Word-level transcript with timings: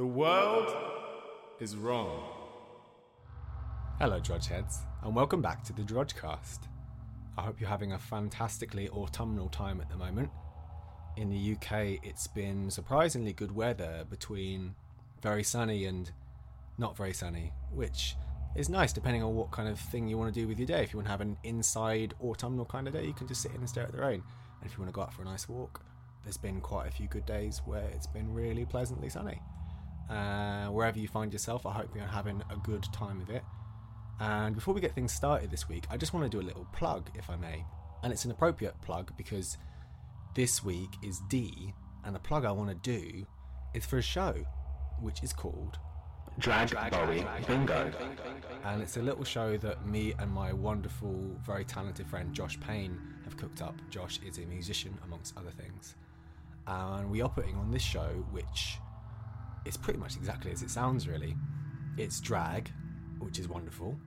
The 0.00 0.06
world 0.06 0.74
is 1.58 1.76
wrong. 1.76 2.22
Hello, 3.98 4.18
Drodgeheads, 4.18 4.78
and 5.02 5.14
welcome 5.14 5.42
back 5.42 5.62
to 5.64 5.74
the 5.74 5.82
Drodgecast. 5.82 6.60
I 7.36 7.42
hope 7.42 7.60
you're 7.60 7.68
having 7.68 7.92
a 7.92 7.98
fantastically 7.98 8.88
autumnal 8.88 9.50
time 9.50 9.78
at 9.78 9.90
the 9.90 9.98
moment. 9.98 10.30
In 11.18 11.28
the 11.28 11.52
UK, 11.52 12.02
it's 12.02 12.26
been 12.28 12.70
surprisingly 12.70 13.34
good 13.34 13.54
weather 13.54 14.06
between 14.08 14.74
very 15.20 15.42
sunny 15.42 15.84
and 15.84 16.10
not 16.78 16.96
very 16.96 17.12
sunny, 17.12 17.52
which 17.70 18.16
is 18.56 18.70
nice 18.70 18.94
depending 18.94 19.22
on 19.22 19.34
what 19.34 19.50
kind 19.50 19.68
of 19.68 19.78
thing 19.78 20.08
you 20.08 20.16
want 20.16 20.32
to 20.32 20.40
do 20.40 20.48
with 20.48 20.58
your 20.58 20.66
day. 20.66 20.82
If 20.82 20.94
you 20.94 20.96
want 20.96 21.08
to 21.08 21.12
have 21.12 21.20
an 21.20 21.36
inside 21.44 22.14
autumnal 22.22 22.64
kind 22.64 22.88
of 22.88 22.94
day, 22.94 23.04
you 23.04 23.12
can 23.12 23.28
just 23.28 23.42
sit 23.42 23.50
in 23.50 23.58
and 23.58 23.68
stare 23.68 23.84
at 23.84 23.92
the 23.92 24.00
rain. 24.00 24.22
And 24.62 24.70
if 24.70 24.72
you 24.72 24.78
want 24.78 24.88
to 24.88 24.94
go 24.94 25.02
out 25.02 25.12
for 25.12 25.20
a 25.20 25.26
nice 25.26 25.46
walk, 25.46 25.84
there's 26.24 26.38
been 26.38 26.62
quite 26.62 26.88
a 26.88 26.90
few 26.90 27.06
good 27.06 27.26
days 27.26 27.60
where 27.66 27.84
it's 27.90 28.06
been 28.06 28.32
really 28.32 28.64
pleasantly 28.64 29.10
sunny. 29.10 29.42
Uh, 30.10 30.66
wherever 30.66 30.98
you 30.98 31.06
find 31.06 31.32
yourself, 31.32 31.64
I 31.64 31.72
hope 31.72 31.94
you're 31.94 32.04
having 32.04 32.42
a 32.50 32.56
good 32.56 32.84
time 32.92 33.20
of 33.20 33.30
it. 33.30 33.44
And 34.18 34.54
before 34.54 34.74
we 34.74 34.80
get 34.80 34.94
things 34.94 35.12
started 35.12 35.50
this 35.50 35.68
week, 35.68 35.84
I 35.88 35.96
just 35.96 36.12
want 36.12 36.30
to 36.30 36.36
do 36.36 36.44
a 36.44 36.46
little 36.46 36.66
plug, 36.72 37.10
if 37.14 37.30
I 37.30 37.36
may. 37.36 37.64
And 38.02 38.12
it's 38.12 38.24
an 38.24 38.30
appropriate 38.30 38.74
plug 38.82 39.12
because 39.16 39.56
this 40.34 40.64
week 40.64 40.90
is 41.02 41.20
D, 41.28 41.72
and 42.04 42.14
the 42.14 42.18
plug 42.18 42.44
I 42.44 42.50
want 42.50 42.70
to 42.70 42.74
do 42.74 43.26
is 43.74 43.86
for 43.86 43.98
a 43.98 44.02
show 44.02 44.34
which 45.00 45.22
is 45.22 45.32
called 45.32 45.78
Drag, 46.38 46.70
Bowie 46.90 47.26
Bingo. 47.46 47.92
and 48.64 48.82
it's 48.82 48.96
a 48.96 49.02
little 49.02 49.24
show 49.24 49.56
that 49.58 49.86
me 49.86 50.14
and 50.18 50.30
my 50.30 50.52
wonderful, 50.52 51.36
very 51.44 51.64
talented 51.64 52.06
friend 52.06 52.32
Josh 52.34 52.58
Payne 52.60 52.98
have 53.24 53.36
cooked 53.36 53.62
up. 53.62 53.74
Josh 53.90 54.20
is 54.26 54.38
a 54.38 54.42
musician, 54.42 54.96
amongst 55.04 55.36
other 55.36 55.50
things, 55.50 55.94
and 56.66 57.10
we 57.10 57.20
are 57.20 57.28
putting 57.28 57.56
on 57.56 57.70
this 57.70 57.82
show, 57.82 58.08
which 58.30 58.78
is 59.64 59.76
pretty 59.76 59.98
much 59.98 60.16
exactly 60.16 60.52
as 60.52 60.62
it 60.62 60.70
sounds. 60.70 61.08
Really, 61.08 61.36
it's 61.96 62.20
drag, 62.20 62.70
which 63.18 63.38
is 63.38 63.48
wonderful. 63.48 63.98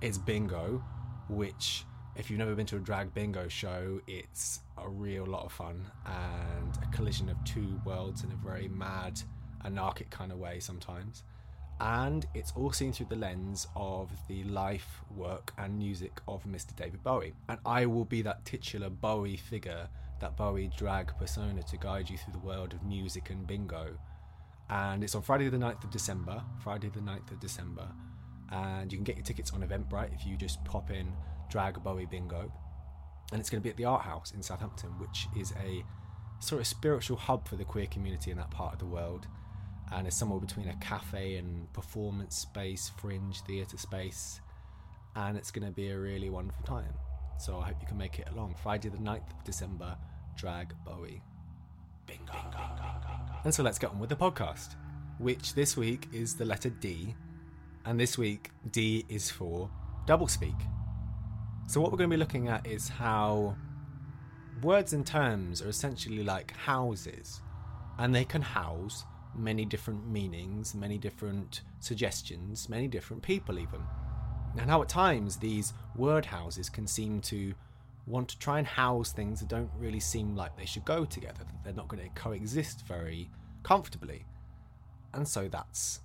It's 0.00 0.18
bingo, 0.18 0.82
which, 1.28 1.84
if 2.16 2.30
you've 2.30 2.38
never 2.38 2.54
been 2.54 2.66
to 2.66 2.76
a 2.76 2.80
drag 2.80 3.12
bingo 3.14 3.48
show, 3.48 4.00
it's 4.06 4.60
a 4.76 4.88
real 4.88 5.26
lot 5.26 5.44
of 5.44 5.52
fun 5.52 5.84
and 6.06 6.78
a 6.82 6.96
collision 6.96 7.28
of 7.28 7.42
two 7.44 7.80
worlds 7.84 8.22
in 8.22 8.30
a 8.30 8.36
very 8.36 8.68
mad, 8.68 9.20
anarchic 9.64 10.08
kind 10.10 10.30
of 10.30 10.38
way 10.38 10.60
sometimes 10.60 11.24
and 11.80 12.26
it's 12.34 12.52
all 12.56 12.72
seen 12.72 12.92
through 12.92 13.06
the 13.08 13.16
lens 13.16 13.66
of 13.76 14.10
the 14.26 14.42
life, 14.44 15.02
work, 15.14 15.52
and 15.58 15.78
music 15.78 16.20
of 16.26 16.44
Mr. 16.44 16.74
David 16.74 17.02
Bowie. 17.04 17.34
And 17.48 17.58
I 17.64 17.86
will 17.86 18.04
be 18.04 18.22
that 18.22 18.44
titular 18.44 18.90
Bowie 18.90 19.36
figure, 19.36 19.88
that 20.20 20.36
Bowie 20.36 20.70
drag 20.76 21.16
persona 21.18 21.62
to 21.62 21.76
guide 21.76 22.10
you 22.10 22.18
through 22.18 22.32
the 22.32 22.46
world 22.46 22.72
of 22.72 22.82
music 22.82 23.30
and 23.30 23.46
bingo. 23.46 23.96
And 24.70 25.02
it's 25.02 25.14
on 25.14 25.22
Friday 25.22 25.48
the 25.48 25.56
9th 25.56 25.84
of 25.84 25.90
December, 25.90 26.42
Friday 26.62 26.88
the 26.88 27.00
9th 27.00 27.30
of 27.32 27.40
December. 27.40 27.88
And 28.50 28.92
you 28.92 28.98
can 28.98 29.04
get 29.04 29.16
your 29.16 29.24
tickets 29.24 29.52
on 29.52 29.62
Eventbrite 29.62 30.14
if 30.14 30.26
you 30.26 30.36
just 30.36 30.62
pop 30.64 30.90
in 30.90 31.12
Drag 31.50 31.82
Bowie 31.82 32.06
Bingo. 32.06 32.52
And 33.32 33.40
it's 33.40 33.50
going 33.50 33.60
to 33.60 33.64
be 33.64 33.70
at 33.70 33.76
the 33.76 33.84
Art 33.84 34.02
House 34.02 34.32
in 34.32 34.42
Southampton, 34.42 34.90
which 34.98 35.26
is 35.36 35.52
a 35.62 35.84
sort 36.40 36.60
of 36.60 36.66
spiritual 36.66 37.16
hub 37.16 37.48
for 37.48 37.56
the 37.56 37.64
queer 37.64 37.86
community 37.86 38.30
in 38.30 38.36
that 38.38 38.50
part 38.50 38.72
of 38.72 38.78
the 38.78 38.86
world 38.86 39.26
and 39.92 40.06
it's 40.06 40.16
somewhere 40.16 40.40
between 40.40 40.68
a 40.68 40.76
cafe 40.76 41.36
and 41.36 41.72
performance 41.72 42.36
space, 42.36 42.90
fringe 43.00 43.40
theatre 43.42 43.78
space, 43.78 44.40
and 45.16 45.36
it's 45.36 45.50
going 45.50 45.66
to 45.66 45.72
be 45.72 45.90
a 45.90 45.98
really 45.98 46.30
wonderful 46.30 46.64
time. 46.64 46.92
So 47.38 47.58
I 47.58 47.66
hope 47.66 47.76
you 47.80 47.86
can 47.86 47.98
make 47.98 48.18
it 48.18 48.28
along. 48.32 48.56
Friday 48.62 48.88
the 48.88 48.98
9th 48.98 49.30
of 49.30 49.44
December, 49.44 49.96
Drag 50.36 50.74
Bowie. 50.84 51.22
Bingo. 52.06 52.32
And 53.44 53.54
so 53.54 53.62
let's 53.62 53.78
get 53.78 53.90
on 53.90 53.98
with 53.98 54.10
the 54.10 54.16
podcast, 54.16 54.74
which 55.18 55.54
this 55.54 55.76
week 55.76 56.08
is 56.12 56.34
the 56.34 56.44
letter 56.44 56.70
D, 56.70 57.14
and 57.84 57.98
this 57.98 58.18
week 58.18 58.50
D 58.72 59.04
is 59.08 59.30
for 59.30 59.70
doublespeak. 60.06 60.60
So 61.66 61.80
what 61.80 61.92
we're 61.92 61.98
going 61.98 62.10
to 62.10 62.16
be 62.16 62.18
looking 62.18 62.48
at 62.48 62.66
is 62.66 62.88
how 62.88 63.56
words 64.62 64.92
and 64.92 65.06
terms 65.06 65.62
are 65.62 65.68
essentially 65.68 66.24
like 66.24 66.50
houses, 66.52 67.40
and 67.98 68.14
they 68.14 68.24
can 68.24 68.42
house 68.42 69.04
many 69.36 69.64
different 69.64 70.08
meanings, 70.08 70.74
many 70.74 70.98
different 70.98 71.62
suggestions, 71.78 72.68
many 72.68 72.88
different 72.88 73.22
people, 73.22 73.58
even. 73.58 73.80
And 74.58 74.68
how 74.68 74.82
at 74.82 74.88
times 74.88 75.36
these 75.36 75.72
word 75.94 76.26
houses 76.26 76.68
can 76.68 76.86
seem 76.86 77.20
to 77.22 77.54
want 78.08 78.28
to 78.30 78.38
try 78.38 78.58
and 78.58 78.66
house 78.66 79.12
things 79.12 79.40
that 79.40 79.48
don't 79.48 79.70
really 79.78 80.00
seem 80.00 80.34
like 80.34 80.56
they 80.56 80.66
should 80.66 80.84
go 80.84 81.04
together, 81.04 81.40
that 81.40 81.64
they're 81.64 81.72
not 81.72 81.88
going 81.88 82.02
to 82.02 82.08
coexist 82.20 82.86
very 82.86 83.30
comfortably. 83.62 84.24
And 85.12 85.26
so 85.26 85.48
that's 85.48 86.00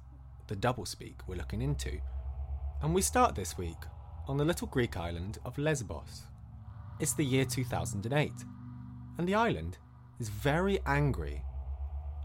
the 0.48 0.56
doublespeak 0.56 1.16
we're 1.28 1.36
looking 1.36 1.62
into. 1.62 2.00
And 2.82 2.94
we 2.94 3.02
start 3.02 3.36
this 3.36 3.58
week 3.58 3.78
on 4.28 4.38
the 4.38 4.46
little 4.46 4.68
Greek 4.68 4.98
island 4.98 5.38
of 5.46 5.58
Lesbos. 5.58 6.24
It's 7.00 7.14
the 7.14 7.26
year 7.26 7.46
2008, 7.46 8.32
and 9.18 9.28
the 9.28 9.36
island 9.36 9.78
is 10.20 10.30
very 10.30 10.80
angry 10.86 11.44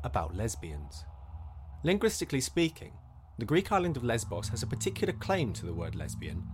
about 0.04 0.36
lesbians. 0.36 1.04
Linguistically 1.82 2.40
speaking, 2.40 2.92
the 3.38 3.44
Greek 3.44 3.72
island 3.72 3.96
of 3.96 4.04
Lesbos 4.04 4.48
has 4.48 4.62
a 4.62 4.66
particular 4.66 5.12
claim 5.14 5.52
to 5.54 5.66
the 5.66 5.72
word 5.72 5.94
lesbian. 5.94 6.44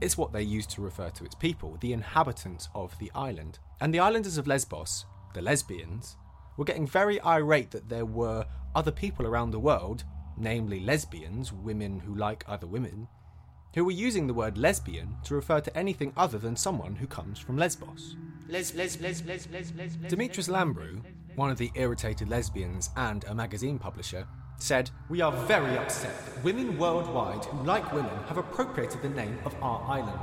It's 0.00 0.16
what 0.16 0.32
they 0.32 0.42
use 0.42 0.66
to 0.68 0.80
refer 0.80 1.10
to 1.10 1.24
its 1.24 1.34
people, 1.34 1.76
the 1.80 1.92
inhabitants 1.92 2.68
of 2.74 2.96
the 2.98 3.10
island. 3.14 3.58
And 3.80 3.92
the 3.92 3.98
islanders 3.98 4.38
of 4.38 4.46
Lesbos, 4.46 5.06
the 5.34 5.42
lesbians, 5.42 6.16
were 6.56 6.64
getting 6.64 6.86
very 6.86 7.20
irate 7.22 7.70
that 7.72 7.88
there 7.88 8.06
were 8.06 8.46
other 8.74 8.92
people 8.92 9.26
around 9.26 9.50
the 9.50 9.58
world, 9.58 10.04
namely 10.36 10.80
lesbians, 10.80 11.52
women 11.52 12.00
who 12.00 12.14
like 12.14 12.44
other 12.46 12.66
women, 12.66 13.08
who 13.74 13.84
were 13.84 13.90
using 13.90 14.26
the 14.26 14.34
word 14.34 14.56
lesbian 14.56 15.16
to 15.24 15.34
refer 15.34 15.60
to 15.60 15.76
anything 15.76 16.12
other 16.16 16.38
than 16.38 16.56
someone 16.56 16.96
who 16.96 17.06
comes 17.06 17.38
from 17.38 17.56
Lesbos. 17.56 18.16
Les, 18.48 18.74
les, 18.74 19.00
les, 19.00 19.22
les, 19.24 19.46
les, 19.50 19.72
les, 19.74 20.08
Demetrius 20.08 20.48
Lambrou, 20.48 21.02
one 21.36 21.50
of 21.50 21.58
the 21.58 21.70
irritated 21.74 22.28
lesbians 22.28 22.90
and 22.96 23.24
a 23.24 23.34
magazine 23.34 23.78
publisher, 23.78 24.26
said, 24.58 24.90
We 25.08 25.20
are 25.20 25.32
very 25.32 25.76
upset 25.78 26.14
that 26.26 26.44
women 26.44 26.78
worldwide 26.78 27.44
who 27.44 27.64
like 27.64 27.92
women 27.92 28.16
have 28.26 28.38
appropriated 28.38 29.02
the 29.02 29.08
name 29.08 29.38
of 29.44 29.54
our 29.62 29.82
island. 29.88 30.20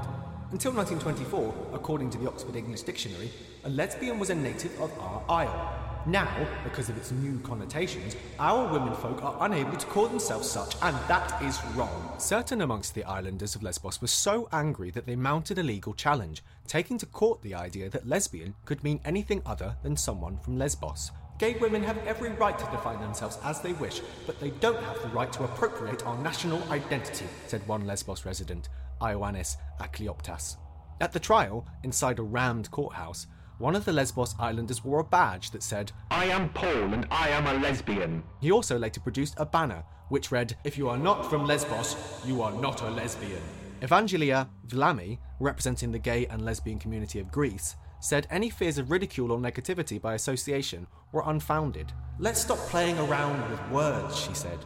Until 0.51 0.71
1924, 0.73 1.71
according 1.73 2.11
to 2.11 2.17
the 2.17 2.27
Oxford 2.27 2.55
English 2.55 2.83
Dictionary, 2.83 3.31
a 3.63 3.69
lesbian 3.69 4.19
was 4.19 4.29
a 4.29 4.35
native 4.35 4.79
of 4.79 4.97
our 4.99 5.23
isle. 5.27 5.73
Now, 6.07 6.47
because 6.63 6.87
of 6.87 6.97
its 6.97 7.11
new 7.11 7.39
connotations, 7.39 8.15
our 8.37 8.71
womenfolk 8.71 9.23
are 9.23 9.37
unable 9.39 9.75
to 9.75 9.87
call 9.87 10.07
themselves 10.07 10.47
such, 10.47 10.75
and 10.83 10.95
that 11.07 11.41
is 11.41 11.59
wrong. 11.73 12.13
Certain 12.19 12.61
amongst 12.61 12.93
the 12.93 13.03
islanders 13.05 13.55
of 13.55 13.63
Lesbos 13.63 13.99
were 14.01 14.07
so 14.07 14.47
angry 14.51 14.91
that 14.91 15.07
they 15.07 15.15
mounted 15.15 15.57
a 15.57 15.63
legal 15.63 15.95
challenge, 15.95 16.43
taking 16.67 16.99
to 16.99 17.07
court 17.07 17.41
the 17.41 17.55
idea 17.55 17.89
that 17.89 18.07
lesbian 18.07 18.53
could 18.65 18.83
mean 18.83 18.99
anything 19.03 19.41
other 19.47 19.77
than 19.81 19.97
someone 19.97 20.37
from 20.37 20.59
Lesbos. 20.59 21.11
Gay 21.37 21.55
women 21.55 21.83
have 21.83 21.97
every 22.07 22.29
right 22.29 22.57
to 22.57 22.65
define 22.71 23.01
themselves 23.01 23.37
as 23.43 23.61
they 23.61 23.73
wish, 23.73 24.01
but 24.25 24.39
they 24.39 24.51
don't 24.51 24.81
have 24.81 25.01
the 25.01 25.09
right 25.09 25.31
to 25.33 25.43
appropriate 25.43 26.05
our 26.05 26.17
national 26.19 26.63
identity, 26.71 27.25
said 27.47 27.67
one 27.67 27.85
Lesbos 27.85 28.25
resident, 28.25 28.69
Ioannis 29.01 29.57
Aklioptas. 29.81 30.55
At 31.01 31.11
the 31.11 31.19
trial, 31.19 31.67
inside 31.83 32.19
a 32.19 32.23
rammed 32.23 32.71
courthouse, 32.71 33.27
one 33.57 33.75
of 33.75 33.83
the 33.83 33.91
Lesbos 33.91 34.35
islanders 34.39 34.83
wore 34.85 34.99
a 34.99 35.03
badge 35.03 35.51
that 35.51 35.63
said, 35.63 35.91
I 36.09 36.25
am 36.25 36.49
Paul 36.49 36.93
and 36.93 37.05
I 37.11 37.29
am 37.29 37.47
a 37.47 37.59
lesbian. 37.59 38.23
he 38.39 38.51
also 38.51 38.77
later 38.77 39.01
produced 39.01 39.35
a 39.37 39.45
banner 39.45 39.83
which 40.07 40.31
read, 40.31 40.55
If 40.63 40.77
you 40.77 40.87
are 40.87 40.97
not 40.97 41.29
from 41.29 41.45
Lesbos, 41.45 41.95
you 42.25 42.41
are 42.41 42.53
not 42.53 42.81
a 42.81 42.89
lesbian. 42.89 43.41
Evangelia 43.81 44.47
Vlami, 44.67 45.19
representing 45.39 45.91
the 45.91 45.99
gay 45.99 46.25
and 46.27 46.45
lesbian 46.45 46.79
community 46.79 47.19
of 47.19 47.31
Greece, 47.31 47.75
said 48.05 48.27
any 48.29 48.51
fears 48.51 48.77
of 48.77 48.91
ridicule 48.91 49.31
or 49.31 49.39
negativity 49.39 49.99
by 49.99 50.13
association 50.13 50.85
were 51.11 51.23
unfounded. 51.25 51.91
Let's 52.19 52.39
stop 52.39 52.59
playing 52.69 52.99
around 52.99 53.49
with 53.49 53.59
words, 53.71 54.15
she 54.15 54.35
said. 54.35 54.59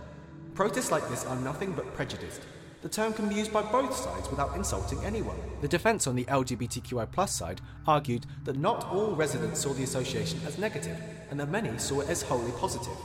Protests 0.54 0.92
like 0.92 1.08
this 1.08 1.26
are 1.26 1.38
nothing 1.38 1.72
but 1.72 1.94
prejudiced. 1.96 2.42
The 2.82 2.90
term 2.90 3.14
can 3.14 3.30
be 3.30 3.36
used 3.36 3.54
by 3.54 3.62
both 3.62 3.96
sides 3.96 4.30
without 4.30 4.58
insulting 4.58 5.02
anyone. 5.06 5.38
The 5.62 5.70
defence 5.70 6.06
on 6.06 6.18
the 6.18 6.26
LGBTQI 6.26 7.10
plus 7.14 7.34
side 7.34 7.62
argued 7.88 8.26
that 8.44 8.58
not 8.58 8.86
all 8.92 9.16
residents 9.16 9.62
saw 9.62 9.72
the 9.72 9.84
association 9.84 10.42
as 10.46 10.58
negative, 10.58 10.98
and 11.32 11.40
that 11.40 11.48
many 11.48 11.78
saw 11.78 12.02
it 12.02 12.10
as 12.10 12.22
wholly 12.22 12.52
positive. 12.60 12.98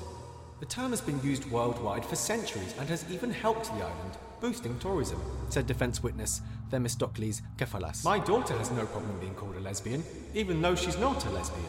The 0.58 0.66
term 0.66 0.90
has 0.90 1.00
been 1.00 1.22
used 1.22 1.48
worldwide 1.48 2.04
for 2.04 2.16
centuries 2.16 2.74
and 2.80 2.88
has 2.88 3.04
even 3.08 3.30
helped 3.30 3.66
the 3.66 3.84
island, 3.84 4.18
boosting 4.44 4.78
tourism, 4.78 5.18
said 5.48 5.66
defence 5.66 6.02
witness 6.02 6.42
Themistocles 6.70 7.40
Kefalas. 7.56 8.04
My 8.04 8.18
daughter 8.18 8.52
has 8.58 8.70
no 8.72 8.84
problem 8.84 9.18
being 9.18 9.32
called 9.32 9.56
a 9.56 9.60
lesbian, 9.60 10.04
even 10.34 10.60
though 10.60 10.74
she's 10.74 10.98
not 10.98 11.24
a 11.24 11.30
lesbian. 11.30 11.64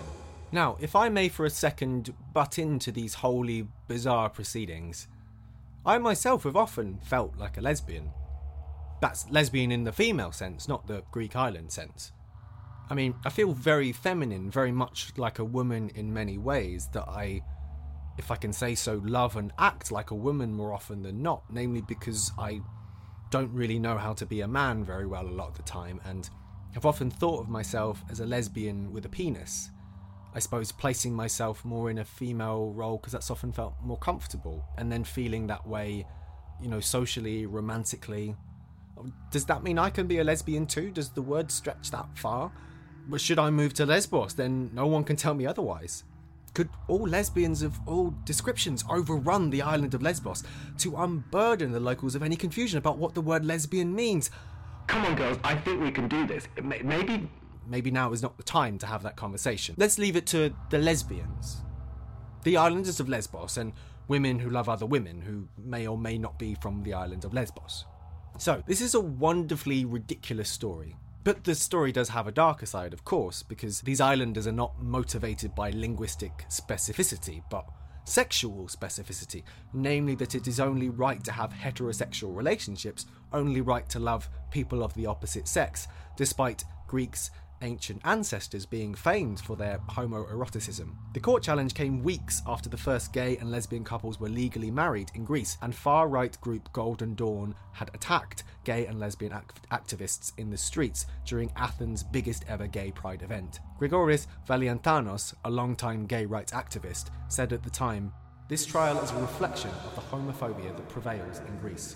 Now, 0.52 0.76
if 0.82 0.94
I 0.94 1.08
may 1.08 1.30
for 1.30 1.46
a 1.46 1.50
second 1.50 2.14
butt 2.34 2.60
into 2.60 2.92
these 2.92 3.14
wholly 3.14 3.66
bizarre 3.88 4.30
proceedings, 4.30 5.08
I 5.86 6.00
myself 6.00 6.44
have 6.44 6.58
often 6.58 7.00
felt 7.02 7.38
like 7.38 7.56
a 7.56 7.62
lesbian. 7.62 8.12
That's 9.00 9.30
lesbian 9.30 9.72
in 9.72 9.86
the 9.86 9.94
female 9.94 10.34
sense, 10.34 10.68
not 10.68 10.86
the 10.86 11.04
Greek 11.12 11.34
island 11.34 11.72
sense. 11.72 12.12
I 12.90 12.94
mean, 12.94 13.16
I 13.24 13.30
feel 13.30 13.54
very 13.54 13.94
feminine, 13.94 14.52
very 14.52 14.74
much 14.74 15.14
like 15.16 15.40
a 15.40 15.46
woman 15.46 15.92
in 15.96 16.14
many 16.14 16.38
ways, 16.38 16.90
that 16.92 17.08
I 17.08 17.42
if 18.18 18.32
I 18.32 18.36
can 18.36 18.54
say 18.54 18.76
so, 18.76 19.02
love 19.06 19.36
and 19.36 19.52
act 19.58 19.92
like 19.92 20.12
a 20.12 20.16
woman 20.16 20.54
more 20.54 20.74
often 20.74 21.02
than 21.02 21.22
not, 21.22 21.44
namely 21.52 21.82
because 21.82 22.32
I 22.38 22.62
don't 23.30 23.52
really 23.52 23.80
know 23.80 23.98
how 23.98 24.14
to 24.14 24.26
be 24.26 24.42
a 24.42 24.48
man 24.48 24.84
very 24.84 25.06
well 25.06 25.28
a 25.28 25.30
lot 25.30 25.50
of 25.50 25.58
the 25.58 25.64
time 25.64 26.00
and 26.06 26.30
have 26.74 26.86
often 26.86 27.10
thought 27.10 27.42
of 27.42 27.50
myself 27.50 28.04
as 28.10 28.20
a 28.20 28.26
lesbian 28.26 28.92
with 28.92 29.06
a 29.06 29.10
penis. 29.10 29.70
I 30.34 30.40
suppose 30.40 30.72
placing 30.72 31.14
myself 31.14 31.64
more 31.64 31.90
in 31.90 32.00
a 32.00 32.06
female 32.06 32.72
role 32.74 32.98
because 32.98 33.14
that's 33.14 33.32
often 33.32 33.54
felt 33.54 33.76
more 33.82 33.98
comfortable, 33.98 34.66
and 34.78 34.92
then 34.92 35.06
feeling 35.06 35.48
that 35.48 35.66
way, 35.66 36.06
you 36.62 36.68
know, 36.68 36.82
socially, 36.82 37.46
romantically. 37.46 38.36
Does 39.32 39.46
that 39.46 39.64
mean 39.64 39.80
I 39.80 39.90
can 39.90 40.08
be 40.08 40.20
a 40.20 40.24
lesbian 40.26 40.68
too? 40.68 40.92
Does 40.92 41.10
the 41.10 41.22
word 41.22 41.50
stretch 41.52 41.90
that 41.92 42.08
far? 42.18 42.52
But 43.08 43.22
should 43.22 43.40
I 43.40 43.50
move 43.50 43.74
to 43.76 43.86
Lesbos, 43.86 44.34
then 44.34 44.72
no 44.74 44.88
one 44.88 45.04
can 45.04 45.16
tell 45.16 45.34
me 45.34 45.46
otherwise. 45.46 46.04
Could 46.56 46.70
all 46.88 47.06
lesbians 47.06 47.62
of 47.62 47.78
all 47.86 48.16
descriptions 48.24 48.86
overrun 48.90 49.50
the 49.50 49.62
island 49.62 49.94
of 49.94 50.02
Lesbos 50.02 50.42
to 50.78 50.96
unburden 50.96 51.74
the 51.74 51.82
locals 51.82 52.16
of 52.16 52.24
any 52.24 52.38
confusion 52.38 52.78
about 52.78 52.98
what 52.98 53.14
the 53.14 53.20
word 53.20 53.44
lesbian 53.44 53.94
means? 53.94 54.32
Come 54.88 55.04
on, 55.04 55.16
girls, 55.16 55.38
I 55.44 55.56
think 55.56 55.82
we 55.82 55.92
can 55.92 56.08
do 56.08 56.26
this. 56.26 56.48
Maybe. 56.64 57.30
Maybe 57.68 57.92
now 57.92 58.14
is 58.14 58.22
not 58.22 58.38
the 58.38 58.44
time 58.44 58.78
to 58.80 58.86
have 58.86 59.04
that 59.04 59.18
conversation. 59.18 59.76
Let's 59.78 60.00
leave 60.00 60.16
it 60.16 60.26
to 60.28 60.56
the 60.70 60.78
lesbians. 60.78 61.62
The 62.44 62.56
islanders 62.56 63.02
of 63.02 63.10
Lesbos 63.10 63.58
and 63.58 63.74
women 64.08 64.40
who 64.40 64.50
love 64.50 64.70
other 64.70 64.86
women 64.86 65.20
who 65.22 65.50
may 65.58 65.88
or 65.88 65.98
may 65.98 66.18
not 66.18 66.40
be 66.40 66.56
from 66.62 66.84
the 66.84 66.94
island 66.94 67.26
of 67.26 67.34
Lesbos. 67.34 67.84
So, 68.38 68.64
this 68.66 68.80
is 68.80 68.94
a 68.94 69.02
wonderfully 69.02 69.84
ridiculous 69.84 70.50
story 70.50 70.96
but 71.26 71.44
the 71.44 71.56
story 71.56 71.92
does 71.92 72.10
have 72.10 72.28
a 72.28 72.32
darker 72.32 72.68
side, 72.68 72.94
of 72.94 73.04
course, 73.04 73.42
because 73.42 73.82
these 73.82 74.00
islanders 74.00 74.46
are 74.46 74.52
not 74.52 74.80
motivated 74.80 75.56
by 75.56 75.72
linguistic 75.72 76.46
specificity, 76.50 77.42
but 77.50 77.66
sexual 78.06 78.68
specificity, 78.68 79.42
namely 79.74 80.14
that 80.14 80.36
it 80.36 80.48
is 80.48 80.60
only 80.60 80.90
right 80.90 81.24
to 81.24 81.32
have 81.32 81.52
heterosexual 81.52 82.36
relationships, 82.36 83.08
only 83.34 83.62
right 83.62 83.90
to 83.90 84.00
love 84.00 84.30
people 84.52 84.84
of 84.84 84.94
the 84.94 85.08
opposite 85.08 85.48
sex, 85.48 85.88
despite 86.16 86.64
Greeks 86.86 87.32
ancient 87.62 88.02
ancestors 88.06 88.66
being 88.66 88.94
famed 88.94 89.40
for 89.40 89.56
their 89.56 89.80
homoeroticism. 89.90 90.96
The 91.14 91.20
court 91.20 91.44
challenge 91.44 91.74
came 91.74 92.04
weeks 92.04 92.42
after 92.48 92.70
the 92.70 92.78
first 92.78 93.14
gay 93.14 93.38
and 93.38 93.52
lesbian 93.52 93.84
couples 93.84 94.20
were 94.20 94.30
legally 94.30 94.72
married 94.72 95.12
in 95.16 95.26
Greece, 95.26 95.58
and 95.62 95.74
far 95.74 96.08
right 96.08 96.40
group 96.42 96.72
Golden 96.74 97.16
Dawn 97.16 97.56
had 97.74 97.90
attacked 97.94 98.44
gay 98.64 98.86
and 98.86 99.00
lesbian 99.00 99.34
act- 99.34 99.70
activists 99.70 100.32
in 100.38 100.50
the 100.50 100.58
streets 100.58 101.06
during 101.26 101.52
Athens' 101.56 102.04
biggest 102.04 102.46
ever 102.48 102.68
gay 102.68 102.92
pride 102.92 103.22
event. 103.22 103.60
Grigoris 103.80 104.28
Vallianatos, 104.48 105.34
a 105.46 105.50
long-time 105.50 106.06
gay 106.06 106.26
rights 106.26 106.52
activist, 106.52 107.10
said 107.28 107.54
at 107.54 107.64
the 107.64 107.70
time, 107.70 108.14
This 108.48 108.66
trial 108.66 109.00
is 109.02 109.12
a 109.12 109.22
reflection 109.22 109.72
of 109.86 109.96
the 109.96 110.02
homophobia 110.02 110.76
that 110.76 110.90
prevails 110.90 111.40
in 111.40 111.58
Greece. 111.60 111.96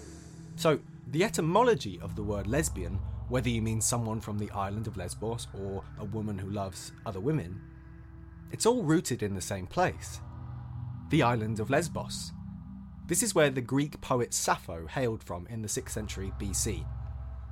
So, 0.55 0.79
the 1.07 1.23
etymology 1.23 2.00
of 2.01 2.15
the 2.15 2.23
word 2.23 2.45
lesbian 2.45 3.00
whether 3.29 3.49
you 3.49 3.61
mean 3.61 3.79
someone 3.79 4.19
from 4.19 4.37
the 4.37 4.51
island 4.51 4.87
of 4.87 4.97
Lesbos 4.97 5.47
or 5.53 5.83
a 5.99 6.05
woman 6.05 6.37
who 6.37 6.49
loves 6.49 6.91
other 7.05 7.19
women, 7.19 7.61
it's 8.51 8.65
all 8.65 8.83
rooted 8.83 9.23
in 9.23 9.35
the 9.35 9.41
same 9.41 9.67
place 9.67 10.19
the 11.09 11.23
island 11.23 11.59
of 11.59 11.71
Lesbos. 11.71 12.33
This 13.07 13.23
is 13.23 13.33
where 13.33 13.49
the 13.49 13.61
Greek 13.61 13.99
poet 13.99 14.31
Sappho 14.31 14.85
hailed 14.85 15.23
from 15.23 15.47
in 15.47 15.63
the 15.63 15.67
6th 15.67 15.89
century 15.89 16.31
BC. 16.39 16.85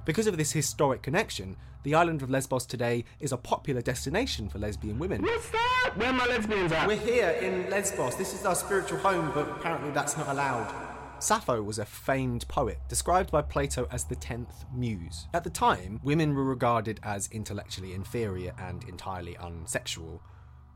Because 0.06 0.28
of 0.28 0.38
this 0.38 0.52
historic 0.52 1.02
connection, 1.02 1.58
the 1.82 1.96
island 1.96 2.22
of 2.22 2.30
Lesbos 2.30 2.68
today 2.68 3.04
is 3.20 3.32
a 3.32 3.38
popular 3.38 3.82
destination 3.82 4.48
for 4.48 4.60
lesbian 4.60 5.00
women. 5.00 5.24
What's 5.24 5.50
that? 5.50 5.94
Where 5.96 6.10
are 6.10 6.14
my 6.14 6.26
lesbians 6.28 6.72
at? 6.72 6.88
We're 6.88 6.98
here 6.98 7.30
in 7.42 7.68
Lesbos. 7.72 8.16
This 8.16 8.34
is 8.34 8.46
our 8.46 8.56
spiritual 8.56 9.00
home, 9.00 9.32
but 9.34 9.50
apparently 9.50 9.90
that's 9.92 10.16
not 10.16 10.28
allowed. 10.28 10.87
Sappho 11.20 11.64
was 11.64 11.80
a 11.80 11.86
famed 11.86 12.48
poet, 12.48 12.80
described 12.88 13.32
by 13.32 13.42
Plato 13.42 13.88
as 13.90 14.04
the 14.04 14.16
tenth 14.16 14.66
muse. 14.72 15.28
At 15.34 15.44
the 15.44 15.50
time, 15.50 16.00
women 16.04 16.36
were 16.36 16.44
regarded 16.44 17.00
as 17.02 17.28
intellectually 17.32 17.94
inferior 17.94 18.54
and 18.60 18.84
entirely 18.84 19.36
unsexual. 19.36 20.20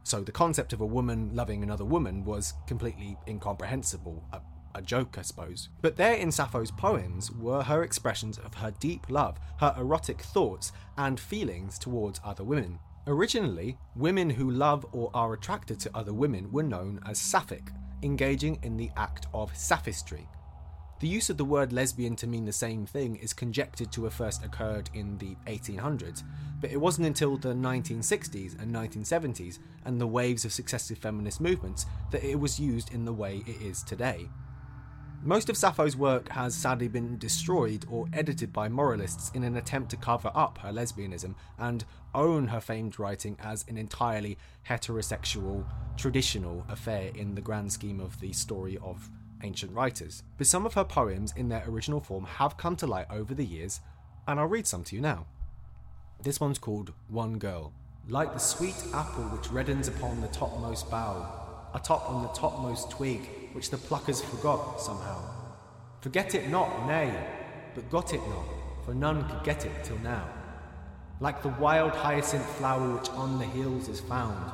So 0.03 0.21
the 0.21 0.31
concept 0.31 0.73
of 0.73 0.81
a 0.81 0.85
woman 0.85 1.29
loving 1.35 1.61
another 1.61 1.85
woman 1.85 2.25
was 2.25 2.55
completely 2.65 3.17
incomprehensible, 3.27 4.23
a, 4.33 4.41
a 4.73 4.81
joke, 4.81 5.17
I 5.19 5.21
suppose. 5.21 5.69
But 5.81 5.95
there 5.95 6.15
in 6.15 6.31
Sappho's 6.31 6.71
poems 6.71 7.31
were 7.31 7.61
her 7.61 7.83
expressions 7.83 8.39
of 8.39 8.55
her 8.55 8.71
deep 8.79 9.11
love, 9.11 9.37
her 9.59 9.75
erotic 9.77 10.21
thoughts, 10.21 10.71
and 10.97 11.19
feelings 11.19 11.77
towards 11.77 12.19
other 12.25 12.43
women. 12.43 12.79
Originally, 13.05 13.77
women 13.95 14.31
who 14.31 14.49
love 14.49 14.85
or 14.91 15.11
are 15.13 15.33
attracted 15.33 15.79
to 15.81 15.95
other 15.95 16.13
women 16.13 16.51
were 16.51 16.63
known 16.63 16.99
as 17.05 17.19
sapphic, 17.19 17.69
engaging 18.03 18.59
in 18.63 18.77
the 18.77 18.91
act 18.97 19.27
of 19.33 19.55
sophistry. 19.55 20.27
The 21.01 21.07
use 21.07 21.31
of 21.31 21.37
the 21.37 21.45
word 21.45 21.73
lesbian 21.73 22.15
to 22.17 22.27
mean 22.27 22.45
the 22.45 22.53
same 22.53 22.85
thing 22.85 23.15
is 23.15 23.33
conjectured 23.33 23.91
to 23.93 24.03
have 24.03 24.13
first 24.13 24.45
occurred 24.45 24.91
in 24.93 25.17
the 25.17 25.35
1800s, 25.47 26.21
but 26.59 26.71
it 26.71 26.79
wasn't 26.79 27.07
until 27.07 27.37
the 27.37 27.53
1960s 27.53 28.61
and 28.61 28.71
1970s 28.73 29.57
and 29.83 29.99
the 29.99 30.05
waves 30.05 30.45
of 30.45 30.53
successive 30.53 30.99
feminist 30.99 31.41
movements 31.41 31.87
that 32.11 32.23
it 32.23 32.39
was 32.39 32.59
used 32.59 32.93
in 32.93 33.03
the 33.03 33.13
way 33.13 33.41
it 33.47 33.59
is 33.63 33.81
today. 33.81 34.29
Most 35.23 35.51
of 35.51 35.57
Sappho's 35.57 35.95
work 35.95 36.29
has 36.29 36.55
sadly 36.55 36.87
been 36.87 37.19
destroyed 37.19 37.85
or 37.91 38.07
edited 38.11 38.51
by 38.51 38.69
moralists 38.69 39.29
in 39.35 39.43
an 39.43 39.55
attempt 39.55 39.91
to 39.91 39.97
cover 39.97 40.31
up 40.33 40.57
her 40.57 40.71
lesbianism 40.71 41.35
and 41.59 41.85
own 42.15 42.47
her 42.47 42.59
famed 42.59 42.97
writing 42.97 43.37
as 43.39 43.63
an 43.67 43.77
entirely 43.77 44.39
heterosexual, 44.67 45.63
traditional 45.95 46.65
affair 46.69 47.11
in 47.13 47.35
the 47.35 47.41
grand 47.41 47.71
scheme 47.71 47.99
of 47.99 48.19
the 48.19 48.33
story 48.33 48.79
of 48.81 49.11
ancient 49.43 49.71
writers. 49.73 50.23
But 50.39 50.47
some 50.47 50.65
of 50.65 50.73
her 50.73 50.83
poems 50.83 51.35
in 51.37 51.49
their 51.49 51.65
original 51.67 51.99
form 51.99 52.25
have 52.25 52.57
come 52.57 52.75
to 52.77 52.87
light 52.87 53.05
over 53.11 53.35
the 53.35 53.45
years, 53.45 53.79
and 54.27 54.39
I'll 54.39 54.47
read 54.47 54.65
some 54.65 54.83
to 54.85 54.95
you 54.95 55.03
now. 55.03 55.27
This 56.23 56.39
one's 56.39 56.57
called 56.57 56.93
One 57.09 57.37
Girl. 57.37 57.73
Like 58.09 58.33
the 58.33 58.39
sweet 58.39 58.75
apple 58.91 59.25
which 59.25 59.51
reddens 59.51 59.87
upon 59.87 60.19
the 60.19 60.29
topmost 60.29 60.89
bough, 60.89 61.69
atop 61.75 62.09
on 62.09 62.23
the 62.23 62.29
topmost 62.29 62.89
twig, 62.89 63.29
which 63.53 63.69
the 63.69 63.77
pluckers 63.77 64.23
forgot 64.23 64.81
somehow. 64.81 65.19
Forget 66.01 66.35
it 66.35 66.49
not, 66.49 66.87
nay, 66.87 67.13
but 67.75 67.89
got 67.89 68.13
it 68.13 68.21
not, 68.27 68.45
for 68.85 68.93
none 68.93 69.27
could 69.29 69.43
get 69.43 69.65
it 69.65 69.83
till 69.83 69.99
now. 69.99 70.27
Like 71.19 71.43
the 71.43 71.49
wild 71.49 71.91
hyacinth 71.91 72.45
flower 72.57 72.97
which 72.97 73.09
on 73.09 73.37
the 73.37 73.45
hills 73.45 73.87
is 73.87 73.99
found, 73.99 74.51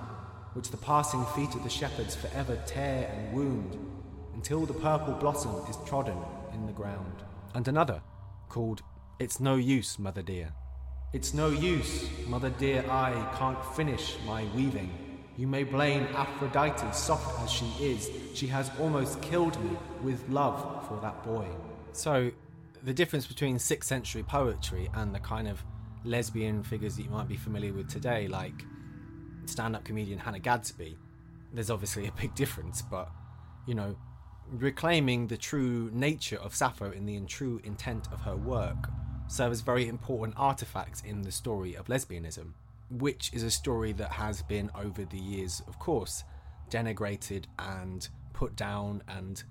which 0.54 0.70
the 0.70 0.78
passing 0.78 1.26
feet 1.28 1.56
of 1.56 1.64
the 1.64 1.70
shepherds 1.70 2.16
forever 2.16 2.60
tear 2.66 3.10
and 3.14 3.34
wound, 3.34 3.78
until 4.34 4.66
the 4.66 4.74
purple 4.74 5.14
blossom 5.14 5.56
is 5.70 5.78
trodden 5.86 6.18
in 6.54 6.66
the 6.66 6.74
ground. 6.74 7.24
And 7.54 7.68
another, 7.68 8.02
called 8.50 8.82
It's 9.20 9.40
No 9.40 9.56
Use, 9.56 9.98
Mother 9.98 10.22
Dear. 10.22 10.54
It's 11.14 11.34
no 11.34 11.48
use, 11.48 12.10
Mother 12.28 12.50
Dear, 12.50 12.84
I 12.90 13.34
can't 13.38 13.64
finish 13.76 14.18
my 14.26 14.44
weaving. 14.54 15.07
You 15.38 15.46
may 15.46 15.64
blame 15.64 16.08
Aphrodite, 16.16 16.92
soft 16.94 17.44
as 17.44 17.52
she 17.52 17.68
is. 17.80 18.10
She 18.34 18.48
has 18.48 18.72
almost 18.80 19.22
killed 19.22 19.64
me 19.64 19.78
with 20.02 20.28
love 20.30 20.88
for 20.88 21.00
that 21.02 21.24
boy. 21.24 21.46
So, 21.92 22.32
the 22.84 22.94
difference 22.94 23.28
between 23.28 23.58
6th 23.58 23.84
century 23.84 24.24
poetry 24.24 24.90
and 24.96 25.14
the 25.14 25.20
kind 25.20 25.48
of 25.48 25.64
lesbian 26.04 26.64
figures 26.64 26.96
that 26.96 27.04
you 27.04 27.12
might 27.12 27.28
be 27.28 27.38
familiar 27.38 27.72
with 27.72 27.88
today, 27.88 28.28
like 28.28 28.66
stand 29.46 29.76
up 29.76 29.84
comedian 29.84 30.18
Hannah 30.18 30.40
Gadsby, 30.40 30.98
there's 31.54 31.70
obviously 31.70 32.08
a 32.08 32.12
big 32.12 32.34
difference, 32.34 32.82
but, 32.82 33.12
you 33.68 33.76
know, 33.76 33.96
reclaiming 34.50 35.28
the 35.28 35.38
true 35.38 35.92
nature 35.94 36.38
of 36.38 36.56
Sappho 36.56 36.90
in 36.92 37.06
the 37.06 37.20
true 37.22 37.62
intent 37.64 38.08
of 38.12 38.22
her 38.22 38.36
work 38.36 38.90
serves 39.28 39.62
very 39.62 39.88
important 39.88 40.34
artifacts 40.36 41.02
in 41.02 41.22
the 41.22 41.32
story 41.32 41.76
of 41.76 41.86
lesbianism 41.88 42.54
which 42.90 43.32
is 43.34 43.44
a 43.44 43.52
story 43.52 43.92
that 43.94 44.12
has 44.12 44.42
been 44.42 44.72
over 44.76 45.06
the 45.06 45.20
years, 45.20 45.62
of 45.68 45.80
course, 45.80 46.24
denigrated 46.70 47.46
and 47.60 48.10
put 48.34 48.56
down 48.56 49.02
and 49.08 49.44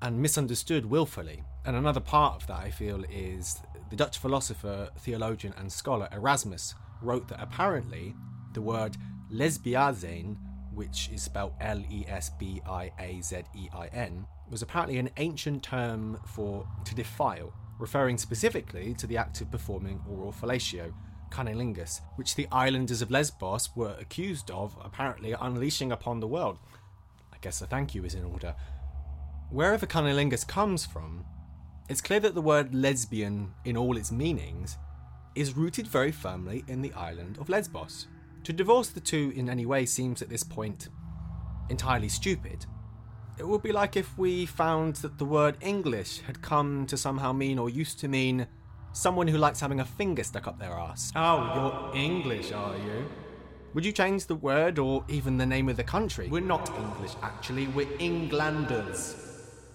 and 0.00 0.20
misunderstood 0.20 0.84
willfully. 0.84 1.44
And 1.64 1.76
another 1.76 2.00
part 2.00 2.42
of 2.42 2.48
that 2.48 2.58
I 2.58 2.70
feel 2.70 3.04
is 3.04 3.62
the 3.88 3.96
Dutch 3.96 4.18
philosopher, 4.18 4.90
theologian, 4.98 5.54
and 5.56 5.70
scholar 5.70 6.08
Erasmus 6.10 6.74
wrote 7.00 7.28
that 7.28 7.40
apparently 7.40 8.14
the 8.52 8.62
word 8.62 8.96
lesbiazein, 9.32 10.36
which 10.74 11.08
is 11.12 11.22
spelled 11.22 11.54
L 11.60 11.78
E 11.88 12.04
S 12.08 12.30
B 12.30 12.60
I 12.66 12.90
A 12.98 13.20
Z 13.22 13.42
E 13.54 13.68
I 13.72 13.86
N, 13.88 14.26
was 14.50 14.62
apparently 14.62 14.98
an 14.98 15.10
ancient 15.18 15.62
term 15.62 16.18
for 16.26 16.66
to 16.84 16.94
defile, 16.94 17.52
referring 17.78 18.18
specifically 18.18 18.94
to 18.94 19.06
the 19.06 19.16
act 19.16 19.40
of 19.40 19.50
performing 19.50 20.00
oral 20.08 20.32
fellatio, 20.32 20.92
cunnilingus, 21.32 22.00
which 22.16 22.34
the 22.34 22.46
islanders 22.52 23.02
of 23.02 23.10
Lesbos 23.10 23.74
were 23.74 23.96
accused 23.98 24.50
of 24.50 24.76
apparently 24.84 25.32
unleashing 25.32 25.90
upon 25.90 26.20
the 26.20 26.28
world. 26.28 26.58
I 27.32 27.38
guess 27.40 27.62
a 27.62 27.66
thank 27.66 27.94
you 27.94 28.04
is 28.04 28.14
in 28.14 28.24
order. 28.24 28.54
Wherever 29.50 29.86
cunnilingus 29.86 30.46
comes 30.46 30.86
from, 30.86 31.24
it's 31.88 32.00
clear 32.00 32.20
that 32.20 32.34
the 32.34 32.40
word 32.40 32.74
lesbian, 32.74 33.52
in 33.64 33.76
all 33.76 33.96
its 33.96 34.12
meanings, 34.12 34.78
is 35.34 35.56
rooted 35.56 35.86
very 35.86 36.12
firmly 36.12 36.64
in 36.68 36.82
the 36.82 36.92
island 36.92 37.38
of 37.38 37.48
Lesbos. 37.48 38.06
To 38.44 38.52
divorce 38.52 38.90
the 38.90 39.00
two 39.00 39.32
in 39.34 39.48
any 39.48 39.66
way 39.66 39.86
seems 39.86 40.22
at 40.22 40.28
this 40.28 40.42
point 40.42 40.88
entirely 41.68 42.08
stupid. 42.08 42.66
It 43.38 43.48
would 43.48 43.62
be 43.62 43.72
like 43.72 43.96
if 43.96 44.16
we 44.18 44.46
found 44.46 44.96
that 44.96 45.18
the 45.18 45.24
word 45.24 45.56
English 45.60 46.20
had 46.20 46.42
come 46.42 46.86
to 46.86 46.96
somehow 46.96 47.32
mean 47.32 47.58
or 47.58 47.70
used 47.70 47.98
to 48.00 48.08
mean 48.08 48.46
someone 48.92 49.28
who 49.28 49.38
likes 49.38 49.60
having 49.60 49.80
a 49.80 49.84
finger 49.84 50.22
stuck 50.22 50.46
up 50.46 50.58
their 50.58 50.72
ass. 50.72 51.12
Oh, 51.16 51.92
you're 51.92 52.02
English, 52.02 52.52
are 52.52 52.76
you? 52.76 53.04
Would 53.74 53.86
you 53.86 53.92
change 53.92 54.26
the 54.26 54.34
word 54.34 54.78
or 54.78 55.04
even 55.08 55.38
the 55.38 55.46
name 55.46 55.68
of 55.68 55.76
the 55.76 55.84
country? 55.84 56.28
We're 56.28 56.40
not 56.40 56.68
English, 56.76 57.12
actually. 57.22 57.68
We're 57.68 57.88
Englanders. 57.98 59.16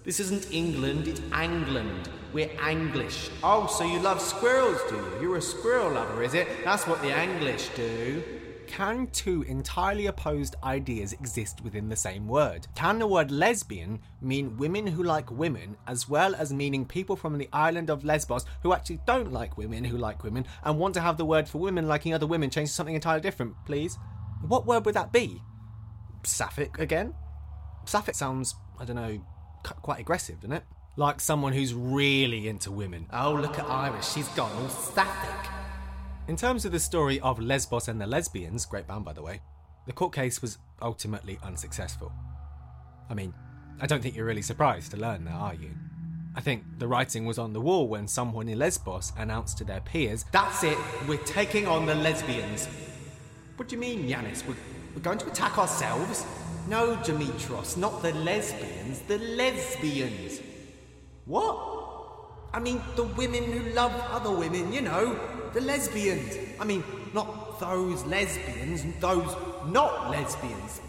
This 0.04 0.20
isn't 0.20 0.54
England, 0.54 1.08
it's 1.08 1.20
Angland. 1.32 2.08
We're 2.32 2.52
Anglish. 2.62 3.30
Oh, 3.44 3.68
so 3.68 3.84
you 3.84 4.00
love 4.00 4.22
squirrels, 4.22 4.80
do 4.90 4.96
you? 4.96 5.22
You're 5.22 5.38
a 5.38 5.42
squirrel 5.42 5.92
lover, 5.92 6.24
is 6.24 6.34
it? 6.34 6.48
That's 6.64 6.88
what 6.88 7.02
the 7.02 7.22
English 7.22 7.70
do. 7.76 8.24
Can 8.68 9.08
two 9.08 9.44
entirely 9.44 10.06
opposed 10.08 10.56
ideas 10.64 11.14
exist 11.14 11.62
within 11.64 11.90
the 11.90 11.96
same 11.96 12.28
word? 12.28 12.68
Can 12.76 13.00
the 13.00 13.08
word 13.08 13.32
lesbian 13.32 14.00
mean 14.22 14.58
women 14.58 14.86
who 14.86 15.04
like 15.04 15.32
women, 15.32 15.76
as 15.88 16.08
well 16.08 16.36
as 16.36 16.54
meaning 16.54 16.86
people 16.86 17.16
from 17.16 17.38
the 17.38 17.50
island 17.52 17.90
of 17.90 18.04
Lesbos 18.04 18.46
who 18.62 18.74
actually 18.74 19.00
don't 19.08 19.32
like 19.32 19.58
women 19.58 19.84
who 19.84 19.98
like 19.98 20.24
women 20.24 20.46
and 20.64 20.78
want 20.78 20.94
to 20.94 21.02
have 21.02 21.18
the 21.18 21.26
word 21.26 21.48
for 21.48 21.60
women 21.60 21.88
liking 21.88 22.14
other 22.14 22.28
women 22.28 22.50
changed 22.50 22.72
to 22.72 22.76
something 22.76 22.94
entirely 22.94 23.22
different, 23.22 23.56
please? 23.66 23.98
What 24.42 24.68
word 24.68 24.86
would 24.86 24.96
that 24.96 25.12
be? 25.12 25.42
Sapphic 26.24 26.78
again? 26.78 27.16
Sapphic 27.86 28.16
sounds, 28.16 28.54
I 28.80 28.86
don't 28.86 28.98
know, 28.98 29.20
quite 29.82 30.00
aggressive, 30.00 30.42
doesn't 30.42 30.58
it? 30.58 30.64
Like 30.98 31.22
someone 31.22 31.54
who's 31.54 31.74
really 31.74 32.48
into 32.48 32.72
women. 32.72 33.08
Oh, 33.14 33.34
look 33.34 33.58
at 33.58 33.66
Iris, 33.66 34.14
she's 34.14 34.28
gone 34.30 34.52
all 34.62 34.70
sapphic. 34.70 35.57
In 36.27 36.36
terms 36.36 36.65
of 36.65 36.74
the 36.74 36.79
story 36.79 37.22
of 37.22 37.39
Lesbos 37.39 37.88
and 37.88 38.01
the 38.01 38.05
Lesbians, 38.05 38.65
great 38.65 38.86
band 38.86 39.05
by 39.05 39.13
the 39.13 39.22
way, 39.22 39.39
the 39.86 39.93
court 39.93 40.12
case 40.12 40.41
was 40.41 40.57
ultimately 40.81 41.39
unsuccessful. 41.41 42.12
I 43.10 43.13
mean, 43.13 43.34
I 43.79 43.88
don't 43.88 44.03
think 44.03 44.13
you're 44.13 44.25
really 44.25 44.41
surprised 44.41 44.91
to 44.91 44.98
learn 44.98 45.24
that, 45.24 45.34
are 45.34 45.53
you? 45.53 45.69
I 46.36 46.41
think 46.41 46.63
the 46.79 46.88
writing 46.88 47.25
was 47.25 47.38
on 47.38 47.53
the 47.53 47.62
wall 47.62 47.88
when 47.88 48.10
someone 48.10 48.50
in 48.50 48.60
Lesbos 48.60 49.13
announced 49.17 49.57
to 49.60 49.63
their 49.63 49.79
peers, 49.79 50.25
That's 50.34 50.65
it, 50.65 50.77
we're 51.07 51.17
taking 51.19 51.65
on 51.65 51.86
the 51.86 51.96
lesbians. 51.96 52.67
What 53.55 53.69
do 53.69 53.75
you 53.75 53.79
mean, 53.79 54.05
Yanis? 54.05 54.46
We're, 54.46 54.55
we're 54.96 55.01
going 55.01 55.19
to 55.19 55.27
attack 55.27 55.57
ourselves? 55.57 56.25
No, 56.67 56.98
Dimitros, 56.98 57.77
not 57.77 58.01
the 58.01 58.12
lesbians, 58.13 59.00
the 59.03 59.17
lesbians. 59.17 60.41
What? 61.24 61.76
I 62.54 62.60
mean, 62.60 62.82
the 62.96 63.04
women 63.04 63.44
who 63.44 63.74
love 63.74 63.94
other 64.12 64.32
women, 64.32 64.72
you 64.72 64.82
know, 64.82 65.20
the 65.54 65.62
lesbians. 65.62 66.38
I 66.60 66.66
mean, 66.66 66.84
not 67.13 67.60
those 67.60 68.04
lesbians, 68.06 68.84
those 69.00 69.36
not 69.68 70.10
lesbians. 70.10 70.82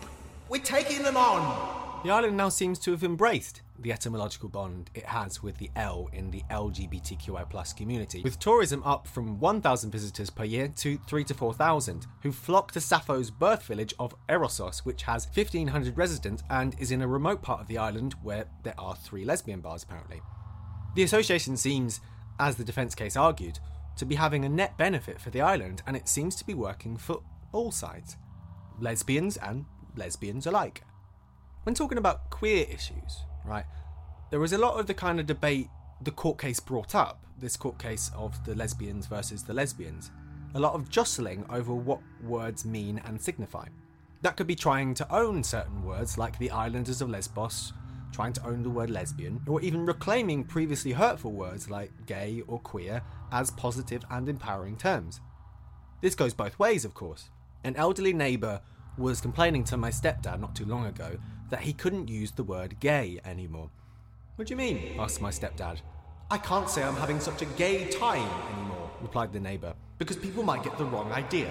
We're 0.49 0.62
taking 0.62 1.03
them 1.03 1.17
on. 1.17 2.03
The 2.05 2.11
island 2.11 2.37
now 2.37 2.49
seems 2.49 2.79
to 2.81 2.93
have 2.93 3.03
embraced 3.03 3.62
the 3.79 3.93
etymological 3.93 4.49
bond 4.49 4.91
it 4.95 5.05
has 5.05 5.43
with 5.43 5.59
the 5.59 5.71
L 5.77 6.09
in 6.12 6.31
the 6.31 6.43
LGBTQI 6.50 7.49
plus 7.49 7.73
community, 7.73 8.23
with 8.23 8.38
tourism 8.38 8.83
up 8.85 9.07
from 9.07 9.38
1,000 9.38 9.91
visitors 9.91 10.31
per 10.31 10.45
year 10.45 10.69
to 10.77 10.99
3 11.07 11.25
to 11.25 11.35
4,000, 11.35 12.07
who 12.23 12.33
flock 12.33 12.73
to 12.73 12.81
Sappho's 12.81 13.31
birth 13.31 13.65
village 13.65 13.95
of 13.99 14.15
Eresos, 14.29 14.81
which 14.81 15.03
has 15.03 15.27
1,500 15.27 15.97
residents 15.97 16.43
and 16.50 16.75
is 16.79 16.91
in 16.91 17.03
a 17.03 17.09
remote 17.09 17.43
part 17.43 17.61
of 17.61 17.69
the 17.69 17.79
island 17.79 18.15
where 18.23 18.47
there 18.62 18.79
are 18.79 18.97
three 18.97 19.25
lesbian 19.25 19.61
bars 19.61 19.83
apparently. 19.83 20.21
The 20.99 21.05
association 21.05 21.57
seems, 21.57 22.00
as 22.40 22.57
the 22.57 22.64
defence 22.64 22.97
case 22.97 23.17
argued, 23.17 23.61
to 23.99 24.05
be 24.05 24.17
having 24.17 24.45
a 24.45 24.49
net 24.49 24.76
benefit 24.76 25.21
for 25.21 25.31
the 25.31 25.40
island, 25.40 25.81
and 25.87 25.97
it 25.97 26.09
seems 26.09 26.35
to 26.35 26.45
be 26.45 26.55
working 26.55 26.97
for 26.97 27.23
all 27.52 27.71
sides 27.71 28.17
lesbians 28.81 29.37
and 29.37 29.64
lesbians 29.95 30.49
alike. 30.49 30.83
When 31.62 31.76
talking 31.76 31.99
about 31.99 32.31
queer 32.31 32.67
issues, 32.69 33.23
right, 33.45 33.64
there 34.33 34.40
was 34.40 34.52
a 34.52 34.59
lot 34.59 34.81
of 34.81 34.88
the 34.88 34.93
kind 34.95 35.21
of 35.21 35.26
debate 35.26 35.69
the 36.02 36.11
court 36.11 36.37
case 36.37 36.59
brought 36.59 36.97
up, 36.97 37.25
this 37.38 37.57
court 37.57 37.78
case 37.78 38.11
of 38.17 38.45
the 38.45 38.57
lesbians 38.57 39.07
versus 39.07 39.45
the 39.45 39.55
lesbians, 39.55 40.11
a 40.55 40.59
lot 40.59 40.75
of 40.75 40.90
jostling 40.90 41.47
over 41.49 41.73
what 41.73 42.00
words 42.25 42.64
mean 42.64 43.00
and 43.05 43.23
signify. 43.23 43.69
That 44.23 44.37
could 44.37 44.49
be 44.49 44.57
trying 44.57 44.95
to 44.95 45.14
own 45.14 45.45
certain 45.45 45.85
words 45.85 46.19
like 46.19 46.37
the 46.40 46.50
islanders 46.50 47.00
of 47.00 47.09
Lesbos 47.09 47.73
trying 48.12 48.33
to 48.35 48.47
own 48.47 48.62
the 48.62 48.71
word 48.71 48.91
lesbian, 48.91 49.41
or 49.47 49.61
even 49.61 49.87
reclaiming 49.87 50.45
previously 50.45 50.93
hurtful 50.93 51.33
words 51.33 51.71
like 51.71 51.91
gay 52.07 52.43
or 52.47 52.59
queer 52.61 53.03
as 53.33 53.50
positive 53.50 54.05
and 54.11 54.29
empowering 54.29 54.77
terms. 54.77 55.21
This 56.00 56.15
goes 56.15 56.35
both 56.35 56.59
ways, 56.59 56.85
of 56.85 56.95
course. 56.95 57.31
An 57.65 57.77
elderly 57.77 58.12
neighbour 58.12 58.61
was 58.97 59.21
complaining 59.21 59.65
to 59.65 59.77
my 59.77 59.91
stepdad 59.91 60.41
not 60.41 60.55
too 60.55 60.65
long 60.65 60.87
ago 60.87 61.19
that 61.50 61.61
he 61.61 61.73
couldn't 61.73 62.09
use 62.09 62.33
the 62.33 62.45
word 62.45 62.79
gay 62.81 63.21
anymore. 63.25 63.71
What 64.37 64.49
do 64.49 64.53
you 64.53 64.57
mean? 64.57 64.99
asked 64.99 65.21
my 65.21 65.31
stepdad. 65.31 65.81
I 66.31 66.38
can't 66.38 66.69
say 66.69 66.83
I'm 66.83 66.97
having 66.97 67.21
such 67.21 67.43
a 67.43 67.47
gay 67.47 67.88
time 67.88 68.29
anymore, 68.53 68.91
replied 69.00 69.33
the 69.33 69.41
neighbour, 69.41 69.75
because 69.99 70.17
people 70.17 70.43
might 70.43 70.62
get 70.62 70.77
the 70.79 70.85
wrong 70.85 71.11
idea. 71.12 71.50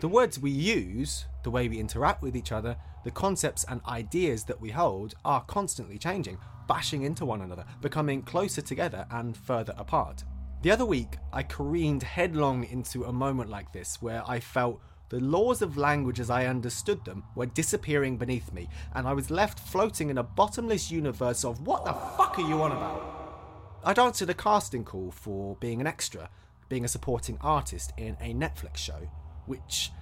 The 0.00 0.08
words 0.08 0.38
we 0.38 0.50
use, 0.50 1.26
the 1.42 1.50
way 1.50 1.68
we 1.68 1.78
interact 1.78 2.22
with 2.22 2.36
each 2.36 2.52
other, 2.52 2.76
the 3.08 3.12
concepts 3.12 3.64
and 3.70 3.80
ideas 3.88 4.44
that 4.44 4.60
we 4.60 4.68
hold 4.68 5.14
are 5.24 5.40
constantly 5.44 5.96
changing, 5.96 6.36
bashing 6.66 7.04
into 7.04 7.24
one 7.24 7.40
another, 7.40 7.64
becoming 7.80 8.20
closer 8.20 8.60
together 8.60 9.06
and 9.10 9.34
further 9.34 9.72
apart. 9.78 10.24
The 10.60 10.72
other 10.72 10.84
week, 10.84 11.16
I 11.32 11.42
careened 11.42 12.02
headlong 12.02 12.64
into 12.64 13.04
a 13.04 13.12
moment 13.12 13.48
like 13.48 13.72
this 13.72 14.02
where 14.02 14.22
I 14.28 14.40
felt 14.40 14.82
the 15.08 15.20
laws 15.20 15.62
of 15.62 15.78
language 15.78 16.20
as 16.20 16.28
I 16.28 16.48
understood 16.48 17.02
them 17.06 17.24
were 17.34 17.46
disappearing 17.46 18.18
beneath 18.18 18.52
me, 18.52 18.68
and 18.94 19.08
I 19.08 19.14
was 19.14 19.30
left 19.30 19.58
floating 19.58 20.10
in 20.10 20.18
a 20.18 20.22
bottomless 20.22 20.90
universe 20.90 21.46
of 21.46 21.66
what 21.66 21.86
the 21.86 21.94
fuck 21.94 22.38
are 22.38 22.46
you 22.46 22.60
on 22.60 22.72
about? 22.72 23.80
I'd 23.84 23.98
answered 23.98 24.28
a 24.28 24.34
casting 24.34 24.84
call 24.84 25.12
for 25.12 25.56
being 25.60 25.80
an 25.80 25.86
extra, 25.86 26.28
being 26.68 26.84
a 26.84 26.88
supporting 26.88 27.38
artist 27.40 27.94
in 27.96 28.18
a 28.20 28.34
Netflix 28.34 28.76
show 28.76 29.08
which 29.46 29.92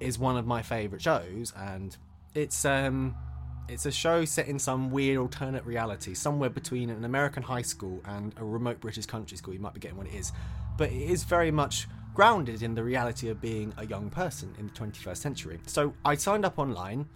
is 0.00 0.18
one 0.18 0.38
of 0.38 0.46
my 0.46 0.62
favourite 0.62 1.02
shows, 1.02 1.52
and 1.54 1.98
it's 2.34 2.64
um 2.64 3.14
it's 3.68 3.86
a 3.86 3.92
show 3.92 4.24
set 4.24 4.46
in 4.46 4.58
some 4.58 4.90
weird 4.90 5.16
alternate 5.16 5.64
reality, 5.64 6.14
somewhere 6.14 6.50
between 6.50 6.90
an 6.90 7.04
American 7.04 7.42
high 7.42 7.62
school 7.62 8.02
and 8.04 8.34
a 8.36 8.44
remote 8.44 8.80
British 8.80 9.06
country 9.06 9.38
school. 9.38 9.54
You 9.54 9.60
might 9.60 9.74
be 9.74 9.80
getting 9.80 9.96
what 9.96 10.06
it 10.06 10.14
is, 10.14 10.32
but 10.76 10.90
it 10.90 11.10
is 11.10 11.24
very 11.24 11.50
much 11.50 11.88
grounded 12.12 12.62
in 12.62 12.74
the 12.74 12.84
reality 12.84 13.28
of 13.28 13.40
being 13.40 13.72
a 13.78 13.86
young 13.86 14.10
person 14.10 14.54
in 14.58 14.66
the 14.66 14.72
21st 14.72 15.16
century. 15.16 15.58
So 15.66 15.94
I 16.04 16.14
signed 16.14 16.44
up 16.44 16.58
online, 16.58 17.08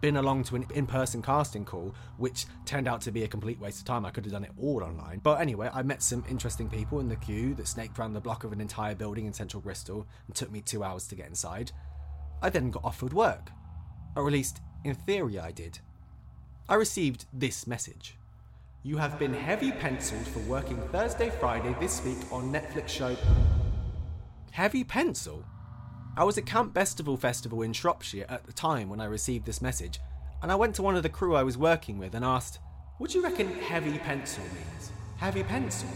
been 0.00 0.18
along 0.18 0.44
to 0.44 0.56
an 0.56 0.66
in 0.74 0.86
person 0.86 1.22
casting 1.22 1.64
call, 1.64 1.94
which 2.18 2.44
turned 2.66 2.86
out 2.86 3.00
to 3.02 3.10
be 3.10 3.24
a 3.24 3.28
complete 3.28 3.58
waste 3.58 3.80
of 3.80 3.86
time. 3.86 4.04
I 4.04 4.10
could 4.10 4.24
have 4.24 4.32
done 4.32 4.44
it 4.44 4.52
all 4.60 4.84
online. 4.84 5.20
But 5.22 5.40
anyway, 5.40 5.70
I 5.72 5.82
met 5.82 6.02
some 6.02 6.24
interesting 6.28 6.68
people 6.68 7.00
in 7.00 7.08
the 7.08 7.16
queue 7.16 7.54
that 7.54 7.66
snaked 7.66 7.98
around 7.98 8.12
the 8.12 8.20
block 8.20 8.44
of 8.44 8.52
an 8.52 8.60
entire 8.60 8.94
building 8.94 9.26
in 9.26 9.32
central 9.32 9.62
Bristol 9.62 10.06
and 10.26 10.36
took 10.36 10.52
me 10.52 10.60
two 10.60 10.84
hours 10.84 11.08
to 11.08 11.14
get 11.14 11.26
inside. 11.26 11.72
I 12.42 12.50
then 12.50 12.70
got 12.70 12.84
offered 12.84 13.14
work. 13.14 13.50
Or 14.16 14.26
at 14.26 14.32
least, 14.32 14.62
in 14.82 14.94
theory, 14.94 15.38
I 15.38 15.52
did. 15.52 15.78
I 16.68 16.74
received 16.74 17.26
this 17.32 17.66
message. 17.66 18.16
You 18.82 18.96
have 18.96 19.18
been 19.18 19.34
heavy 19.34 19.70
penciled 19.70 20.26
for 20.26 20.38
working 20.40 20.80
Thursday, 20.90 21.28
Friday 21.28 21.76
this 21.78 22.02
week 22.04 22.18
on 22.32 22.52
Netflix 22.52 22.88
show. 22.88 23.14
Heavy 24.52 24.84
pencil? 24.84 25.44
I 26.16 26.24
was 26.24 26.38
at 26.38 26.46
Camp 26.46 26.72
Bestival 26.72 27.18
Festival 27.18 27.60
in 27.60 27.74
Shropshire 27.74 28.24
at 28.28 28.46
the 28.46 28.52
time 28.52 28.88
when 28.88 29.00
I 29.00 29.04
received 29.04 29.44
this 29.44 29.60
message, 29.60 30.00
and 30.42 30.50
I 30.50 30.54
went 30.54 30.74
to 30.76 30.82
one 30.82 30.96
of 30.96 31.02
the 31.02 31.10
crew 31.10 31.36
I 31.36 31.42
was 31.42 31.58
working 31.58 31.98
with 31.98 32.14
and 32.14 32.24
asked, 32.24 32.58
What 32.96 33.10
do 33.10 33.18
you 33.18 33.24
reckon 33.24 33.48
heavy 33.48 33.98
pencil 33.98 34.44
means? 34.44 34.92
Heavy 35.18 35.42
pencil? 35.42 35.90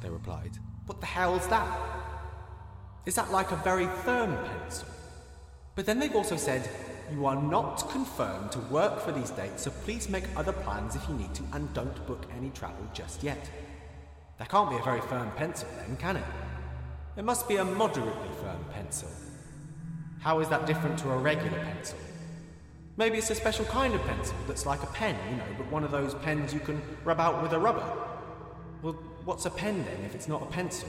They 0.00 0.10
replied. 0.10 0.52
What 0.86 1.00
the 1.00 1.06
hell's 1.06 1.48
that? 1.48 1.66
Is 3.04 3.16
that 3.16 3.32
like 3.32 3.50
a 3.50 3.56
very 3.56 3.86
firm 3.86 4.36
pencil? 4.46 4.88
But 5.74 5.86
then 5.86 5.98
they've 5.98 6.14
also 6.14 6.36
said, 6.36 6.68
You 7.12 7.26
are 7.26 7.40
not 7.40 7.88
confirmed 7.90 8.52
to 8.52 8.58
work 8.60 9.00
for 9.00 9.12
these 9.12 9.30
dates, 9.30 9.62
so 9.62 9.70
please 9.70 10.08
make 10.08 10.24
other 10.36 10.52
plans 10.52 10.96
if 10.96 11.08
you 11.08 11.14
need 11.14 11.34
to 11.34 11.42
and 11.52 11.72
don't 11.74 12.06
book 12.06 12.26
any 12.36 12.50
travel 12.50 12.86
just 12.92 13.22
yet. 13.22 13.50
That 14.38 14.48
can't 14.48 14.70
be 14.70 14.76
a 14.76 14.82
very 14.82 15.00
firm 15.02 15.30
pencil 15.32 15.68
then, 15.76 15.96
can 15.96 16.16
it? 16.16 16.24
It 17.16 17.24
must 17.24 17.46
be 17.46 17.56
a 17.56 17.64
moderately 17.64 18.30
firm 18.40 18.64
pencil. 18.72 19.08
How 20.20 20.40
is 20.40 20.48
that 20.48 20.66
different 20.66 20.98
to 21.00 21.10
a 21.10 21.16
regular 21.18 21.58
pencil? 21.58 21.98
Maybe 22.96 23.18
it's 23.18 23.30
a 23.30 23.34
special 23.34 23.64
kind 23.66 23.94
of 23.94 24.00
pencil 24.02 24.36
that's 24.46 24.66
like 24.66 24.82
a 24.82 24.86
pen, 24.86 25.16
you 25.30 25.36
know, 25.36 25.44
but 25.58 25.70
one 25.70 25.84
of 25.84 25.90
those 25.90 26.14
pens 26.14 26.54
you 26.54 26.60
can 26.60 26.80
rub 27.04 27.20
out 27.20 27.42
with 27.42 27.52
a 27.52 27.58
rubber. 27.58 27.84
Well, 28.82 28.94
what's 29.24 29.46
a 29.46 29.50
pen 29.50 29.84
then 29.84 30.04
if 30.04 30.14
it's 30.14 30.28
not 30.28 30.42
a 30.42 30.46
pencil? 30.46 30.88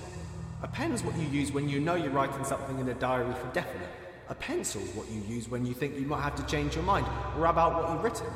A 0.63 0.67
pen's 0.67 1.03
what 1.03 1.17
you 1.17 1.27
use 1.27 1.51
when 1.51 1.67
you 1.67 1.79
know 1.79 1.95
you're 1.95 2.11
writing 2.11 2.43
something 2.43 2.79
in 2.79 2.87
a 2.89 2.93
diary 2.93 3.33
for 3.33 3.47
definite. 3.53 3.89
A 4.29 4.35
pencil's 4.35 4.89
what 4.95 5.09
you 5.09 5.21
use 5.21 5.47
when 5.49 5.65
you 5.65 5.73
think 5.73 5.95
you 5.99 6.07
might 6.07 6.21
have 6.21 6.35
to 6.35 6.45
change 6.45 6.75
your 6.75 6.83
mind, 6.83 7.05
or 7.35 7.41
rub 7.41 7.57
out 7.57 7.75
what 7.75 7.91
you've 7.93 8.03
written. 8.03 8.27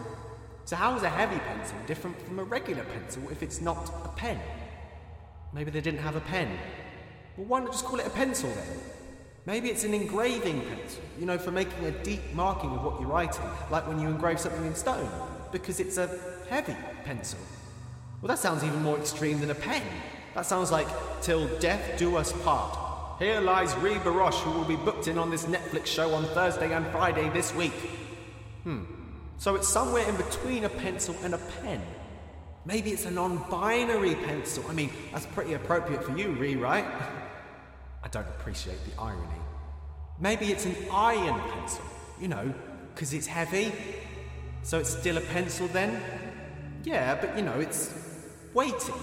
So 0.66 0.76
how 0.76 0.96
is 0.96 1.04
a 1.04 1.10
heavy 1.10 1.40
pencil 1.40 1.76
different 1.88 2.22
from 2.22 2.38
a 2.38 2.44
regular 2.44 2.84
pencil 2.84 3.24
if 3.32 3.42
it's 3.42 3.60
not 3.60 3.92
a 4.06 4.10
pen? 4.10 4.40
Maybe 5.52 5.72
they 5.72 5.82
didn't 5.82 6.02
have 6.02 6.16
a 6.16 6.22
pen. 6.22 6.48
Well, 7.38 7.48
why 7.48 7.60
not 7.62 7.72
just 7.72 7.86
call 7.86 8.00
it 8.00 8.06
a 8.06 8.12
pencil 8.12 8.50
then? 8.50 8.80
Maybe 9.46 9.70
it's 9.70 9.84
an 9.84 9.96
engraving 9.96 10.62
pencil, 10.62 11.02
you 11.18 11.26
know, 11.26 11.40
for 11.40 11.50
making 11.50 11.84
a 11.86 11.92
deep 12.04 12.22
marking 12.34 12.70
of 12.70 12.84
what 12.84 13.00
you're 13.00 13.10
writing, 13.10 13.46
like 13.72 13.88
when 13.88 14.00
you 14.00 14.08
engrave 14.10 14.40
something 14.40 14.66
in 14.66 14.76
stone. 14.76 15.10
because 15.52 15.80
it's 15.80 15.98
a 15.98 16.20
heavy 16.50 16.76
pencil. 17.04 17.40
Well, 18.22 18.28
that 18.28 18.40
sounds 18.40 18.64
even 18.64 18.82
more 18.82 18.98
extreme 18.98 19.40
than 19.40 19.52
a 19.52 19.56
pen. 19.56 19.84
That 20.36 20.46
sounds 20.46 20.72
like 20.72 20.88
till 21.22 21.48
death 21.60 21.98
do 21.98 22.16
us 22.18 22.32
part. 22.44 22.78
Here 23.20 23.42
lies 23.42 23.76
Ree 23.76 23.96
Barosh, 23.96 24.40
who 24.40 24.52
will 24.52 24.64
be 24.64 24.78
booked 24.78 25.10
in 25.10 25.18
on 25.18 25.30
this 25.30 25.44
Netflix 25.46 25.88
show 25.88 26.14
on 26.14 26.24
Thursday 26.28 26.72
and 26.72 26.88
Friday 26.88 27.28
this 27.32 27.54
week. 27.54 27.74
Hmm. 28.64 28.84
So 29.38 29.56
it's 29.56 29.68
somewhere 29.68 30.08
in 30.08 30.16
between 30.16 30.64
a 30.64 30.70
pencil 30.70 31.14
and 31.22 31.34
a 31.34 31.38
pen. 31.38 31.82
Maybe 32.64 32.92
it's 32.92 33.04
a 33.04 33.12
non 33.12 33.44
binary 33.50 34.16
pencil. 34.16 34.64
I 34.70 34.74
mean, 34.74 34.90
that's 35.12 35.26
pretty 35.26 35.54
appropriate 35.54 36.02
for 36.02 36.18
you, 36.18 36.30
Ree, 36.30 36.56
right? 36.56 36.86
I 38.04 38.08
don't 38.08 38.28
appreciate 38.28 38.78
the 38.86 39.02
irony. 39.02 39.42
Maybe 40.18 40.54
it's 40.54 40.66
an 40.66 40.78
iron 40.90 41.42
pencil, 41.42 41.84
you 42.22 42.30
know, 42.30 42.54
because 42.96 43.14
it's 43.14 43.28
heavy. 43.28 43.74
So 44.64 44.80
it's 44.80 44.98
still 44.98 45.18
a 45.18 45.22
pencil 45.22 45.68
then? 45.68 46.02
Yeah, 46.86 47.16
but 47.16 47.36
you 47.36 47.44
know, 47.44 47.60
it's 47.60 47.94
weighty. 48.54 48.94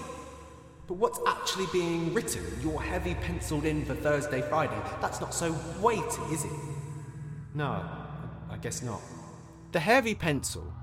But 0.87 0.95
what's 0.95 1.19
actually 1.27 1.65
being 1.73 2.13
written? 2.13 2.45
You're 2.63 2.81
heavy 2.81 3.15
penciled 3.15 3.65
in 3.65 3.83
for 3.83 3.93
Thursday, 3.93 4.41
Friday. 4.41 4.79
That's 5.01 5.19
not 5.19 5.33
so 5.33 5.53
weighty, 5.81 6.21
is 6.31 6.45
it? 6.45 6.51
No, 7.53 7.83
I 8.49 8.57
guess 8.57 8.81
not. 8.81 9.01
The 9.73 9.81
heavy 9.81 10.15
pencil. 10.15 10.73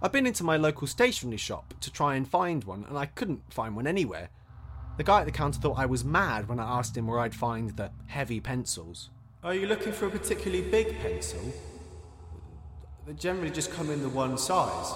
I've 0.00 0.12
been 0.12 0.26
into 0.26 0.42
my 0.42 0.56
local 0.56 0.86
stationery 0.86 1.36
shop 1.36 1.74
to 1.80 1.92
try 1.92 2.14
and 2.14 2.26
find 2.26 2.64
one, 2.64 2.86
and 2.88 2.96
I 2.96 3.06
couldn't 3.06 3.52
find 3.52 3.76
one 3.76 3.86
anywhere. 3.86 4.30
The 4.96 5.04
guy 5.04 5.20
at 5.20 5.26
the 5.26 5.32
counter 5.32 5.60
thought 5.60 5.78
I 5.78 5.84
was 5.84 6.02
mad 6.02 6.48
when 6.48 6.58
I 6.58 6.78
asked 6.78 6.96
him 6.96 7.06
where 7.06 7.20
I'd 7.20 7.34
find 7.34 7.76
the 7.76 7.90
heavy 8.06 8.40
pencils. 8.40 9.10
Are 9.44 9.54
you 9.54 9.66
looking 9.66 9.92
for 9.92 10.06
a 10.06 10.10
particularly 10.10 10.62
big 10.62 10.98
pencil? 11.00 11.52
They 13.06 13.12
generally 13.12 13.50
just 13.50 13.70
come 13.72 13.90
in 13.90 14.02
the 14.02 14.08
one 14.08 14.38
size. 14.38 14.94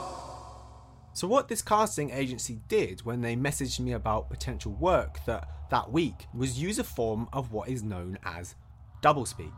So, 1.12 1.26
what 1.26 1.48
this 1.48 1.60
casting 1.60 2.10
agency 2.10 2.60
did 2.68 3.04
when 3.04 3.20
they 3.20 3.34
messaged 3.34 3.80
me 3.80 3.92
about 3.92 4.30
potential 4.30 4.72
work 4.72 5.18
that, 5.26 5.48
that 5.70 5.90
week 5.90 6.26
was 6.32 6.60
use 6.60 6.78
a 6.78 6.84
form 6.84 7.28
of 7.32 7.52
what 7.52 7.68
is 7.68 7.82
known 7.82 8.18
as 8.24 8.54
doublespeak. 9.02 9.52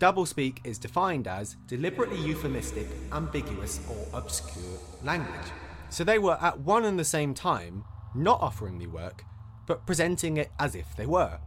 Doublespeak 0.00 0.58
is 0.64 0.78
defined 0.78 1.28
as 1.28 1.56
deliberately 1.66 2.20
euphemistic, 2.20 2.86
ambiguous, 3.12 3.80
or 3.88 4.18
obscure 4.18 4.78
language. 5.02 5.52
So, 5.90 6.02
they 6.02 6.18
were 6.18 6.38
at 6.40 6.60
one 6.60 6.84
and 6.84 6.98
the 6.98 7.04
same 7.04 7.34
time 7.34 7.84
not 8.14 8.40
offering 8.40 8.78
me 8.78 8.86
work, 8.86 9.24
but 9.66 9.86
presenting 9.86 10.38
it 10.38 10.50
as 10.58 10.74
if 10.74 10.96
they 10.96 11.06
were. 11.06 11.38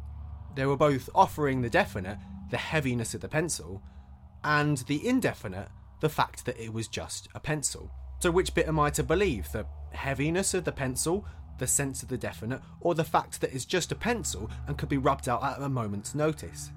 They 0.56 0.66
were 0.66 0.78
both 0.78 1.10
offering 1.16 1.62
the 1.62 1.70
definite, 1.70 2.20
the 2.52 2.58
heaviness 2.58 3.14
of 3.14 3.22
the 3.22 3.28
pencil, 3.28 3.82
and 4.44 4.78
the 4.78 5.06
indefinite, 5.08 5.70
the 6.02 6.10
fact 6.10 6.46
that 6.46 6.60
it 6.62 6.72
was 6.72 6.88
just 6.88 7.28
a 7.34 7.40
pencil. 7.40 7.92
So, 8.20 8.32
which 8.32 8.54
bit 8.54 8.68
am 8.68 8.80
I 8.80 8.90
to 8.92 9.04
believe? 9.04 9.52
The 9.52 9.66
heaviness 9.92 10.54
of 10.54 10.64
the 10.64 10.72
pencil, 10.72 11.26
the 11.60 11.68
sense 11.68 12.02
of 12.04 12.10
the 12.10 12.18
definite, 12.18 12.62
or 12.82 12.96
the 12.96 13.04
fact 13.04 13.42
that 13.42 13.54
it's 13.54 13.66
just 13.66 13.92
a 13.92 13.96
pencil 13.96 14.50
and 14.68 14.78
could 14.78 14.90
be 14.90 14.98
rubbed 14.98 15.30
out 15.30 15.44
at 15.44 15.62
a 15.62 15.70
moment's 15.70 16.16
notice? 16.16 16.72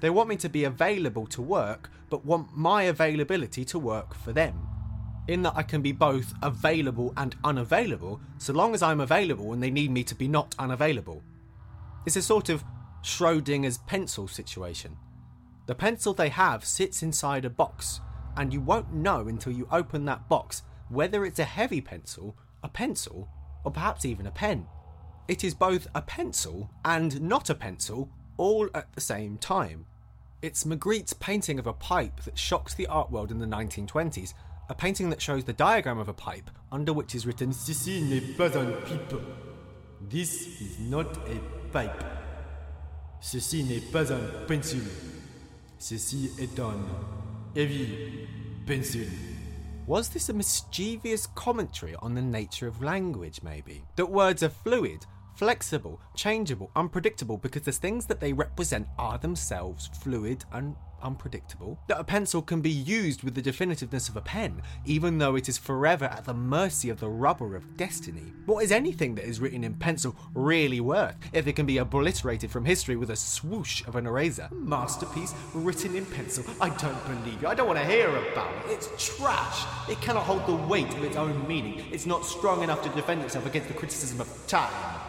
They 0.00 0.10
want 0.10 0.28
me 0.28 0.36
to 0.36 0.48
be 0.48 0.64
available 0.64 1.26
to 1.28 1.42
work, 1.42 1.90
but 2.08 2.24
want 2.24 2.56
my 2.56 2.84
availability 2.84 3.64
to 3.66 3.78
work 3.78 4.14
for 4.14 4.32
them. 4.32 4.68
In 5.26 5.42
that 5.42 5.54
I 5.56 5.62
can 5.62 5.82
be 5.82 5.92
both 5.92 6.32
available 6.42 7.12
and 7.16 7.34
unavailable, 7.44 8.20
so 8.38 8.52
long 8.52 8.74
as 8.74 8.82
I'm 8.82 9.00
available 9.00 9.52
and 9.52 9.62
they 9.62 9.70
need 9.70 9.90
me 9.90 10.04
to 10.04 10.14
be 10.14 10.28
not 10.28 10.54
unavailable. 10.58 11.22
It's 12.06 12.16
a 12.16 12.22
sort 12.22 12.48
of 12.48 12.64
Schrodinger's 13.02 13.78
pencil 13.78 14.28
situation. 14.28 14.96
The 15.66 15.74
pencil 15.74 16.14
they 16.14 16.30
have 16.30 16.64
sits 16.64 17.02
inside 17.02 17.44
a 17.44 17.50
box, 17.50 18.00
and 18.38 18.52
you 18.52 18.60
won't 18.60 18.94
know 18.94 19.28
until 19.28 19.52
you 19.52 19.68
open 19.70 20.04
that 20.06 20.28
box 20.28 20.62
whether 20.88 21.26
it's 21.26 21.38
a 21.38 21.44
heavy 21.44 21.82
pencil, 21.82 22.34
a 22.62 22.68
pencil, 22.68 23.28
or 23.64 23.70
perhaps 23.70 24.06
even 24.06 24.26
a 24.26 24.30
pen. 24.30 24.66
It 25.26 25.44
is 25.44 25.52
both 25.52 25.86
a 25.94 26.00
pencil 26.00 26.70
and 26.84 27.20
not 27.20 27.50
a 27.50 27.54
pencil 27.54 28.08
all 28.38 28.70
at 28.74 28.90
the 28.94 29.00
same 29.00 29.36
time. 29.36 29.84
It's 30.40 30.64
Magritte's 30.64 31.12
painting 31.12 31.58
of 31.58 31.66
a 31.66 31.72
pipe 31.72 32.22
that 32.22 32.38
shocked 32.38 32.76
the 32.76 32.86
art 32.86 33.10
world 33.10 33.30
in 33.30 33.38
the 33.38 33.46
1920s, 33.46 34.32
a 34.70 34.74
painting 34.74 35.10
that 35.10 35.20
shows 35.20 35.44
the 35.44 35.52
diagram 35.52 35.98
of 35.98 36.08
a 36.08 36.14
pipe 36.14 36.48
under 36.70 36.92
which 36.92 37.14
is 37.14 37.26
written 37.26 37.52
Ceci 37.52 38.00
n'est 38.00 38.36
pas 38.36 38.56
un 38.56 38.72
pipe. 38.86 39.20
This 40.08 40.60
is 40.60 40.78
not 40.78 41.16
a 41.28 41.40
pipe. 41.72 42.04
Ceci 43.20 43.64
n'est 43.64 43.92
pas 43.92 44.10
un 44.10 44.46
pencil. 44.46 44.80
Ceci 45.78 46.30
est 46.38 46.58
un 46.60 46.78
Was 49.88 50.10
this 50.10 50.28
a 50.28 50.32
mischievous 50.32 51.26
commentary 51.26 51.96
on 51.96 52.14
the 52.14 52.22
nature 52.22 52.68
of 52.68 52.84
language, 52.84 53.40
maybe? 53.42 53.82
That 53.96 54.06
words 54.06 54.44
are 54.44 54.48
fluid, 54.48 55.04
flexible, 55.34 56.00
changeable, 56.14 56.70
unpredictable 56.76 57.36
because 57.36 57.62
the 57.62 57.72
things 57.72 58.06
that 58.06 58.20
they 58.20 58.32
represent 58.32 58.86
are 58.96 59.18
themselves 59.18 59.90
fluid 60.04 60.44
and 60.52 60.76
unpredictable. 61.02 61.78
That 61.88 62.00
a 62.00 62.04
pencil 62.04 62.42
can 62.42 62.60
be 62.60 62.70
used 62.70 63.22
with 63.22 63.34
the 63.34 63.42
definitiveness 63.42 64.08
of 64.08 64.16
a 64.16 64.20
pen, 64.20 64.62
even 64.84 65.18
though 65.18 65.36
it 65.36 65.48
is 65.48 65.58
forever 65.58 66.06
at 66.06 66.24
the 66.24 66.34
mercy 66.34 66.90
of 66.90 67.00
the 67.00 67.08
rubber 67.08 67.56
of 67.56 67.76
destiny. 67.76 68.32
What 68.46 68.64
is 68.64 68.72
anything 68.72 69.14
that 69.16 69.24
is 69.24 69.40
written 69.40 69.64
in 69.64 69.74
pencil 69.74 70.16
really 70.34 70.80
worth 70.80 71.16
if 71.32 71.46
it 71.46 71.54
can 71.54 71.66
be 71.66 71.78
obliterated 71.78 72.50
from 72.50 72.64
history 72.64 72.96
with 72.96 73.10
a 73.10 73.16
swoosh 73.16 73.86
of 73.86 73.96
an 73.96 74.06
eraser? 74.06 74.48
Masterpiece 74.52 75.34
written 75.54 75.96
in 75.96 76.06
pencil. 76.06 76.44
I 76.60 76.70
don't 76.70 77.06
believe 77.06 77.42
you. 77.42 77.48
I 77.48 77.54
don't 77.54 77.66
want 77.66 77.78
to 77.78 77.86
hear 77.86 78.08
about 78.08 78.52
it. 78.66 78.72
It's 78.72 79.16
trash. 79.16 79.64
It 79.88 80.00
cannot 80.00 80.24
hold 80.24 80.46
the 80.46 80.54
weight 80.68 80.92
of 80.94 81.04
its 81.04 81.16
own 81.16 81.46
meaning. 81.46 81.84
It's 81.92 82.06
not 82.06 82.24
strong 82.24 82.62
enough 82.62 82.82
to 82.82 82.88
defend 82.90 83.22
itself 83.22 83.46
against 83.46 83.68
the 83.68 83.74
criticism 83.74 84.20
of 84.20 84.46
time. 84.46 85.07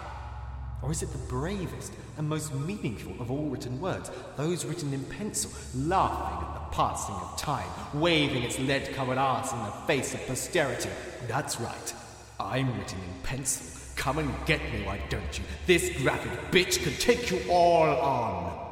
Or 0.81 0.91
is 0.91 1.03
it 1.03 1.11
the 1.11 1.17
bravest 1.17 1.93
and 2.17 2.27
most 2.27 2.53
meaningful 2.53 3.13
of 3.19 3.31
all 3.31 3.49
written 3.49 3.81
words, 3.81 4.09
those 4.37 4.65
written 4.65 4.93
in 4.93 5.03
pencil, 5.05 5.51
laughing 5.75 6.47
at 6.47 6.53
the 6.53 6.75
passing 6.75 7.15
of 7.15 7.37
time, 7.37 7.69
waving 7.93 8.43
its 8.43 8.57
lead 8.59 8.93
covered 8.93 9.17
arse 9.17 9.51
in 9.51 9.59
the 9.59 9.71
face 9.87 10.13
of 10.13 10.25
posterity? 10.25 10.89
That's 11.27 11.59
right, 11.59 11.93
I'm 12.39 12.77
written 12.77 12.99
in 12.99 13.21
pencil. 13.23 13.65
Come 13.97 14.19
and 14.19 14.33
get 14.45 14.61
me, 14.71 14.83
why 14.85 15.01
don't 15.09 15.37
you? 15.37 15.43
This 15.67 15.91
graphic 16.01 16.31
bitch 16.51 16.81
could 16.81 16.97
take 16.99 17.29
you 17.29 17.41
all 17.51 17.89
on. 17.99 18.67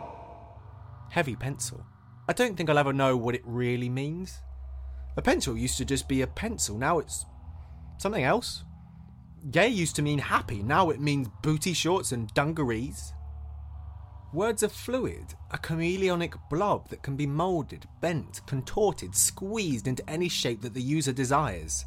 Heavy 1.12 1.36
pencil. 1.36 1.86
I 2.30 2.34
don't 2.34 2.56
think 2.56 2.70
I'll 2.70 2.78
ever 2.78 2.94
know 2.94 3.18
what 3.18 3.36
it 3.36 3.42
really 3.44 3.90
means. 3.90 4.40
A 5.18 5.22
pencil 5.22 5.58
used 5.58 5.78
to 5.80 5.86
just 5.86 6.08
be 6.08 6.22
a 6.22 6.28
pencil, 6.28 6.78
now 6.78 7.00
it's 7.00 7.26
something 7.98 8.24
else. 8.24 8.64
Gay 9.52 9.70
used 9.70 9.96
to 9.96 10.02
mean 10.02 10.20
happy, 10.20 10.62
now 10.62 10.90
it 10.90 11.00
means 11.00 11.30
booty 11.42 11.74
shorts 11.74 12.12
and 12.12 12.34
dungarees. 12.34 13.14
Words 14.34 14.62
are 14.62 14.70
fluid, 14.70 15.36
a 15.52 15.58
chameleonic 15.58 16.34
blob 16.50 16.90
that 16.90 17.02
can 17.02 17.16
be 17.16 17.26
moulded, 17.26 17.88
bent, 18.02 18.42
contorted, 18.46 19.16
squeezed 19.16 19.88
into 19.88 20.08
any 20.10 20.28
shape 20.28 20.62
that 20.64 20.74
the 20.74 20.82
user 20.82 21.14
desires. 21.14 21.86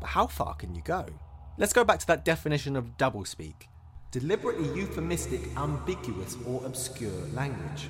But 0.00 0.10
how 0.10 0.28
far 0.28 0.54
can 0.54 0.74
you 0.74 0.82
go? 0.82 1.06
Let's 1.58 1.72
go 1.72 1.82
back 1.82 1.98
to 1.98 2.06
that 2.06 2.24
definition 2.24 2.76
of 2.76 2.96
doublespeak. 2.96 3.66
Deliberately 4.12 4.68
euphemistic, 4.78 5.40
ambiguous, 5.56 6.36
or 6.46 6.64
obscure 6.64 7.26
language. 7.32 7.88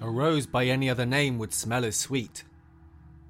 A 0.00 0.08
rose 0.08 0.46
by 0.46 0.64
any 0.64 0.88
other 0.88 1.06
name 1.06 1.38
would 1.38 1.52
smell 1.52 1.84
as 1.84 1.96
sweet. 1.96 2.44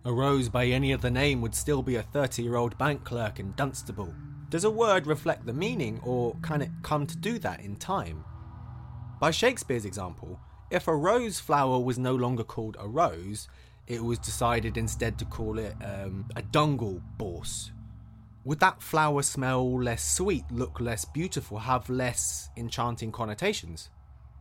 A 0.05 0.13
rose 0.13 0.49
by 0.49 0.67
any 0.67 0.93
other 0.93 1.11
name 1.11 1.41
would 1.41 1.57
still 1.57 1.83
be 1.83 1.97
a 1.97 2.03
30 2.03 2.43
year 2.43 2.55
old 2.55 2.79
bank 2.79 3.03
clerk 3.03 3.41
in 3.41 3.53
Dunstable. 3.57 4.15
Does 4.57 4.65
a 4.65 4.71
word 4.71 5.07
reflect 5.07 5.45
the 5.45 5.53
meaning, 5.53 6.01
or 6.03 6.35
can 6.41 6.63
it 6.63 6.71
come 6.83 7.07
to 7.09 7.17
do 7.19 7.39
that 7.41 7.61
in 7.61 7.77
time? 7.77 8.25
By 9.21 9.31
Shakespeare's 9.31 9.85
example, 9.85 10.41
if 10.71 10.89
a 10.89 10.97
rose 10.97 11.39
flower 11.39 11.79
was 11.79 11.99
no 11.99 12.15
longer 12.15 12.43
called 12.43 12.79
a 12.81 12.89
rose, 12.89 13.49
it 13.87 14.03
was 14.03 14.19
decided 14.19 14.79
instead 14.79 15.19
to 15.19 15.27
call 15.27 15.59
it 15.59 15.75
um, 15.85 16.25
a 16.37 16.41
dungle 16.41 17.03
borse. 17.19 17.71
Would 18.47 18.61
that 18.61 18.83
flower 18.83 19.21
smell 19.21 19.79
less 19.79 20.03
sweet, 20.03 20.45
look 20.51 20.81
less 20.81 21.05
beautiful, 21.05 21.59
have 21.59 21.91
less 21.91 22.49
enchanting 22.57 23.13
connotations? 23.13 23.91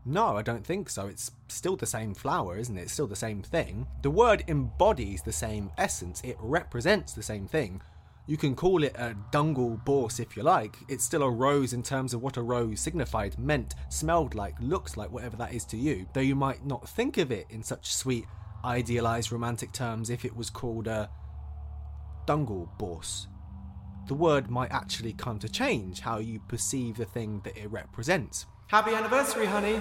No, 0.06 0.38
I 0.38 0.44
don't 0.44 0.66
think 0.66 0.90
so. 0.90 1.08
It's 1.08 1.32
still 1.50 1.76
the 1.76 1.86
same 1.86 2.14
flower, 2.14 2.58
isn't 2.58 2.78
it? 2.78 2.84
It's 2.84 2.94
still 2.94 3.08
the 3.08 3.18
same 3.18 3.42
thing. 3.42 3.86
The 4.02 4.12
word 4.12 4.46
embodies 4.48 5.24
the 5.24 5.34
same 5.34 5.72
essence, 5.78 6.22
it 6.24 6.38
represents 6.40 7.12
the 7.12 7.22
same 7.22 7.48
thing, 7.48 7.82
you 8.28 8.38
can 8.38 8.56
call 8.56 8.84
it 8.84 8.96
a 8.96 9.16
dungleborse 9.32 10.20
if 10.20 10.36
you 10.36 10.44
like. 10.44 10.78
It's 10.90 11.04
still 11.04 11.24
a 11.24 11.30
rose 11.30 11.74
in 11.74 11.84
terms 11.84 12.14
of 12.14 12.22
what 12.22 12.38
a 12.38 12.42
rose 12.42 12.80
signified, 12.80 13.38
meant, 13.38 13.76
smelled 13.90 14.34
like, 14.34 14.56
looks 14.60 14.98
like, 14.98 15.12
whatever 15.12 15.38
that 15.38 15.54
is 15.54 15.64
to 15.66 15.78
you. 15.78 16.08
Though 16.14 16.22
you 16.22 16.36
might 16.36 16.66
not 16.66 16.90
think 16.90 17.18
of 17.18 17.32
it 17.32 17.46
in 17.50 17.62
such 17.62 17.94
sweet, 17.94 18.26
idealized 18.64 19.32
romantic 19.32 19.72
terms 19.72 20.10
if 20.10 20.26
it 20.26 20.36
was 20.36 20.50
called 20.50 20.88
a 20.88 21.10
dungleborse. 22.26 23.28
The 24.08 24.16
word 24.16 24.50
might 24.50 24.72
actually 24.72 25.14
come 25.14 25.38
to 25.40 25.50
change 25.50 26.00
how 26.00 26.18
you 26.18 26.40
perceive 26.48 26.98
the 26.98 27.06
thing 27.06 27.42
that 27.44 27.58
it 27.58 27.72
represents. 27.72 28.48
Happy 28.68 28.96
anniversary, 28.96 29.46
honey. 29.46 29.80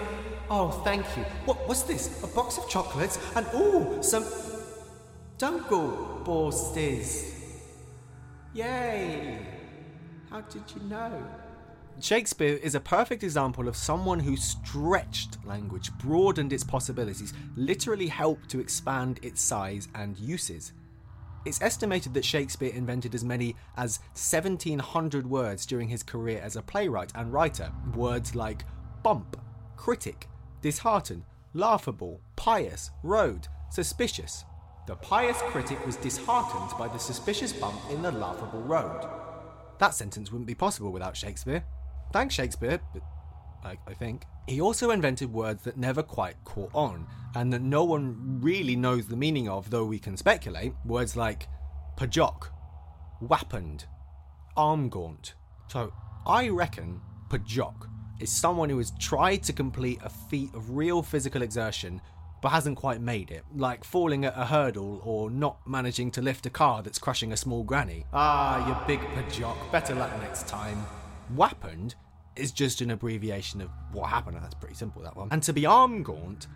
Oh, 0.51 0.71
thank 0.85 1.05
you. 1.17 1.23
What, 1.47 1.67
what's 1.67 1.83
this? 1.83 2.23
A 2.23 2.27
box 2.27 2.59
of 2.59 2.69
chocolates? 2.69 3.19
And 3.35 3.47
ooh, 3.55 4.03
some 4.03 4.25
dungleborses. 5.39 7.34
Yay! 8.55 9.45
How 10.31 10.41
did 10.43 10.63
you 10.75 10.83
know? 10.89 11.27
Shakespeare 12.01 12.55
is 12.55 12.77
a 12.77 12.81
perfect 12.81 13.25
example 13.25 13.67
of 13.67 13.77
someone 13.77 14.21
who 14.21 14.37
stretched 14.37 15.45
language, 15.45 15.91
broadened 15.99 16.53
its 16.53 16.63
possibilities, 16.63 17.35
literally 17.57 18.07
helped 18.07 18.49
to 18.51 18.61
expand 18.61 19.19
its 19.23 19.43
size 19.43 19.89
and 19.97 20.17
uses. 20.19 20.73
It's 21.45 21.61
estimated 21.61 22.15
that 22.15 22.25
Shakespeare 22.25 22.73
invented 22.73 23.15
as 23.15 23.25
many 23.25 23.57
as 23.77 23.99
1700 24.13 25.29
words 25.29 25.67
during 25.67 25.89
his 25.89 26.05
career 26.05 26.41
as 26.43 26.55
a 26.55 26.63
playwright 26.63 27.11
and 27.17 27.33
writer. 27.33 27.73
Words 27.95 28.37
like 28.37 28.65
bump, 29.03 29.37
critic, 29.77 30.29
dishearten, 30.63 31.25
laughable, 31.55 32.21
pious, 32.37 32.93
road, 33.03 33.49
suspicious. 33.71 34.45
The 34.87 34.97
pious 34.97 35.41
critic 35.47 35.85
was 35.87 35.97
disheartened 35.97 36.79
by 36.79 36.89
the 36.89 36.99
suspicious 36.99 37.55
bump 37.55 37.81
in 37.91 38.03
the 38.03 38.13
laughable 38.13 38.61
road. 38.61 39.09
That 39.79 39.95
sentence 39.95 40.31
wouldn't 40.31 40.47
be 40.47 40.55
possible 40.55 40.93
without 40.93 41.17
Shakespeare. 41.17 41.65
Thanks, 42.13 42.35
Shakespeare, 42.35 42.81
but 42.93 43.03
I, 43.65 43.79
I 43.87 43.95
think. 43.95 44.27
He 44.47 44.61
also 44.61 44.91
invented 44.91 45.33
words 45.33 45.63
that 45.63 45.79
never 45.79 46.03
quite 46.03 46.37
caught 46.45 46.71
on, 46.75 47.07
and 47.35 47.51
that 47.53 47.63
no 47.63 47.83
one 47.85 48.41
really 48.43 48.77
knows 48.77 49.07
the 49.07 49.17
meaning 49.17 49.49
of, 49.49 49.71
though 49.71 49.87
we 49.87 49.99
can 49.99 50.19
speculate. 50.19 50.75
Words 50.85 51.17
like 51.17 51.49
pajock, 51.97 52.49
wappened, 53.23 53.87
arm 54.55 54.91
gaunt. 54.91 55.35
So 55.69 55.95
I 56.27 56.51
reckon 56.51 57.01
pajock 57.31 57.89
is 58.21 58.31
someone 58.31 58.69
who 58.69 58.79
has 58.79 58.93
tried 58.99 59.43
to 59.45 59.53
complete 59.53 59.99
a 60.05 60.11
feat 60.11 60.55
of 60.55 60.77
real 60.77 61.03
physical 61.03 61.43
exertion 61.43 62.03
but 62.45 62.51
hasn't 62.51 62.77
quite 62.77 63.01
made 63.01 63.31
it, 63.31 63.43
like 63.57 63.83
falling 63.83 64.27
at 64.27 64.35
a 64.37 64.45
hurdle 64.45 65.01
or 65.03 65.31
not 65.31 65.67
managing 65.67 66.11
to 66.11 66.21
lift 66.21 66.45
a 66.45 66.51
car 66.51 66.83
that's 66.83 66.99
crushing 66.99 67.33
a 67.33 67.37
small 67.39 67.63
granny. 67.63 68.05
Ah, 68.13 68.69
you 68.69 68.87
big 68.87 69.01
pajock, 69.15 69.57
better 69.73 69.95
luck 69.95 70.11
next 70.21 70.47
time. 70.47 70.85
Wappened 71.35 71.95
is 72.37 72.53
just 72.53 72.83
an 72.83 72.91
abbreviation 72.91 73.63
of 73.63 73.71
what 73.93 74.11
happened. 74.11 74.37
That's 74.43 74.55
pretty 74.57 74.75
simple, 74.75 75.01
that 75.05 75.17
one. 75.17 75.29
And 75.31 75.43
to 75.43 75.55
be 75.55 75.65
arm 75.65 76.03
gaunt, 76.03 76.49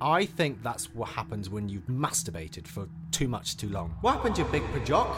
I 0.00 0.24
think 0.24 0.62
that's 0.62 0.94
what 0.94 1.08
happens 1.08 1.50
when 1.50 1.68
you've 1.68 1.88
masturbated 1.88 2.68
for 2.68 2.88
too 3.10 3.26
much 3.26 3.56
too 3.56 3.70
long. 3.70 3.96
What 4.02 4.12
happened, 4.12 4.38
you 4.38 4.44
big 4.44 4.62
pajock? 4.62 5.16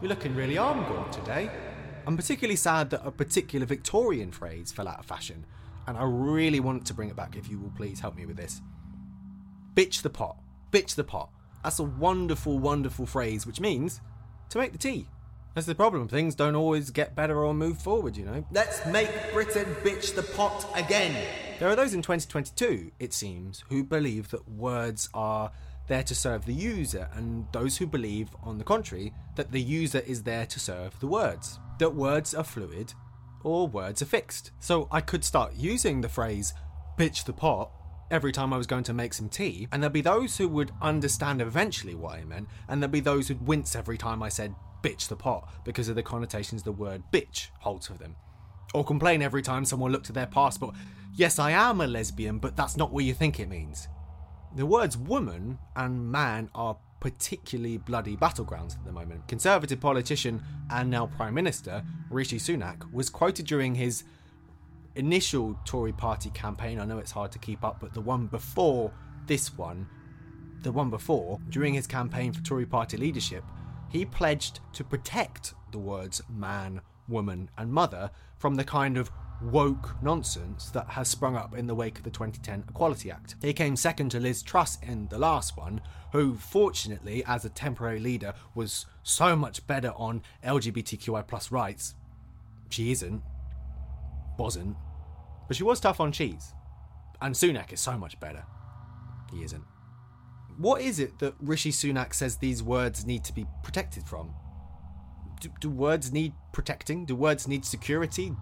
You're 0.00 0.08
looking 0.08 0.34
really 0.34 0.56
arm 0.56 0.78
gaunt 0.84 1.12
today. 1.12 1.50
I'm 2.06 2.16
particularly 2.16 2.56
sad 2.56 2.88
that 2.88 3.06
a 3.06 3.10
particular 3.10 3.66
Victorian 3.66 4.32
phrase 4.32 4.72
fell 4.72 4.88
out 4.88 5.00
of 5.00 5.04
fashion, 5.04 5.44
and 5.86 5.98
I 5.98 6.04
really 6.04 6.60
want 6.60 6.86
to 6.86 6.94
bring 6.94 7.10
it 7.10 7.16
back 7.16 7.36
if 7.36 7.50
you 7.50 7.60
will 7.60 7.72
please 7.76 8.00
help 8.00 8.16
me 8.16 8.24
with 8.24 8.38
this. 8.38 8.62
Bitch 9.74 10.02
the 10.02 10.10
pot. 10.10 10.36
Bitch 10.70 10.94
the 10.94 11.04
pot. 11.04 11.30
That's 11.64 11.78
a 11.78 11.84
wonderful, 11.84 12.58
wonderful 12.58 13.06
phrase, 13.06 13.46
which 13.46 13.60
means 13.60 14.00
to 14.50 14.58
make 14.58 14.72
the 14.72 14.78
tea. 14.78 15.08
That's 15.54 15.66
the 15.66 15.74
problem. 15.74 16.08
Things 16.08 16.34
don't 16.34 16.56
always 16.56 16.90
get 16.90 17.14
better 17.14 17.44
or 17.44 17.54
move 17.54 17.78
forward, 17.78 18.16
you 18.16 18.24
know. 18.24 18.44
Let's 18.50 18.84
make 18.86 19.10
Britain 19.32 19.66
bitch 19.82 20.14
the 20.14 20.22
pot 20.22 20.66
again. 20.74 21.14
There 21.58 21.68
are 21.68 21.76
those 21.76 21.94
in 21.94 22.02
2022, 22.02 22.90
it 22.98 23.12
seems, 23.12 23.64
who 23.68 23.84
believe 23.84 24.30
that 24.30 24.48
words 24.48 25.08
are 25.14 25.52
there 25.88 26.02
to 26.02 26.14
serve 26.14 26.44
the 26.46 26.54
user, 26.54 27.08
and 27.14 27.46
those 27.52 27.76
who 27.76 27.86
believe, 27.86 28.28
on 28.42 28.58
the 28.58 28.64
contrary, 28.64 29.12
that 29.36 29.52
the 29.52 29.60
user 29.60 30.00
is 30.00 30.22
there 30.22 30.46
to 30.46 30.58
serve 30.58 30.98
the 31.00 31.06
words. 31.06 31.58
That 31.78 31.94
words 31.94 32.34
are 32.34 32.44
fluid 32.44 32.94
or 33.42 33.68
words 33.68 34.00
are 34.02 34.06
fixed. 34.06 34.52
So 34.60 34.88
I 34.90 35.00
could 35.00 35.24
start 35.24 35.54
using 35.54 36.00
the 36.00 36.08
phrase 36.08 36.54
bitch 36.98 37.24
the 37.24 37.32
pot 37.32 37.70
every 38.12 38.30
time 38.30 38.52
I 38.52 38.58
was 38.58 38.66
going 38.66 38.84
to 38.84 38.92
make 38.92 39.14
some 39.14 39.28
tea, 39.28 39.66
and 39.72 39.82
there'd 39.82 39.92
be 39.92 40.02
those 40.02 40.36
who 40.36 40.46
would 40.48 40.70
understand 40.82 41.40
eventually 41.40 41.94
what 41.94 42.14
I 42.14 42.24
meant, 42.24 42.46
and 42.68 42.80
there'd 42.80 42.92
be 42.92 43.00
those 43.00 43.26
who'd 43.26 43.46
wince 43.46 43.74
every 43.74 43.96
time 43.96 44.22
I 44.22 44.28
said 44.28 44.54
bitch 44.82 45.08
the 45.08 45.16
pot 45.16 45.48
because 45.64 45.88
of 45.88 45.96
the 45.96 46.02
connotations 46.02 46.62
the 46.62 46.72
word 46.72 47.02
bitch 47.12 47.48
holds 47.60 47.86
for 47.86 47.94
them. 47.94 48.14
Or 48.74 48.84
complain 48.84 49.22
every 49.22 49.42
time 49.42 49.64
someone 49.64 49.92
looked 49.92 50.10
at 50.10 50.14
their 50.14 50.26
passport. 50.26 50.74
Yes, 51.14 51.38
I 51.38 51.50
am 51.52 51.80
a 51.80 51.86
lesbian, 51.86 52.38
but 52.38 52.56
that's 52.56 52.76
not 52.76 52.92
what 52.92 53.04
you 53.04 53.14
think 53.14 53.40
it 53.40 53.48
means. 53.48 53.88
The 54.54 54.66
words 54.66 54.96
woman 54.96 55.58
and 55.74 56.10
man 56.10 56.50
are 56.54 56.76
particularly 57.00 57.78
bloody 57.78 58.16
battlegrounds 58.16 58.76
at 58.76 58.84
the 58.84 58.92
moment. 58.92 59.26
Conservative 59.26 59.80
politician 59.80 60.42
and 60.70 60.90
now 60.90 61.06
Prime 61.06 61.34
Minister 61.34 61.82
Rishi 62.10 62.38
Sunak 62.38 62.90
was 62.92 63.10
quoted 63.10 63.46
during 63.46 63.74
his 63.74 64.04
initial 64.94 65.58
Tory 65.64 65.92
party 65.92 66.30
campaign. 66.30 66.78
I 66.78 66.84
know 66.84 66.98
it's 66.98 67.12
hard 67.12 67.32
to 67.32 67.38
keep 67.38 67.64
up, 67.64 67.80
but 67.80 67.94
the 67.94 68.00
one 68.00 68.26
before 68.26 68.92
this 69.26 69.56
one, 69.56 69.86
the 70.62 70.72
one 70.72 70.90
before, 70.90 71.40
during 71.48 71.74
his 71.74 71.86
campaign 71.86 72.32
for 72.32 72.42
Tory 72.42 72.66
party 72.66 72.96
leadership, 72.96 73.44
he 73.88 74.04
pledged 74.04 74.60
to 74.72 74.84
protect 74.84 75.54
the 75.70 75.78
words 75.78 76.22
man, 76.28 76.80
woman, 77.08 77.50
and 77.58 77.72
mother 77.72 78.10
from 78.38 78.54
the 78.54 78.64
kind 78.64 78.96
of 78.96 79.10
woke 79.42 79.96
nonsense 80.02 80.70
that 80.70 80.88
has 80.90 81.08
sprung 81.08 81.36
up 81.36 81.56
in 81.56 81.66
the 81.66 81.74
wake 81.74 81.98
of 81.98 82.04
the 82.04 82.10
2010 82.10 82.64
Equality 82.68 83.10
Act. 83.10 83.34
He 83.42 83.52
came 83.52 83.76
second 83.76 84.10
to 84.10 84.20
Liz 84.20 84.42
Truss 84.42 84.78
in 84.82 85.08
the 85.08 85.18
last 85.18 85.56
one, 85.56 85.80
who, 86.12 86.36
fortunately, 86.36 87.24
as 87.26 87.44
a 87.44 87.50
temporary 87.50 87.98
leader, 87.98 88.34
was 88.54 88.86
so 89.02 89.34
much 89.34 89.66
better 89.66 89.92
on 89.96 90.22
LGBTQI 90.44 91.26
plus 91.26 91.50
rights. 91.50 91.94
She 92.70 92.92
isn't. 92.92 93.22
Wasn't. 94.38 94.76
But 95.48 95.56
she 95.56 95.64
was 95.64 95.80
tough 95.80 96.00
on 96.00 96.12
cheese. 96.12 96.54
And 97.20 97.34
Sunak 97.34 97.72
is 97.72 97.80
so 97.80 97.96
much 97.96 98.18
better. 98.20 98.44
He 99.30 99.42
isn't. 99.44 99.64
What 100.58 100.80
is 100.82 100.98
it 100.98 101.18
that 101.20 101.34
Rishi 101.40 101.72
Sunak 101.72 102.14
says 102.14 102.36
these 102.36 102.62
words 102.62 103.06
need 103.06 103.24
to 103.24 103.32
be 103.32 103.46
protected 103.62 104.04
from? 104.06 104.34
Do, 105.40 105.50
do 105.60 105.70
words 105.70 106.12
need 106.12 106.34
protecting? 106.52 107.06
Do 107.06 107.16
words 107.16 107.48
need 107.48 107.64
security? 107.64 108.32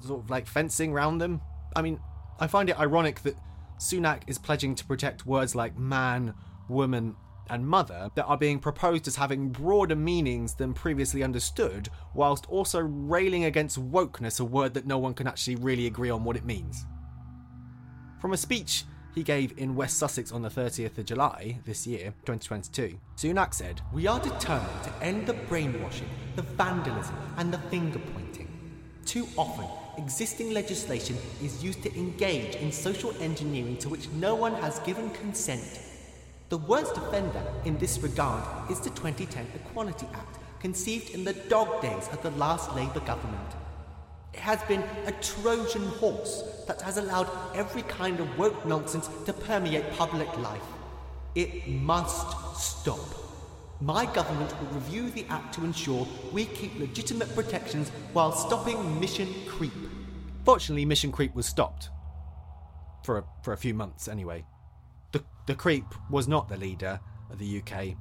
Sort 0.00 0.24
of 0.24 0.30
like 0.30 0.46
fencing 0.46 0.92
around 0.92 1.18
them? 1.18 1.40
I 1.74 1.82
mean, 1.82 2.00
I 2.40 2.46
find 2.46 2.68
it 2.68 2.78
ironic 2.78 3.22
that 3.22 3.36
Sunak 3.78 4.22
is 4.26 4.38
pledging 4.38 4.74
to 4.74 4.84
protect 4.84 5.26
words 5.26 5.54
like 5.54 5.78
man, 5.78 6.34
woman, 6.68 7.14
and 7.48 7.66
mother 7.66 8.10
that 8.14 8.24
are 8.26 8.36
being 8.36 8.58
proposed 8.58 9.06
as 9.06 9.16
having 9.16 9.50
broader 9.50 9.96
meanings 9.96 10.54
than 10.54 10.74
previously 10.74 11.22
understood, 11.22 11.88
whilst 12.14 12.46
also 12.48 12.80
railing 12.80 13.44
against 13.44 13.80
wokeness, 13.80 14.40
a 14.40 14.44
word 14.44 14.74
that 14.74 14.86
no 14.86 14.98
one 14.98 15.14
can 15.14 15.26
actually 15.26 15.56
really 15.56 15.86
agree 15.86 16.10
on 16.10 16.24
what 16.24 16.36
it 16.36 16.44
means. 16.44 16.86
From 18.20 18.32
a 18.32 18.36
speech 18.36 18.84
he 19.14 19.22
gave 19.22 19.58
in 19.58 19.74
West 19.74 19.98
Sussex 19.98 20.30
on 20.30 20.42
the 20.42 20.50
30th 20.50 20.98
of 20.98 21.06
July 21.06 21.58
this 21.64 21.86
year, 21.86 22.12
2022, 22.26 22.98
Sunak 23.16 23.54
said, 23.54 23.80
We 23.92 24.06
are 24.06 24.20
determined 24.20 24.82
to 24.84 24.92
end 25.02 25.26
the 25.26 25.32
brainwashing, 25.32 26.10
the 26.36 26.42
vandalism, 26.42 27.16
and 27.38 27.52
the 27.52 27.58
finger 27.70 27.98
pointing. 28.12 28.48
Too 29.06 29.26
often, 29.36 29.66
existing 29.96 30.52
legislation 30.52 31.16
is 31.42 31.64
used 31.64 31.82
to 31.84 31.94
engage 31.96 32.56
in 32.56 32.70
social 32.70 33.14
engineering 33.20 33.78
to 33.78 33.88
which 33.88 34.10
no 34.10 34.34
one 34.34 34.54
has 34.54 34.80
given 34.80 35.08
consent. 35.10 35.80
The 36.48 36.58
worst 36.58 36.96
offender 36.96 37.42
in 37.64 37.76
this 37.78 37.98
regard 37.98 38.70
is 38.70 38.78
the 38.78 38.90
2010 38.90 39.48
Equality 39.56 40.06
Act, 40.14 40.38
conceived 40.60 41.10
in 41.10 41.24
the 41.24 41.32
dog 41.32 41.82
days 41.82 42.08
of 42.12 42.22
the 42.22 42.30
last 42.32 42.72
Labour 42.76 43.00
government. 43.00 43.50
It 44.32 44.38
has 44.38 44.62
been 44.62 44.84
a 45.06 45.12
Trojan 45.20 45.84
horse 45.98 46.44
that 46.68 46.80
has 46.82 46.98
allowed 46.98 47.28
every 47.56 47.82
kind 47.82 48.20
of 48.20 48.38
woke 48.38 48.64
nonsense 48.64 49.08
to 49.24 49.32
permeate 49.32 49.90
public 49.94 50.28
life. 50.38 50.62
It 51.34 51.66
must 51.66 52.56
stop. 52.56 53.00
My 53.80 54.06
government 54.06 54.54
will 54.60 54.68
review 54.68 55.10
the 55.10 55.26
Act 55.28 55.52
to 55.56 55.64
ensure 55.64 56.06
we 56.32 56.44
keep 56.44 56.78
legitimate 56.78 57.34
protections 57.34 57.88
while 58.12 58.30
stopping 58.30 59.00
mission 59.00 59.34
creep. 59.48 59.72
Fortunately, 60.44 60.84
mission 60.84 61.10
creep 61.10 61.34
was 61.34 61.46
stopped. 61.46 61.90
For 63.02 63.18
a, 63.18 63.24
for 63.42 63.52
a 63.52 63.56
few 63.56 63.74
months, 63.74 64.06
anyway. 64.06 64.44
The, 65.46 65.54
creep 65.54 65.84
was 66.10 66.28
not 66.28 66.48
the 66.48 66.56
leader 66.56 67.00
of 67.30 67.38
the 67.38 67.60
UK, 67.60 67.96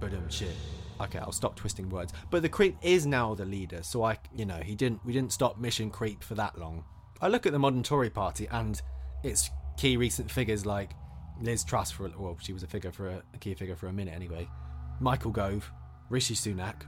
but 0.00 0.12
um, 0.12 0.28
shit. 0.28 0.54
Okay, 1.00 1.18
I'll 1.18 1.32
stop 1.32 1.56
twisting 1.56 1.88
words. 1.88 2.12
But 2.30 2.42
the 2.42 2.48
creep 2.48 2.76
is 2.82 3.06
now 3.06 3.34
the 3.34 3.44
leader, 3.44 3.82
so 3.82 4.04
I, 4.04 4.18
you 4.34 4.46
know, 4.46 4.58
he 4.58 4.74
didn't. 4.74 5.04
We 5.04 5.12
didn't 5.12 5.32
stop 5.32 5.58
mission 5.58 5.90
creep 5.90 6.22
for 6.22 6.34
that 6.36 6.58
long. 6.58 6.84
I 7.20 7.28
look 7.28 7.46
at 7.46 7.52
the 7.52 7.58
modern 7.58 7.82
Tory 7.82 8.10
party 8.10 8.48
and 8.50 8.80
its 9.22 9.50
key 9.76 9.96
recent 9.96 10.30
figures 10.30 10.64
like 10.64 10.92
Liz 11.40 11.64
Truss 11.64 11.90
for 11.90 12.10
well, 12.16 12.36
she 12.40 12.52
was 12.52 12.62
a 12.62 12.66
figure 12.66 12.92
for 12.92 13.08
a, 13.08 13.22
a 13.34 13.38
key 13.38 13.54
figure 13.54 13.76
for 13.76 13.88
a 13.88 13.92
minute 13.92 14.14
anyway. 14.14 14.48
Michael 15.00 15.30
Gove, 15.30 15.70
Rishi 16.08 16.34
Sunak, 16.34 16.82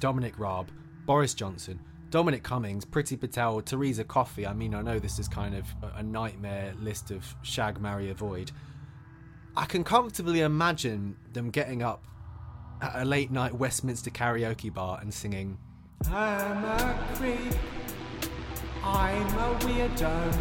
Dominic 0.00 0.38
Raab, 0.38 0.70
Boris 1.06 1.34
Johnson, 1.34 1.80
Dominic 2.10 2.42
Cummings, 2.42 2.84
Priti 2.84 3.18
Patel, 3.18 3.60
Theresa 3.62 4.04
Coffey. 4.04 4.46
I 4.46 4.52
mean, 4.52 4.74
I 4.74 4.82
know 4.82 4.98
this 4.98 5.18
is 5.18 5.28
kind 5.28 5.54
of 5.54 5.66
a 5.94 6.02
nightmare 6.02 6.74
list 6.80 7.10
of 7.10 7.24
shag, 7.42 7.80
marry, 7.80 8.10
avoid. 8.10 8.50
I 9.54 9.66
can 9.66 9.84
comfortably 9.84 10.40
imagine 10.40 11.16
them 11.32 11.50
getting 11.50 11.82
up 11.82 12.02
at 12.80 13.02
a 13.02 13.04
late 13.04 13.30
night 13.30 13.54
Westminster 13.54 14.10
karaoke 14.10 14.72
bar 14.72 14.98
and 15.00 15.12
singing, 15.12 15.58
I'm 16.10 16.64
a 16.64 17.06
creep. 17.14 17.52
I'm 18.82 19.26
a 19.26 19.58
weirdo. 19.60 20.32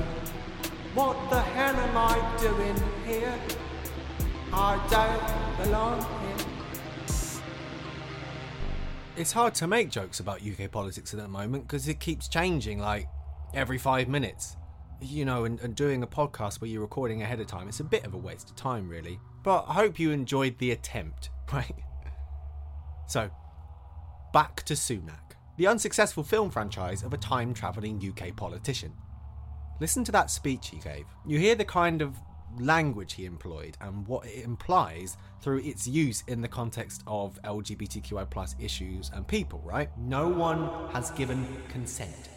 What 0.95 1.29
the 1.29 1.41
hell 1.41 1.75
am 1.75 1.97
I 1.97 2.37
doing 2.39 2.75
here? 3.05 3.33
I 4.53 4.77
don't 4.89 5.65
belong 5.65 6.01
here. 6.01 6.45
It's 9.17 9.33
hard 9.33 9.53
to 9.55 9.67
make 9.67 9.89
jokes 9.89 10.21
about 10.21 10.41
UK 10.41 10.71
politics 10.71 11.13
at 11.13 11.19
the 11.19 11.27
moment 11.27 11.67
because 11.67 11.87
it 11.87 11.99
keeps 11.99 12.27
changing 12.27 12.79
like 12.79 13.07
every 13.53 13.77
five 13.77 14.07
minutes. 14.07 14.55
You 15.01 15.25
know, 15.25 15.45
and, 15.45 15.59
and 15.61 15.75
doing 15.75 16.03
a 16.03 16.07
podcast 16.07 16.61
where 16.61 16.69
you're 16.69 16.81
recording 16.81 17.23
ahead 17.23 17.39
of 17.39 17.47
time, 17.47 17.67
it's 17.67 17.79
a 17.79 17.83
bit 17.83 18.05
of 18.05 18.13
a 18.13 18.17
waste 18.17 18.49
of 18.49 18.55
time, 18.55 18.87
really. 18.87 19.19
But 19.43 19.65
I 19.67 19.73
hope 19.73 19.99
you 19.99 20.11
enjoyed 20.11 20.57
the 20.59 20.71
attempt, 20.71 21.29
right? 21.53 21.75
So, 23.07 23.29
back 24.31 24.63
to 24.63 24.73
Sunak, 24.73 25.35
the 25.57 25.67
unsuccessful 25.67 26.23
film 26.23 26.49
franchise 26.49 27.03
of 27.03 27.13
a 27.13 27.17
time 27.17 27.53
travelling 27.53 28.01
UK 28.01 28.35
politician. 28.35 28.93
Listen 29.79 30.03
to 30.03 30.11
that 30.11 30.29
speech 30.29 30.69
he 30.69 30.77
gave. 30.77 31.05
You 31.25 31.39
hear 31.39 31.55
the 31.55 31.65
kind 31.65 32.01
of 32.01 32.15
language 32.59 33.13
he 33.13 33.25
employed 33.25 33.77
and 33.81 34.07
what 34.07 34.25
it 34.25 34.43
implies 34.43 35.17
through 35.41 35.59
its 35.59 35.87
use 35.87 36.23
in 36.27 36.41
the 36.41 36.47
context 36.47 37.03
of 37.07 37.39
LGBTQI 37.43 38.55
issues 38.63 39.11
and 39.13 39.27
people, 39.27 39.61
right? 39.65 39.89
No 39.97 40.27
one 40.27 40.69
has 40.91 41.11
given 41.11 41.45
consent. 41.69 42.29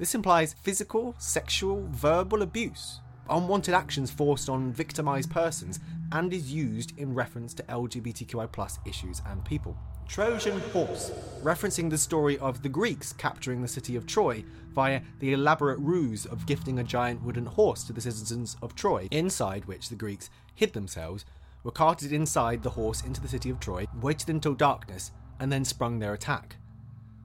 This 0.00 0.14
implies 0.14 0.54
physical, 0.62 1.14
sexual, 1.18 1.86
verbal 1.90 2.40
abuse, 2.40 3.00
unwanted 3.28 3.74
actions 3.74 4.10
forced 4.10 4.48
on 4.48 4.72
victimized 4.72 5.30
persons, 5.30 5.78
and 6.10 6.32
is 6.32 6.50
used 6.50 6.98
in 6.98 7.12
reference 7.12 7.52
to 7.52 7.62
LGBTQI 7.64 8.78
issues 8.86 9.20
and 9.26 9.44
people. 9.44 9.76
Trojan 10.08 10.58
horse, 10.72 11.12
referencing 11.42 11.90
the 11.90 11.98
story 11.98 12.38
of 12.38 12.62
the 12.62 12.68
Greeks 12.70 13.12
capturing 13.12 13.60
the 13.60 13.68
city 13.68 13.94
of 13.94 14.06
Troy 14.06 14.42
via 14.72 15.02
the 15.18 15.34
elaborate 15.34 15.78
ruse 15.80 16.24
of 16.24 16.46
gifting 16.46 16.78
a 16.78 16.82
giant 16.82 17.22
wooden 17.22 17.44
horse 17.44 17.84
to 17.84 17.92
the 17.92 18.00
citizens 18.00 18.56
of 18.62 18.74
Troy, 18.74 19.06
inside 19.10 19.66
which 19.66 19.90
the 19.90 19.96
Greeks 19.96 20.30
hid 20.54 20.72
themselves, 20.72 21.26
were 21.62 21.70
carted 21.70 22.10
inside 22.10 22.62
the 22.62 22.70
horse 22.70 23.02
into 23.02 23.20
the 23.20 23.28
city 23.28 23.50
of 23.50 23.60
Troy, 23.60 23.86
waited 24.00 24.30
until 24.30 24.54
darkness, 24.54 25.12
and 25.38 25.52
then 25.52 25.66
sprung 25.66 25.98
their 25.98 26.14
attack. 26.14 26.56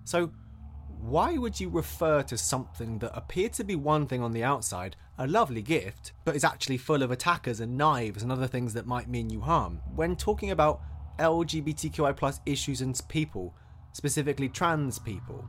So, 0.04 0.32
why 1.10 1.38
would 1.38 1.60
you 1.60 1.70
refer 1.70 2.24
to 2.24 2.38
something 2.38 2.98
that 3.00 3.16
appeared 3.16 3.54
to 3.54 3.64
be 3.64 3.76
one 3.76 4.08
thing 4.08 4.24
on 4.24 4.32
the 4.32 4.44
outside, 4.44 4.96
a 5.20 5.28
lovely 5.28 5.62
gift, 5.62 6.14
but 6.24 6.36
is 6.36 6.44
actually 6.44 6.78
full 6.78 7.04
of 7.04 7.12
attackers 7.12 7.60
and 7.60 7.78
knives 7.78 8.24
and 8.24 8.32
other 8.32 8.48
things 8.48 8.74
that 8.74 8.88
might 8.88 9.08
mean 9.08 9.30
you 9.30 9.42
harm, 9.42 9.82
when 9.94 10.16
talking 10.16 10.50
about 10.50 10.82
LGBTQI 11.20 12.40
issues 12.48 12.82
and 12.82 13.00
people, 13.08 13.54
specifically 13.92 14.50
trans 14.50 14.98
people. 14.98 15.48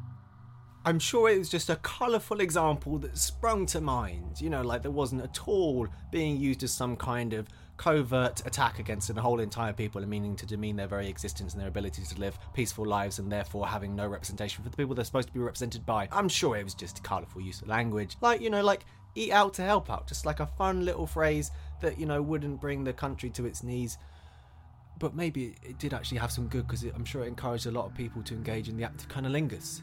I'm 0.85 0.99
sure 0.99 1.31
it 1.31 1.38
was 1.38 1.49
just 1.49 1.71
a 1.71 1.77
colourful 1.77 2.40
example 2.40 2.99
that 2.99 3.16
sprung 3.16 3.66
to 3.66 3.81
mind, 3.81 4.40
you 4.40 4.51
know, 4.51 4.62
like 4.62 4.83
there 4.83 4.90
wasn't 4.90 5.23
at 5.23 5.49
all 5.49 5.88
being 6.12 6.37
used 6.37 6.62
as 6.62 6.73
some 6.73 6.97
kind 6.97 7.33
of 7.33 7.49
covert 7.77 8.45
attack 8.47 8.79
against 8.79 9.11
a 9.11 9.15
whole 9.15 9.41
entire 9.41 9.73
people 9.73 10.01
and 10.01 10.11
meaning 10.11 10.35
to 10.37 10.47
demean 10.47 10.77
their 10.77 10.87
very 10.87 11.09
existence 11.09 11.53
and 11.53 11.61
their 11.61 11.69
ability 11.69 12.03
to 12.03 12.19
live 12.19 12.39
peaceful 12.55 12.87
lives 12.87 13.19
and 13.19 13.31
therefore 13.31 13.67
having 13.67 13.95
no 13.95 14.07
representation 14.07 14.65
for 14.65 14.71
the 14.71 14.77
people 14.77 14.95
they're 14.95 15.05
supposed 15.05 15.29
to 15.29 15.35
be 15.35 15.41
represented 15.41 15.85
by. 15.85 16.09
I'm 16.11 16.29
sure 16.29 16.57
it 16.57 16.65
was 16.65 16.75
just 16.75 16.99
a 16.99 17.03
colourful 17.03 17.41
use 17.41 17.61
of 17.61 17.69
language. 17.69 18.17
Like, 18.21 18.41
you 18.41 18.51
know, 18.51 18.62
like 18.62 18.85
eat 19.15 19.33
out 19.33 19.55
to 19.55 19.62
help 19.62 19.91
out, 19.91 20.07
just 20.07 20.27
like 20.27 20.41
a 20.41 20.47
fun 20.47 20.85
little 20.85 21.07
phrase 21.07 21.51
that, 21.81 21.99
you 21.99 22.07
know, 22.07 22.23
wouldn't 22.23 22.61
bring 22.61 22.85
the 22.85 22.93
country 22.93 23.31
to 23.31 23.47
its 23.47 23.62
knees 23.62 23.99
but 24.99 25.15
maybe 25.15 25.55
it 25.62 25.79
did 25.79 25.93
actually 25.93 26.19
have 26.19 26.33
some 26.33 26.49
good 26.49 26.67
because 26.67 26.83
I'm 26.83 27.05
sure 27.05 27.23
it 27.23 27.29
encouraged 27.29 27.67
a 27.67 27.71
lot 27.71 27.87
of 27.87 27.95
people 27.95 28.23
to 28.23 28.35
engage 28.35 28.69
in 28.69 28.77
the 28.77 28.85
act 28.85 29.03
of 29.03 29.09
cunnilingus, 29.09 29.83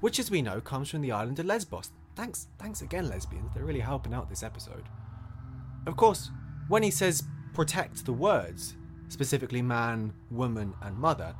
which, 0.00 0.18
as 0.18 0.30
we 0.30 0.42
know, 0.42 0.60
comes 0.60 0.90
from 0.90 1.02
the 1.02 1.12
island 1.12 1.38
of 1.38 1.46
Lesbos. 1.46 1.92
Thanks, 2.16 2.48
thanks 2.58 2.82
again, 2.82 3.08
lesbians. 3.08 3.50
They're 3.54 3.64
really 3.64 3.80
helping 3.80 4.12
out 4.12 4.28
this 4.28 4.42
episode. 4.42 4.88
Of 5.86 5.96
course, 5.96 6.30
when 6.70 6.84
he 6.84 6.90
says 6.90 7.24
protect 7.52 8.06
the 8.06 8.12
words, 8.12 8.76
specifically 9.08 9.60
man, 9.60 10.14
woman, 10.30 10.72
and 10.82 10.96
mother, 10.96 11.34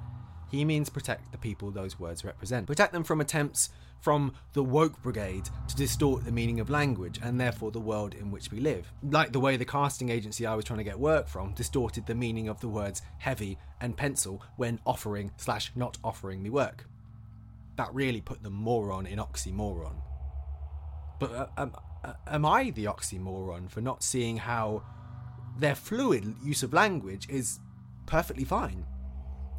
he 0.51 0.65
means 0.65 0.91
protect 0.91 1.31
the 1.31 1.39
people 1.39 1.71
those 1.71 2.01
words 2.01 2.25
represent. 2.25 2.67
Protect 2.67 2.93
them 2.93 3.05
from 3.05 3.21
attempts 3.21 3.71
from 4.01 4.33
the 4.55 4.65
woke 4.65 5.01
brigade 5.03 5.49
to 5.69 5.77
distort 5.77 6.25
the 6.25 6.33
meaning 6.33 6.59
of 6.59 6.69
language 6.69 7.21
and 7.23 7.41
therefore 7.41 7.71
the 7.71 7.79
world 7.79 8.15
in 8.15 8.33
which 8.33 8.51
we 8.51 8.59
live. 8.59 8.93
Like 9.05 9.31
the 9.31 9.39
way 9.39 9.57
the 9.57 9.65
casting 9.65 10.09
agency 10.09 10.47
I 10.47 10.57
was 10.57 10.65
trying 10.65 10.79
to 10.79 10.85
get 10.85 10.99
work 10.99 11.29
from 11.29 11.53
distorted 11.53 12.07
the 12.07 12.15
meaning 12.17 12.49
of 12.49 12.59
the 12.59 12.69
words 12.69 13.03
heavy 13.19 13.57
and 13.81 13.97
pencil 13.97 14.43
when 14.57 14.81
offering 14.85 15.31
slash 15.37 15.71
not 15.77 15.97
offering 16.03 16.43
me 16.43 16.51
work. 16.51 16.87
That 17.77 17.95
really 17.95 18.21
put 18.21 18.43
the 18.43 18.51
moron 18.51 19.07
in 19.07 19.21
oxymoron. 19.21 20.03
But 21.21 21.33
uh, 21.33 21.47
um, 21.57 21.77
uh, 22.03 22.15
am 22.27 22.45
I 22.45 22.71
the 22.71 22.87
oxymoron 22.87 23.71
for 23.71 23.81
not 23.81 24.03
seeing 24.03 24.39
how 24.39 24.83
their 25.61 25.75
fluid 25.75 26.35
use 26.43 26.63
of 26.63 26.73
language 26.73 27.29
is 27.29 27.61
perfectly 28.07 28.45
fine? 28.45 28.85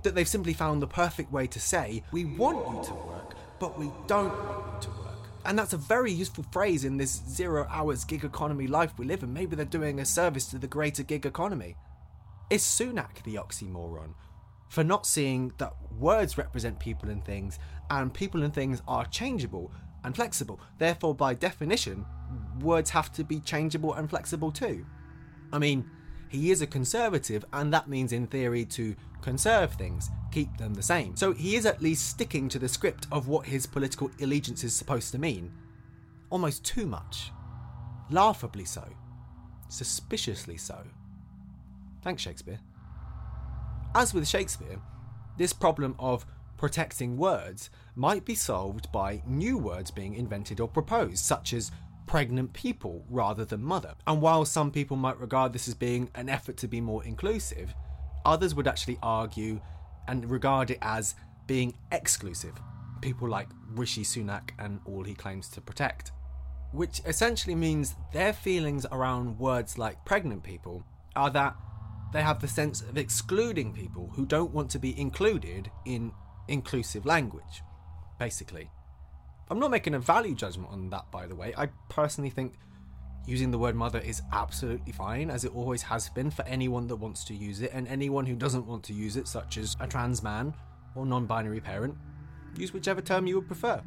That 0.04 0.16
they've 0.16 0.28
simply 0.28 0.54
found 0.54 0.82
the 0.82 0.88
perfect 0.88 1.32
way 1.32 1.48
to 1.48 1.60
say, 1.60 2.04
we 2.12 2.26
want 2.26 2.68
you 2.76 2.84
to 2.86 2.94
work, 2.94 3.36
but 3.60 3.78
we 3.78 3.92
don't 4.08 4.34
want 4.34 4.66
you 4.74 4.82
to 4.82 4.90
work. 4.90 5.08
And 5.46 5.58
that's 5.58 5.74
a 5.74 5.78
very 5.78 6.12
useful 6.12 6.46
phrase 6.52 6.86
in 6.86 6.98
this 6.98 7.22
zero 7.28 7.68
hours 7.70 8.04
gig 8.04 8.24
economy 8.24 8.68
life 8.68 8.94
we 8.98 9.06
live 9.06 9.24
in. 9.24 9.34
Maybe 9.34 9.56
they're 9.56 9.66
doing 9.66 10.00
a 10.00 10.06
service 10.06 10.46
to 10.48 10.60
the 10.60 10.68
greater 10.68 11.04
gig 11.04 11.26
economy. 11.26 11.76
Is 12.50 12.64
Sunak 12.64 13.24
the 13.24 13.36
oxymoron 13.36 14.14
for 14.70 14.84
not 14.84 15.06
seeing 15.06 15.52
that 15.58 15.74
words 15.98 16.38
represent 16.38 16.80
people 16.80 17.10
and 17.10 17.24
things, 17.24 17.60
and 17.90 18.14
people 18.14 18.44
and 18.44 18.54
things 18.54 18.82
are 18.88 19.06
changeable 19.06 19.72
and 20.04 20.16
flexible? 20.16 20.60
Therefore, 20.78 21.16
by 21.16 21.34
definition, 21.34 22.06
words 22.60 22.90
have 22.92 23.12
to 23.14 23.24
be 23.24 23.40
changeable 23.40 23.94
and 23.94 24.10
flexible 24.10 24.52
too. 24.52 24.86
I 25.54 25.60
mean, 25.60 25.90
he 26.30 26.52
is 26.52 26.62
a 26.62 26.68
conservative, 26.68 27.44
and 27.52 27.74
that 27.74 27.90
means, 27.90 28.14
in 28.14 28.28
theory, 28.28 28.66
to 28.66 28.96
conserve 29.22 29.74
things, 29.74 30.10
keep 30.32 30.56
them 30.58 30.74
the 30.74 30.82
same. 30.82 31.16
So 31.16 31.34
he 31.34 31.56
is 31.56 31.66
at 31.66 31.82
least 31.82 32.10
sticking 32.10 32.48
to 32.50 32.60
the 32.60 32.70
script 32.70 33.08
of 33.12 33.28
what 33.28 33.46
his 33.46 33.66
political 33.66 34.10
allegiance 34.22 34.64
is 34.64 34.74
supposed 34.74 35.12
to 35.12 35.20
mean. 35.20 35.52
Almost 36.30 36.64
too 36.64 36.88
much. 36.88 37.32
Laughably 38.10 38.66
so. 38.66 38.88
Suspiciously 39.68 40.58
so. 40.58 40.84
Thanks, 42.02 42.22
Shakespeare. 42.22 42.60
As 43.94 44.14
with 44.14 44.28
Shakespeare, 44.28 44.80
this 45.38 45.54
problem 45.54 45.96
of 46.00 46.26
protecting 46.58 47.18
words 47.18 47.70
might 47.96 48.24
be 48.24 48.36
solved 48.36 48.92
by 48.92 49.22
new 49.26 49.58
words 49.58 49.92
being 49.92 50.14
invented 50.14 50.60
or 50.60 50.68
proposed, 50.68 51.18
such 51.18 51.54
as 51.54 51.72
pregnant 52.06 52.54
people 52.54 53.06
rather 53.10 53.46
than 53.46 53.64
mother. 53.64 53.94
And 54.08 54.22
while 54.22 54.46
some 54.46 54.72
people 54.72 54.98
might 54.98 55.20
regard 55.20 55.54
this 55.54 55.68
as 55.68 55.74
being 55.74 56.10
an 56.16 56.30
effort 56.30 56.58
to 56.58 56.68
be 56.68 56.82
more 56.82 57.04
inclusive, 57.04 57.74
others 58.26 58.56
would 58.56 58.68
actually 58.68 59.00
argue 59.02 59.62
and 60.08 60.30
regard 60.30 60.72
it 60.72 60.80
as 60.82 61.16
being 61.48 61.74
exclusive. 61.92 62.54
People 63.02 63.30
like 63.30 63.48
Rishi 63.70 64.04
Sunak 64.04 64.52
and 64.60 64.80
all 64.86 65.04
he 65.04 65.14
claims 65.14 65.48
to 65.50 65.62
protect. 65.62 66.12
Which 66.72 67.02
essentially 67.06 67.56
means 67.56 67.96
their 68.14 68.34
feelings 68.34 68.86
around 68.92 69.40
words 69.40 69.78
like 69.78 70.06
pregnant 70.06 70.44
people 70.44 70.86
are 71.16 71.30
that 71.32 71.56
they 72.14 72.22
have 72.22 72.40
the 72.40 72.48
sense 72.48 72.82
of 72.82 72.98
excluding 72.98 73.74
people 73.74 74.12
who 74.16 74.26
don't 74.26 74.52
want 74.52 74.70
to 74.72 74.80
be 74.80 75.00
included 75.00 75.72
in 75.86 76.12
inclusive 76.48 77.06
language, 77.06 77.64
basically. 78.20 78.70
I'm 79.52 79.60
not 79.60 79.70
making 79.70 79.96
a 79.96 80.00
value 80.00 80.34
judgment 80.34 80.70
on 80.72 80.90
that, 80.92 81.12
by 81.12 81.28
the 81.28 81.36
way. 81.36 81.54
I 81.58 81.68
personally 81.90 82.30
think 82.30 82.54
using 83.28 83.52
the 83.52 83.58
word 83.58 83.76
mother 83.76 84.00
is 84.00 84.22
absolutely 84.32 84.94
fine, 84.94 85.30
as 85.30 85.44
it 85.44 85.54
always 85.54 85.82
has 85.82 86.08
been 86.08 86.32
for 86.32 86.44
anyone 86.44 86.88
that 86.88 86.96
wants 86.96 87.26
to 87.26 87.34
use 87.34 87.62
it, 87.62 87.70
and 87.74 87.86
anyone 87.90 88.26
who 88.26 88.34
doesn't 88.34 88.66
want 88.66 88.82
to 88.86 88.94
use 88.94 89.18
it, 89.18 89.28
such 89.28 89.58
as 89.58 89.76
a 89.82 89.88
trans 89.88 90.24
man 90.24 90.54
or 90.96 91.06
non 91.06 91.26
binary 91.26 91.60
parent, 91.60 91.98
use 92.56 92.72
whichever 92.72 93.02
term 93.02 93.28
you 93.28 93.36
would 93.36 93.48
prefer. 93.48 93.82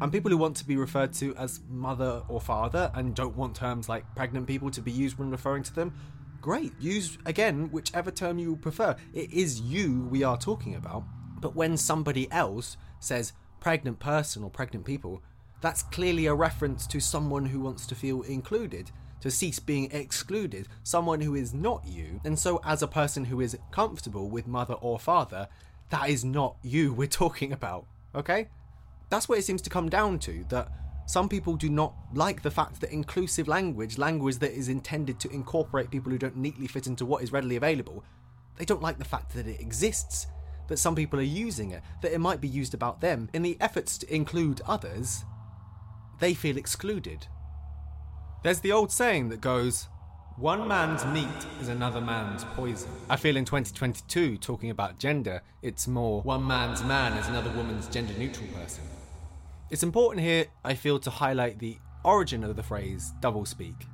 And 0.00 0.12
people 0.12 0.30
who 0.30 0.36
want 0.36 0.56
to 0.58 0.64
be 0.64 0.76
referred 0.76 1.12
to 1.14 1.34
as 1.34 1.58
mother 1.68 2.22
or 2.28 2.40
father 2.40 2.92
and 2.94 3.16
don't 3.16 3.36
want 3.36 3.56
terms 3.56 3.88
like 3.88 4.04
pregnant 4.14 4.46
people 4.46 4.70
to 4.70 4.80
be 4.80 4.92
used 4.92 5.18
when 5.18 5.28
referring 5.28 5.64
to 5.64 5.74
them, 5.74 5.92
great. 6.40 6.72
Use, 6.78 7.18
again, 7.26 7.68
whichever 7.72 8.12
term 8.12 8.38
you 8.38 8.54
prefer. 8.54 8.94
It 9.12 9.32
is 9.32 9.60
you 9.60 10.06
we 10.08 10.22
are 10.22 10.38
talking 10.38 10.76
about. 10.76 11.02
But 11.40 11.56
when 11.56 11.76
somebody 11.76 12.30
else 12.30 12.76
says, 13.00 13.32
pregnant 13.64 13.98
person 13.98 14.44
or 14.44 14.50
pregnant 14.50 14.84
people, 14.84 15.22
that's 15.62 15.84
clearly 15.84 16.26
a 16.26 16.34
reference 16.34 16.86
to 16.86 17.00
someone 17.00 17.46
who 17.46 17.60
wants 17.60 17.86
to 17.86 17.94
feel 17.94 18.20
included, 18.20 18.90
to 19.22 19.30
cease 19.30 19.58
being 19.58 19.90
excluded, 19.90 20.68
someone 20.82 21.18
who 21.22 21.34
is 21.34 21.54
not 21.54 21.82
you. 21.86 22.20
And 22.26 22.38
so, 22.38 22.60
as 22.62 22.82
a 22.82 22.86
person 22.86 23.24
who 23.24 23.40
is 23.40 23.56
comfortable 23.70 24.28
with 24.28 24.46
mother 24.46 24.74
or 24.74 24.98
father, 24.98 25.48
that 25.88 26.10
is 26.10 26.26
not 26.26 26.56
you 26.62 26.92
we're 26.98 27.08
talking 27.08 27.52
about, 27.52 27.86
okay? 28.14 28.48
That's 29.08 29.30
what 29.30 29.38
it 29.38 29.44
seems 29.46 29.62
to 29.62 29.70
come 29.70 29.88
down 29.88 30.18
to 30.20 30.44
that 30.50 30.68
some 31.06 31.26
people 31.26 31.56
do 31.56 31.70
not 31.70 31.94
like 32.12 32.42
the 32.42 32.50
fact 32.50 32.82
that 32.82 32.92
inclusive 32.92 33.48
language, 33.48 33.96
language 33.96 34.40
that 34.40 34.52
is 34.52 34.68
intended 34.68 35.18
to 35.20 35.30
incorporate 35.30 35.90
people 35.90 36.12
who 36.12 36.18
don't 36.18 36.36
neatly 36.36 36.66
fit 36.66 36.86
into 36.86 37.06
what 37.06 37.22
is 37.22 37.32
readily 37.32 37.56
available, 37.56 38.04
they 38.58 38.66
don't 38.66 38.82
like 38.82 38.98
the 38.98 39.06
fact 39.06 39.32
that 39.32 39.46
it 39.46 39.58
exists 39.58 40.26
that 40.68 40.78
some 40.78 40.94
people 40.94 41.18
are 41.18 41.22
using 41.22 41.70
it, 41.70 41.82
that 42.02 42.12
it 42.12 42.20
might 42.20 42.40
be 42.40 42.48
used 42.48 42.74
about 42.74 43.00
them. 43.00 43.28
In 43.32 43.42
the 43.42 43.56
efforts 43.60 43.98
to 43.98 44.14
include 44.14 44.60
others, 44.66 45.24
they 46.20 46.34
feel 46.34 46.56
excluded. 46.56 47.26
There's 48.42 48.60
the 48.60 48.72
old 48.72 48.92
saying 48.92 49.30
that 49.30 49.40
goes, 49.40 49.88
One 50.36 50.68
man's 50.68 51.04
meat 51.06 51.46
is 51.60 51.68
another 51.68 52.00
man's 52.00 52.44
poison. 52.44 52.90
I 53.08 53.16
feel 53.16 53.36
in 53.36 53.44
2022, 53.44 54.38
talking 54.38 54.70
about 54.70 54.98
gender, 54.98 55.42
it's 55.62 55.88
more 55.88 56.22
One 56.22 56.46
man's 56.46 56.82
man 56.84 57.16
is 57.18 57.26
another 57.28 57.50
woman's 57.50 57.88
gender 57.88 58.14
neutral 58.18 58.48
person. 58.48 58.84
It's 59.70 59.82
important 59.82 60.24
here, 60.24 60.46
I 60.64 60.74
feel, 60.74 60.98
to 61.00 61.10
highlight 61.10 61.58
the 61.58 61.78
origin 62.04 62.44
of 62.44 62.54
the 62.54 62.62
phrase 62.62 63.12
doublespeak. 63.20 63.86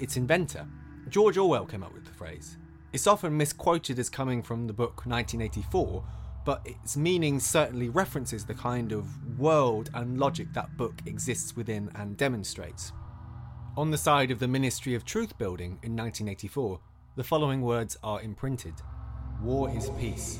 Its 0.00 0.16
inventor, 0.16 0.66
George 1.08 1.36
Orwell, 1.36 1.66
came 1.66 1.82
up 1.82 1.92
with 1.92 2.06
the 2.06 2.12
phrase. 2.12 2.56
It's 2.90 3.06
often 3.06 3.36
misquoted 3.36 3.98
as 3.98 4.08
coming 4.08 4.42
from 4.42 4.66
the 4.66 4.72
book 4.72 5.04
1984, 5.04 6.02
but 6.46 6.62
its 6.64 6.96
meaning 6.96 7.38
certainly 7.38 7.90
references 7.90 8.46
the 8.46 8.54
kind 8.54 8.92
of 8.92 9.38
world 9.38 9.90
and 9.92 10.18
logic 10.18 10.54
that 10.54 10.74
book 10.78 11.02
exists 11.04 11.54
within 11.54 11.90
and 11.96 12.16
demonstrates. 12.16 12.92
On 13.76 13.90
the 13.90 13.98
side 13.98 14.30
of 14.30 14.38
the 14.38 14.48
Ministry 14.48 14.94
of 14.94 15.04
Truth 15.04 15.36
building 15.36 15.78
in 15.82 15.94
1984, 15.94 16.80
the 17.16 17.24
following 17.24 17.60
words 17.60 17.98
are 18.02 18.22
imprinted 18.22 18.74
War 19.42 19.68
is 19.68 19.90
peace, 20.00 20.38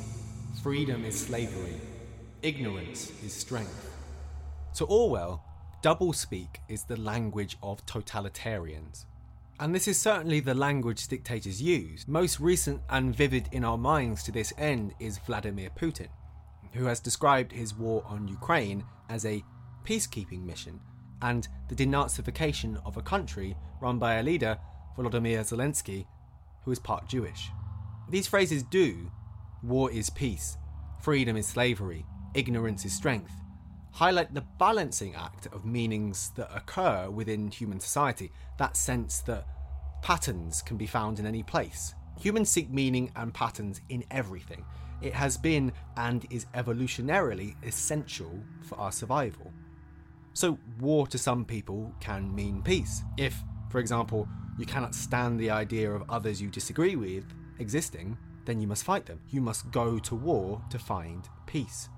freedom 0.62 1.04
is 1.04 1.20
slavery, 1.20 1.78
ignorance 2.40 3.12
is 3.22 3.34
strength. 3.34 3.94
To 4.76 4.86
Orwell, 4.86 5.44
doublespeak 5.82 6.56
is 6.68 6.84
the 6.84 6.96
language 6.96 7.58
of 7.62 7.84
totalitarians. 7.84 9.04
And 9.60 9.74
this 9.74 9.88
is 9.88 9.98
certainly 9.98 10.38
the 10.38 10.54
language 10.54 11.08
dictators 11.08 11.60
use. 11.60 12.06
Most 12.06 12.38
recent 12.38 12.80
and 12.90 13.14
vivid 13.14 13.48
in 13.50 13.64
our 13.64 13.76
minds 13.76 14.22
to 14.24 14.32
this 14.32 14.52
end 14.56 14.94
is 15.00 15.18
Vladimir 15.18 15.70
Putin, 15.70 16.06
who 16.74 16.84
has 16.84 17.00
described 17.00 17.50
his 17.50 17.74
war 17.74 18.04
on 18.06 18.28
Ukraine 18.28 18.84
as 19.08 19.24
a 19.24 19.42
peacekeeping 19.84 20.44
mission 20.44 20.78
and 21.22 21.48
the 21.68 21.74
denazification 21.74 22.80
of 22.86 22.96
a 22.96 23.02
country 23.02 23.56
run 23.80 23.98
by 23.98 24.14
a 24.14 24.22
leader, 24.22 24.56
Volodymyr 24.96 25.40
Zelensky, 25.40 26.06
who 26.64 26.70
is 26.70 26.78
part 26.78 27.08
Jewish. 27.08 27.50
These 28.08 28.28
phrases 28.28 28.62
do 28.62 29.10
war 29.64 29.90
is 29.90 30.08
peace, 30.08 30.56
freedom 31.00 31.36
is 31.36 31.48
slavery, 31.48 32.06
ignorance 32.32 32.84
is 32.84 32.92
strength 32.92 33.32
highlight 33.92 34.34
the 34.34 34.44
balancing 34.58 35.14
act 35.14 35.46
of 35.46 35.64
meanings 35.64 36.30
that 36.36 36.54
occur 36.54 37.10
within 37.10 37.50
human 37.50 37.80
society, 37.80 38.30
that 38.58 38.76
sense 38.76 39.20
that 39.22 39.46
patterns 40.02 40.62
can 40.62 40.76
be 40.76 40.86
found 40.86 41.18
in 41.18 41.26
any 41.26 41.42
place. 41.42 41.94
Humans 42.20 42.48
seek 42.48 42.70
meaning 42.70 43.10
and 43.16 43.32
patterns 43.32 43.80
in 43.88 44.04
everything. 44.10 44.64
It 45.00 45.14
has 45.14 45.36
been 45.36 45.72
and 45.96 46.26
is 46.30 46.46
evolutionarily 46.54 47.54
essential 47.64 48.42
for 48.62 48.78
our 48.78 48.92
survival. 48.92 49.52
So, 50.32 50.58
war 50.80 51.06
to 51.08 51.18
some 51.18 51.44
people 51.44 51.92
can 52.00 52.34
mean 52.34 52.62
peace. 52.62 53.02
If, 53.16 53.36
for 53.70 53.78
example, 53.78 54.28
you 54.58 54.66
cannot 54.66 54.94
stand 54.94 55.38
the 55.38 55.50
idea 55.50 55.90
of 55.90 56.08
others 56.08 56.40
you 56.40 56.48
disagree 56.50 56.96
with 56.96 57.24
existing, 57.58 58.16
then 58.44 58.60
you 58.60 58.66
must 58.66 58.84
fight 58.84 59.06
them. 59.06 59.20
You 59.30 59.40
must 59.40 59.70
go 59.70 59.98
to 59.98 60.14
war 60.14 60.62
to 60.70 60.78
find 60.78 61.28
peace 61.46 61.88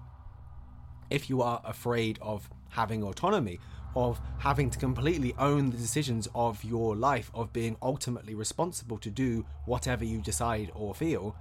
if 1.11 1.29
you 1.29 1.43
are 1.43 1.61
afraid 1.65 2.19
of 2.23 2.49
having 2.71 3.03
autonomy, 3.03 3.59
of 3.97 4.21
having 4.39 4.71
to 4.71 4.79
completely 4.79 5.35
own 5.39 5.71
the 5.71 5.77
decisions 5.77 6.29
of 6.35 6.63
your 6.65 6.97
life, 6.97 7.31
of 7.35 7.53
being 7.53 7.77
ultimately 7.83 8.35
responsible 8.35 8.99
to 8.99 9.11
do 9.11 9.45
whatever 9.67 10.05
you 10.05 10.21
decide 10.21 10.71
or 10.75 10.95
feel, 10.95 11.37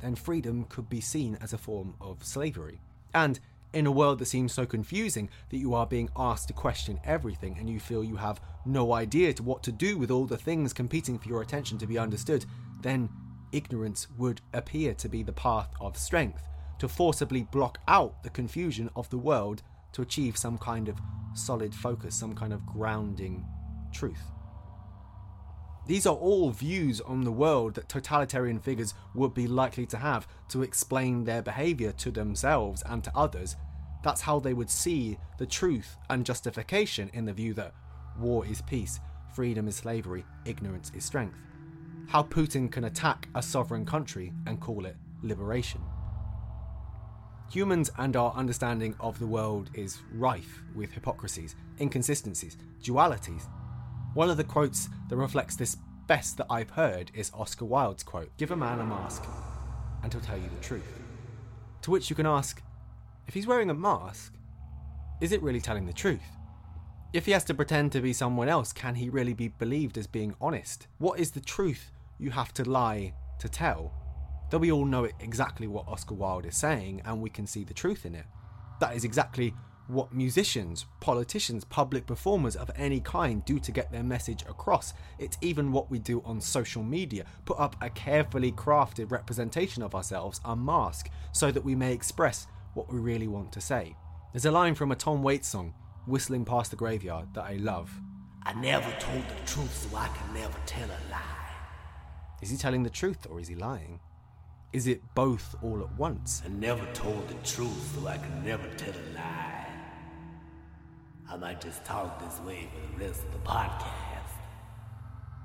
then 0.00 0.14
freedom 0.14 0.64
could 0.68 0.88
be 0.88 1.00
seen 1.00 1.38
as 1.40 1.52
a 1.52 1.58
form 1.58 1.94
of 2.00 2.22
slavery. 2.22 2.80
And 3.14 3.40
in 3.72 3.86
a 3.86 3.92
world 3.92 4.18
that 4.18 4.26
seems 4.26 4.52
so 4.52 4.64
confusing 4.64 5.28
that 5.50 5.58
you 5.58 5.74
are 5.74 5.86
being 5.86 6.08
asked 6.16 6.48
to 6.48 6.54
question 6.54 7.00
everything 7.04 7.56
and 7.58 7.68
you 7.68 7.78
feel 7.80 8.04
you 8.04 8.16
have 8.16 8.40
no 8.64 8.92
idea 8.92 9.32
to 9.32 9.42
what 9.42 9.62
to 9.62 9.72
do 9.72 9.98
with 9.98 10.10
all 10.10 10.24
the 10.24 10.38
things 10.38 10.72
competing 10.72 11.18
for 11.18 11.28
your 11.28 11.42
attention 11.42 11.78
to 11.78 11.86
be 11.86 11.98
understood, 11.98 12.46
then 12.80 13.08
ignorance 13.52 14.06
would 14.16 14.40
appear 14.52 14.94
to 14.94 15.08
be 15.08 15.22
the 15.22 15.32
path 15.32 15.68
of 15.80 15.96
strength 15.96 16.48
to 16.78 16.88
forcibly 16.88 17.42
block 17.44 17.78
out 17.88 18.22
the 18.22 18.30
confusion 18.30 18.90
of 18.96 19.08
the 19.10 19.18
world 19.18 19.62
to 19.92 20.02
achieve 20.02 20.36
some 20.36 20.58
kind 20.58 20.88
of 20.88 20.98
solid 21.34 21.74
focus, 21.74 22.14
some 22.14 22.34
kind 22.34 22.52
of 22.52 22.64
grounding 22.66 23.44
truth. 23.92 24.30
These 25.86 26.06
are 26.06 26.14
all 26.14 26.50
views 26.50 27.00
on 27.00 27.22
the 27.22 27.32
world 27.32 27.74
that 27.74 27.88
totalitarian 27.88 28.60
figures 28.60 28.92
would 29.14 29.32
be 29.32 29.46
likely 29.46 29.86
to 29.86 29.96
have 29.96 30.28
to 30.50 30.62
explain 30.62 31.24
their 31.24 31.40
behaviour 31.40 31.92
to 31.92 32.10
themselves 32.10 32.82
and 32.84 33.02
to 33.04 33.16
others. 33.16 33.56
That's 34.04 34.20
how 34.20 34.38
they 34.38 34.52
would 34.52 34.68
see 34.68 35.18
the 35.38 35.46
truth 35.46 35.96
and 36.10 36.26
justification 36.26 37.10
in 37.14 37.24
the 37.24 37.32
view 37.32 37.54
that 37.54 37.72
war 38.18 38.44
is 38.44 38.60
peace, 38.62 39.00
freedom 39.34 39.66
is 39.66 39.76
slavery, 39.76 40.26
ignorance 40.44 40.92
is 40.94 41.04
strength. 41.04 41.38
How 42.06 42.22
Putin 42.22 42.70
can 42.70 42.84
attack 42.84 43.28
a 43.34 43.42
sovereign 43.42 43.86
country 43.86 44.32
and 44.46 44.60
call 44.60 44.84
it 44.84 44.96
liberation. 45.22 45.80
Humans 47.50 47.90
and 47.96 48.14
our 48.14 48.34
understanding 48.34 48.94
of 49.00 49.18
the 49.18 49.26
world 49.26 49.70
is 49.72 50.00
rife 50.12 50.62
with 50.74 50.92
hypocrisies, 50.92 51.56
inconsistencies, 51.80 52.58
dualities. 52.82 53.44
One 54.12 54.28
of 54.28 54.36
the 54.36 54.44
quotes 54.44 54.90
that 55.08 55.16
reflects 55.16 55.56
this 55.56 55.78
best 56.06 56.36
that 56.36 56.46
I've 56.50 56.68
heard 56.68 57.10
is 57.14 57.32
Oscar 57.32 57.64
Wilde's 57.64 58.02
quote 58.02 58.36
Give 58.36 58.50
a 58.50 58.56
man 58.56 58.80
a 58.80 58.84
mask, 58.84 59.24
and 60.02 60.12
he'll 60.12 60.20
tell 60.20 60.36
you 60.36 60.50
the 60.54 60.62
truth. 60.62 61.00
To 61.82 61.90
which 61.90 62.10
you 62.10 62.16
can 62.16 62.26
ask, 62.26 62.62
if 63.26 63.32
he's 63.32 63.46
wearing 63.46 63.70
a 63.70 63.74
mask, 63.74 64.34
is 65.22 65.32
it 65.32 65.42
really 65.42 65.60
telling 65.60 65.86
the 65.86 65.92
truth? 65.94 66.36
If 67.14 67.24
he 67.24 67.32
has 67.32 67.44
to 67.44 67.54
pretend 67.54 67.92
to 67.92 68.02
be 68.02 68.12
someone 68.12 68.50
else, 68.50 68.74
can 68.74 68.96
he 68.96 69.08
really 69.08 69.32
be 69.32 69.48
believed 69.48 69.96
as 69.96 70.06
being 70.06 70.34
honest? 70.38 70.86
What 70.98 71.18
is 71.18 71.30
the 71.30 71.40
truth 71.40 71.92
you 72.18 72.30
have 72.30 72.52
to 72.54 72.68
lie 72.68 73.14
to 73.38 73.48
tell? 73.48 73.97
Though 74.50 74.58
we 74.58 74.72
all 74.72 74.84
know 74.84 75.08
exactly 75.20 75.66
what 75.66 75.86
Oscar 75.86 76.14
Wilde 76.14 76.46
is 76.46 76.56
saying 76.56 77.02
and 77.04 77.20
we 77.20 77.30
can 77.30 77.46
see 77.46 77.64
the 77.64 77.74
truth 77.74 78.06
in 78.06 78.14
it. 78.14 78.24
That 78.80 78.96
is 78.96 79.04
exactly 79.04 79.54
what 79.88 80.12
musicians, 80.12 80.84
politicians, 81.00 81.64
public 81.64 82.06
performers 82.06 82.56
of 82.56 82.70
any 82.76 83.00
kind 83.00 83.44
do 83.44 83.58
to 83.58 83.72
get 83.72 83.90
their 83.90 84.02
message 84.02 84.42
across. 84.42 84.92
It's 85.18 85.38
even 85.40 85.72
what 85.72 85.90
we 85.90 85.98
do 85.98 86.22
on 86.24 86.40
social 86.40 86.82
media 86.82 87.24
put 87.46 87.58
up 87.58 87.76
a 87.80 87.90
carefully 87.90 88.52
crafted 88.52 89.10
representation 89.10 89.82
of 89.82 89.94
ourselves, 89.94 90.40
a 90.44 90.54
mask, 90.54 91.10
so 91.32 91.50
that 91.50 91.64
we 91.64 91.74
may 91.74 91.92
express 91.92 92.46
what 92.74 92.92
we 92.92 92.98
really 92.98 93.28
want 93.28 93.50
to 93.52 93.60
say. 93.60 93.96
There's 94.32 94.44
a 94.44 94.50
line 94.50 94.74
from 94.74 94.92
a 94.92 94.96
Tom 94.96 95.22
Waits 95.22 95.48
song, 95.48 95.74
Whistling 96.06 96.44
Past 96.44 96.70
the 96.70 96.76
Graveyard, 96.76 97.32
that 97.34 97.44
I 97.44 97.54
love. 97.54 97.90
I 98.42 98.52
never 98.54 98.90
told 99.00 99.24
the 99.24 99.46
truth, 99.46 99.88
so 99.90 99.96
I 99.96 100.08
can 100.08 100.34
never 100.34 100.58
tell 100.66 100.86
a 100.86 101.00
lie. 101.10 101.38
Is 102.42 102.50
he 102.50 102.56
telling 102.56 102.82
the 102.82 102.90
truth 102.90 103.26
or 103.28 103.40
is 103.40 103.48
he 103.48 103.54
lying? 103.54 104.00
Is 104.70 104.86
it 104.86 105.00
both 105.14 105.56
all 105.62 105.80
at 105.80 105.98
once? 105.98 106.42
I 106.44 106.48
never 106.48 106.84
told 106.92 107.26
the 107.26 107.34
truth, 107.42 107.94
so 107.94 108.06
I 108.06 108.18
can 108.18 108.44
never 108.44 108.68
tell 108.76 108.92
a 108.92 109.06
lie. 109.14 109.66
I 111.30 111.36
might 111.36 111.62
just 111.62 111.86
talk 111.86 112.20
this 112.20 112.38
way 112.40 112.68
for 112.74 112.98
the 112.98 113.06
rest 113.06 113.24
of 113.24 113.32
the 113.32 113.38
podcast. 113.38 113.88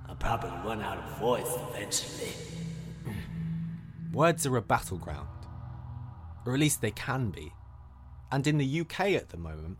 I'll 0.10 0.16
probably 0.16 0.50
run 0.66 0.82
out 0.82 0.98
of 0.98 1.20
voice 1.20 1.56
eventually. 1.70 2.34
Hmm. 3.06 4.12
Words 4.12 4.46
are 4.46 4.58
a 4.58 4.62
battleground. 4.62 5.30
Or 6.46 6.54
at 6.54 6.60
least 6.60 6.82
they 6.82 6.92
can 6.92 7.30
be. 7.30 7.54
And 8.30 8.46
in 8.46 8.58
the 8.58 8.82
UK 8.82 9.12
at 9.12 9.30
the 9.30 9.38
moment, 9.38 9.78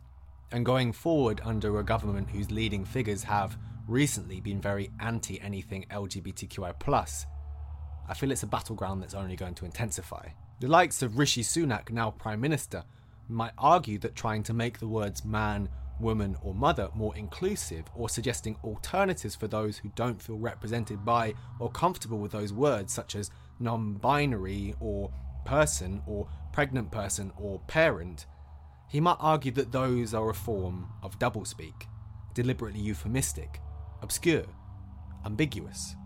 and 0.52 0.64
going 0.64 0.92
forward 0.92 1.42
under 1.44 1.78
a 1.78 1.84
government 1.84 2.30
whose 2.30 2.50
leading 2.50 2.86
figures 2.86 3.24
have 3.24 3.58
recently 3.86 4.40
been 4.40 4.60
very 4.60 4.90
anti 5.00 5.38
anything 5.42 5.84
LGBTQI, 5.90 6.78
I 8.08 8.14
feel 8.14 8.30
it's 8.30 8.42
a 8.42 8.46
battleground 8.46 9.02
that's 9.02 9.14
only 9.14 9.36
going 9.36 9.54
to 9.54 9.64
intensify. 9.64 10.28
The 10.60 10.68
likes 10.68 11.02
of 11.02 11.18
Rishi 11.18 11.42
Sunak, 11.42 11.90
now 11.90 12.10
Prime 12.10 12.40
Minister, 12.40 12.84
might 13.28 13.52
argue 13.56 13.98
that 14.00 14.14
trying 14.14 14.42
to 14.44 14.54
make 14.54 14.78
the 14.78 14.88
words 14.88 15.24
man, 15.24 15.68
woman, 15.98 16.36
or 16.42 16.54
mother 16.54 16.90
more 16.94 17.16
inclusive, 17.16 17.84
or 17.94 18.08
suggesting 18.08 18.56
alternatives 18.62 19.34
for 19.34 19.48
those 19.48 19.78
who 19.78 19.90
don't 19.94 20.20
feel 20.20 20.38
represented 20.38 21.04
by 21.04 21.34
or 21.58 21.70
comfortable 21.70 22.18
with 22.18 22.32
those 22.32 22.52
words, 22.52 22.92
such 22.92 23.16
as 23.16 23.30
non 23.58 23.94
binary, 23.94 24.74
or 24.80 25.10
person, 25.44 26.02
or 26.06 26.28
pregnant 26.52 26.90
person, 26.90 27.32
or 27.36 27.60
parent, 27.66 28.26
he 28.88 29.00
might 29.00 29.16
argue 29.18 29.52
that 29.52 29.72
those 29.72 30.14
are 30.14 30.30
a 30.30 30.34
form 30.34 30.88
of 31.02 31.18
doublespeak, 31.18 31.86
deliberately 32.34 32.80
euphemistic, 32.80 33.60
obscure, 34.02 34.44
ambiguous. 35.24 35.96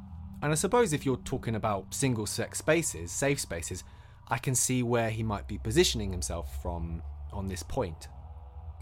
And 0.43 0.53
I 0.53 0.55
suppose 0.55 0.93
if 0.93 1.05
you're 1.05 1.17
talking 1.19 1.57
about 1.57 1.93
single 1.93 2.27
sex 2.27 2.59
spaces, 2.59 3.11
safe 3.11 3.41
spaces, 3.41 3.83
I 4.29 4.39
can 4.39 4.55
see 4.55 4.83
where 4.83 5.11
he 5.11 5.23
might 5.23 5.49
be 5.49 5.59
positioning 5.59 6.13
himself 6.13 6.63
from 6.63 7.03
on 7.33 7.49
this 7.49 7.63
point. 7.63 8.09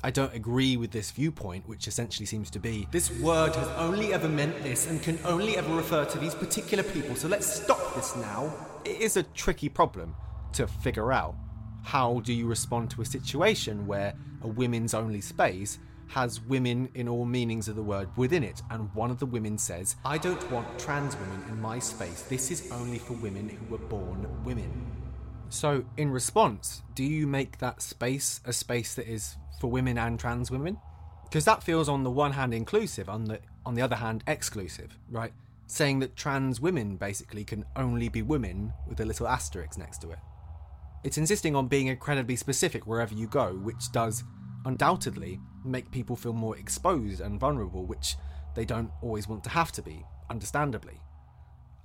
I 0.04 0.10
don't 0.10 0.34
agree 0.34 0.76
with 0.76 0.90
this 0.90 1.10
viewpoint, 1.10 1.66
which 1.66 1.88
essentially 1.88 2.26
seems 2.26 2.50
to 2.50 2.60
be 2.60 2.86
this 2.90 3.10
word 3.20 3.54
has 3.56 3.68
only 3.78 4.12
ever 4.12 4.28
meant 4.28 4.62
this 4.62 4.86
and 4.88 5.02
can 5.02 5.18
only 5.24 5.56
ever 5.56 5.74
refer 5.74 6.04
to 6.04 6.18
these 6.18 6.34
particular 6.34 6.84
people, 6.84 7.16
so 7.16 7.26
let's 7.28 7.46
stop 7.46 7.94
this 7.94 8.14
now. 8.16 8.52
It 8.84 9.00
is 9.00 9.16
a 9.16 9.22
tricky 9.22 9.68
problem 9.68 10.14
to 10.52 10.66
figure 10.66 11.12
out. 11.12 11.34
How 11.82 12.20
do 12.20 12.32
you 12.32 12.46
respond 12.46 12.90
to 12.90 13.02
a 13.02 13.04
situation 13.04 13.86
where 13.86 14.14
a 14.42 14.48
women's 14.48 14.92
only 14.92 15.20
space 15.20 15.78
has 16.08 16.40
women 16.40 16.88
in 16.94 17.08
all 17.08 17.24
meanings 17.24 17.68
of 17.68 17.76
the 17.76 17.82
word 17.82 18.08
within 18.16 18.42
it, 18.42 18.62
and 18.70 18.94
one 18.94 19.10
of 19.10 19.18
the 19.18 19.26
women 19.26 19.58
says, 19.58 19.96
I 20.04 20.18
don't 20.18 20.50
want 20.50 20.78
trans 20.78 21.16
women 21.16 21.42
in 21.48 21.60
my 21.60 21.78
space. 21.78 22.22
This 22.22 22.50
is 22.50 22.70
only 22.72 22.98
for 22.98 23.14
women 23.14 23.48
who 23.48 23.72
were 23.72 23.78
born 23.78 24.26
women. 24.44 24.70
So, 25.48 25.84
in 25.96 26.10
response, 26.10 26.82
do 26.94 27.04
you 27.04 27.26
make 27.26 27.58
that 27.58 27.80
space 27.80 28.40
a 28.44 28.52
space 28.52 28.94
that 28.94 29.08
is 29.08 29.36
for 29.60 29.70
women 29.70 29.98
and 29.98 30.18
trans 30.18 30.50
women? 30.50 30.78
Because 31.24 31.44
that 31.44 31.62
feels 31.62 31.88
on 31.88 32.02
the 32.02 32.10
one 32.10 32.32
hand 32.32 32.54
inclusive, 32.54 33.08
on 33.08 33.24
the 33.24 33.40
on 33.64 33.74
the 33.74 33.82
other 33.82 33.96
hand 33.96 34.22
exclusive, 34.26 34.96
right? 35.10 35.32
Saying 35.66 35.98
that 36.00 36.16
trans 36.16 36.60
women 36.60 36.96
basically 36.96 37.44
can 37.44 37.64
only 37.74 38.08
be 38.08 38.22
women 38.22 38.72
with 38.88 39.00
a 39.00 39.04
little 39.04 39.26
asterisk 39.26 39.76
next 39.76 39.98
to 40.02 40.10
it. 40.10 40.18
It's 41.02 41.18
insisting 41.18 41.54
on 41.56 41.68
being 41.68 41.88
incredibly 41.88 42.36
specific 42.36 42.86
wherever 42.86 43.14
you 43.14 43.26
go, 43.26 43.54
which 43.54 43.90
does 43.92 44.24
undoubtedly 44.64 45.40
make 45.66 45.90
people 45.90 46.16
feel 46.16 46.32
more 46.32 46.56
exposed 46.56 47.20
and 47.20 47.40
vulnerable, 47.40 47.84
which 47.84 48.16
they 48.54 48.64
don't 48.64 48.90
always 49.02 49.28
want 49.28 49.44
to 49.44 49.50
have 49.50 49.72
to 49.72 49.82
be, 49.82 50.04
understandably. 50.30 51.00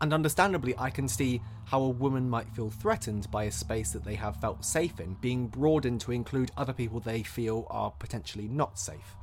And 0.02 0.14
understandably, 0.14 0.74
I 0.80 0.90
can 0.90 1.08
see 1.08 1.42
how 1.66 1.82
a 1.82 1.90
woman 1.90 2.28
might 2.28 2.50
feel 2.50 2.72
threatened 2.72 3.30
by 3.30 3.44
a 3.44 3.52
space 3.52 3.92
that 3.92 4.04
they 4.04 4.16
have 4.16 4.42
felt 4.42 4.66
safe 4.66 5.00
in 5.00 5.14
being 5.22 5.48
broadened 5.48 6.02
to 6.02 6.12
include 6.12 6.52
other 6.58 6.74
people 6.74 7.00
they 7.00 7.22
feel 7.22 7.68
are 7.70 7.92
potentially 7.92 8.48
not 8.48 8.80
safe. 8.80 9.16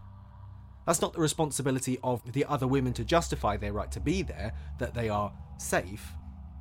That's 0.87 1.03
not 1.03 1.13
the 1.13 1.21
responsibility 1.21 1.99
of 2.05 2.33
the 2.33 2.45
other 2.45 2.67
women 2.67 2.93
to 2.95 3.05
justify 3.05 3.57
their 3.57 3.73
right 3.73 3.91
to 3.93 4.01
be 4.01 4.23
there, 4.23 4.53
that 4.79 4.95
they 4.95 5.09
are 5.09 5.33
safe. 5.59 6.13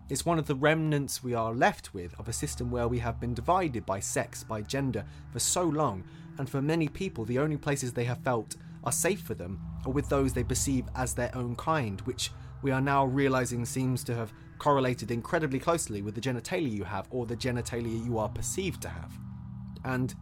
It's 0.09 0.25
one 0.25 0.39
of 0.39 0.47
the 0.47 0.55
remnants 0.55 1.23
we 1.23 1.33
are 1.33 1.53
left 1.53 1.93
with 1.93 2.17
of 2.17 2.27
a 2.27 2.33
system 2.33 2.71
where 2.71 2.87
we 2.87 2.99
have 2.99 3.19
been 3.19 3.33
divided 3.33 3.85
by 3.85 3.99
sex, 3.99 4.43
by 4.43 4.61
gender, 4.61 5.05
for 5.31 5.39
so 5.39 5.63
long, 5.63 6.03
and 6.37 6.49
for 6.49 6.61
many 6.61 6.87
people, 6.87 7.25
the 7.25 7.39
only 7.39 7.57
places 7.57 7.93
they 7.93 8.05
have 8.05 8.23
felt 8.23 8.55
are 8.83 8.91
safe 8.91 9.21
for 9.21 9.33
them 9.33 9.59
are 9.85 9.91
with 9.91 10.07
those 10.09 10.33
they 10.33 10.43
perceive 10.43 10.85
as 10.95 11.13
their 11.13 11.35
own 11.35 11.55
kind, 11.55 12.01
which 12.01 12.31
we 12.61 12.71
are 12.71 12.81
now 12.81 13.05
realizing 13.05 13.65
seems 13.65 14.03
to 14.03 14.15
have 14.15 14.33
correlated 14.59 15.11
incredibly 15.11 15.59
closely 15.59 16.01
with 16.01 16.15
the 16.15 16.21
genitalia 16.21 16.71
you 16.71 16.83
have 16.83 17.07
or 17.11 17.25
the 17.25 17.35
genitalia 17.35 18.03
you 18.05 18.17
are 18.17 18.29
perceived 18.29 18.81
to 18.81 18.89
have. 18.89 19.11
And 19.83 20.13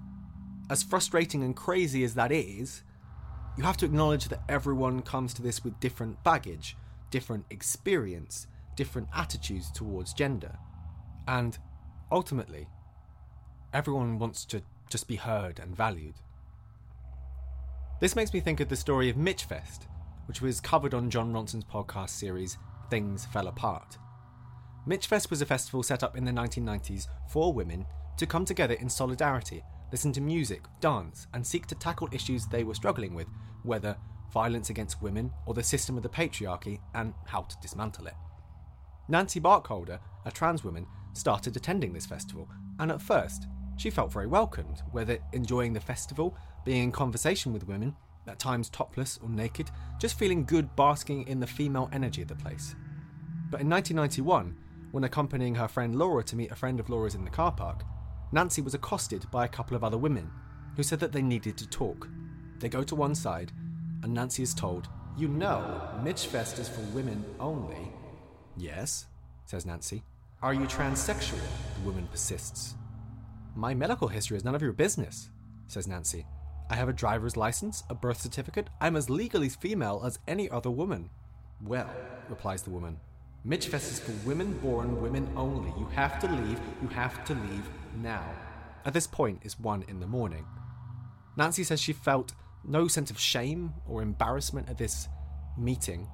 as 0.70 0.84
frustrating 0.84 1.44
and 1.44 1.56
crazy 1.56 2.04
as 2.04 2.16
that 2.16 2.32
is, 2.32 2.84
you 3.58 3.64
have 3.64 3.78
to 3.78 3.86
acknowledge 3.86 4.28
that 4.28 4.44
everyone 4.50 5.02
comes 5.02 5.34
to 5.36 5.42
this 5.42 5.64
with 5.64 5.80
different 5.80 6.22
baggage, 6.24 6.76
different 7.10 7.46
experience, 7.50 8.48
different 8.76 9.08
attitudes 9.16 9.72
towards 9.72 10.14
gender. 10.14 10.58
And 11.28 11.58
ultimately, 12.12 12.68
everyone 13.74 14.20
wants 14.20 14.44
to 14.46 14.62
just 14.90 15.08
be 15.08 15.16
heard 15.16 15.60
and 15.60 15.76
valued. 15.76 16.16
This 18.00 18.16
makes 18.16 18.34
me 18.34 18.40
think 18.40 18.60
of 18.60 18.70
the 18.70 18.76
story 18.76 19.10
of 19.10 19.16
Michfest, 19.16 19.88
which 20.28 20.42
was 20.42 20.60
covered 20.60 20.94
on 20.94 21.10
Jon 21.10 21.32
Ronson's 21.32 21.64
podcast 21.64 22.10
series 22.10 22.58
Things 22.90 23.26
Fell 23.26 23.48
Apart. 23.48 23.98
Michfest 24.88 25.30
was 25.30 25.42
a 25.42 25.46
festival 25.46 25.82
set 25.82 26.04
up 26.04 26.18
in 26.18 26.26
the 26.26 26.32
1990s 26.32 27.08
for 27.30 27.52
women 27.54 27.86
to 28.18 28.26
come 28.26 28.46
together 28.46 28.76
in 28.76 28.90
solidarity, 28.90 29.64
listen 29.92 30.12
to 30.14 30.22
music, 30.22 30.64
dance, 30.80 31.28
and 31.34 31.46
seek 31.46 31.66
to 31.68 31.76
tackle 31.76 32.10
issues 32.12 32.46
they 32.46 32.64
were 32.64 32.76
struggling 32.76 33.14
with, 33.14 33.28
whether 33.64 33.98
violence 34.32 34.70
against 34.70 35.02
women 35.02 35.32
or 35.46 35.54
the 35.54 35.64
system 35.64 35.98
of 35.98 36.04
the 36.04 36.10
patriarchy, 36.10 36.80
and 36.94 37.14
how 37.26 37.42
to 37.42 37.56
dismantle 37.62 38.08
it. 38.08 38.14
Nancy 39.08 39.40
Burkholder, 39.40 40.00
a 40.26 40.32
trans 40.32 40.64
woman, 40.64 40.86
started 41.14 41.56
attending 41.56 41.94
this 41.94 42.06
festival, 42.06 42.50
and 42.80 42.92
at 42.92 43.02
first, 43.02 43.48
she 43.78 43.90
felt 43.90 44.12
very 44.12 44.28
welcomed, 44.28 44.82
whether 44.92 45.18
enjoying 45.34 45.74
the 45.74 45.80
festival, 45.80 46.36
being 46.64 46.84
in 46.84 46.92
conversation 46.92 47.54
with 47.54 47.68
women, 47.68 47.96
at 48.28 48.40
times 48.40 48.70
topless 48.70 49.20
or 49.22 49.30
naked, 49.30 49.70
just 50.00 50.18
feeling 50.18 50.46
good 50.46 50.76
basking 50.76 51.28
in 51.28 51.40
the 51.40 51.48
female 51.48 51.90
energy 51.94 52.22
of 52.22 52.28
the 52.28 52.36
place. 52.36 52.76
But 53.52 53.62
in 53.62 53.70
1991, 53.70 54.56
when 54.92 55.04
accompanying 55.04 55.56
her 55.56 55.68
friend 55.68 55.96
Laura 55.96 56.24
to 56.24 56.36
meet 56.36 56.52
a 56.52 56.56
friend 56.56 56.80
of 56.80 56.90
Laura's 56.90 57.16
in 57.16 57.24
the 57.24 57.30
car 57.30 57.52
park, 57.52 57.84
Nancy 58.32 58.62
was 58.62 58.74
accosted 58.74 59.30
by 59.30 59.46
a 59.46 59.50
couple 59.50 59.76
of 59.76 59.84
other 59.84 59.98
women 59.98 60.32
who 60.76 60.84
said 60.84 61.00
that 61.00 61.12
they 61.12 61.22
needed 61.22 61.58
to 61.58 61.70
talk. 61.70 62.10
They 62.60 62.70
go 62.70 62.84
to 62.84 62.96
one 62.96 63.16
side, 63.16 63.52
and 64.04 64.14
Nancy 64.14 64.44
is 64.44 64.54
told, 64.54 64.88
You 65.18 65.28
know, 65.28 65.90
Michfest 66.02 66.60
is 66.60 66.70
for 66.70 66.82
women 66.94 67.24
only. 67.40 67.92
Yes, 68.58 69.08
says 69.46 69.66
Nancy. 69.66 70.04
Are 70.42 70.54
you 70.54 70.62
transsexual? 70.62 71.40
The 71.76 71.86
woman 71.86 72.08
persists. 72.12 72.76
My 73.58 73.74
medical 73.74 74.10
history 74.10 74.36
is 74.36 74.44
none 74.44 74.54
of 74.54 74.62
your 74.62 74.74
business, 74.74 75.30
says 75.68 75.88
Nancy. 75.88 76.28
I 76.70 76.76
have 76.76 76.90
a 76.90 76.94
driver's 76.94 77.38
license, 77.38 77.84
a 77.90 77.96
birth 77.96 78.20
certificate. 78.20 78.70
I'm 78.82 78.98
as 78.98 79.10
legally 79.10 79.48
female 79.48 80.02
as 80.06 80.20
any 80.28 80.50
other 80.50 80.70
woman. 80.70 81.10
Well, 81.64 81.90
replies 82.28 82.64
the 82.64 82.72
woman, 82.72 83.00
Michfest 83.48 83.92
is 83.94 84.00
for 84.02 84.12
women 84.28 84.58
born 84.58 85.02
women 85.02 85.32
only. 85.38 85.72
You 85.80 85.86
have 85.94 86.20
to 86.20 86.28
leave. 86.28 86.60
You 86.82 86.90
have 86.90 87.24
to 87.26 87.34
leave 87.34 87.70
now. 88.02 88.30
At 88.84 88.94
this 88.94 89.08
point, 89.08 89.40
it's 89.44 89.58
one 89.58 89.86
in 89.88 90.02
the 90.02 90.08
morning. 90.08 90.46
Nancy 91.38 91.64
says 91.64 91.80
she 91.80 91.94
felt 91.94 92.34
no 92.66 92.90
sense 92.90 93.10
of 93.10 93.18
shame 93.18 93.74
or 93.88 94.02
embarrassment 94.02 94.68
at 94.68 94.78
this 94.78 95.08
meeting. 95.58 96.10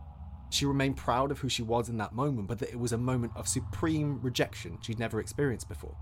She 0.52 0.66
remained 0.66 0.98
proud 0.98 1.32
of 1.32 1.40
who 1.40 1.50
she 1.50 1.64
was 1.64 1.90
in 1.90 1.98
that 1.98 2.14
moment, 2.14 2.48
but 2.48 2.60
that 2.60 2.70
it 2.70 2.80
was 2.80 2.92
a 2.92 3.00
moment 3.00 3.32
of 3.36 3.48
supreme 3.48 4.22
rejection 4.22 4.78
she'd 4.82 5.00
never 5.00 5.20
experienced 5.20 5.68
before. 5.68 5.98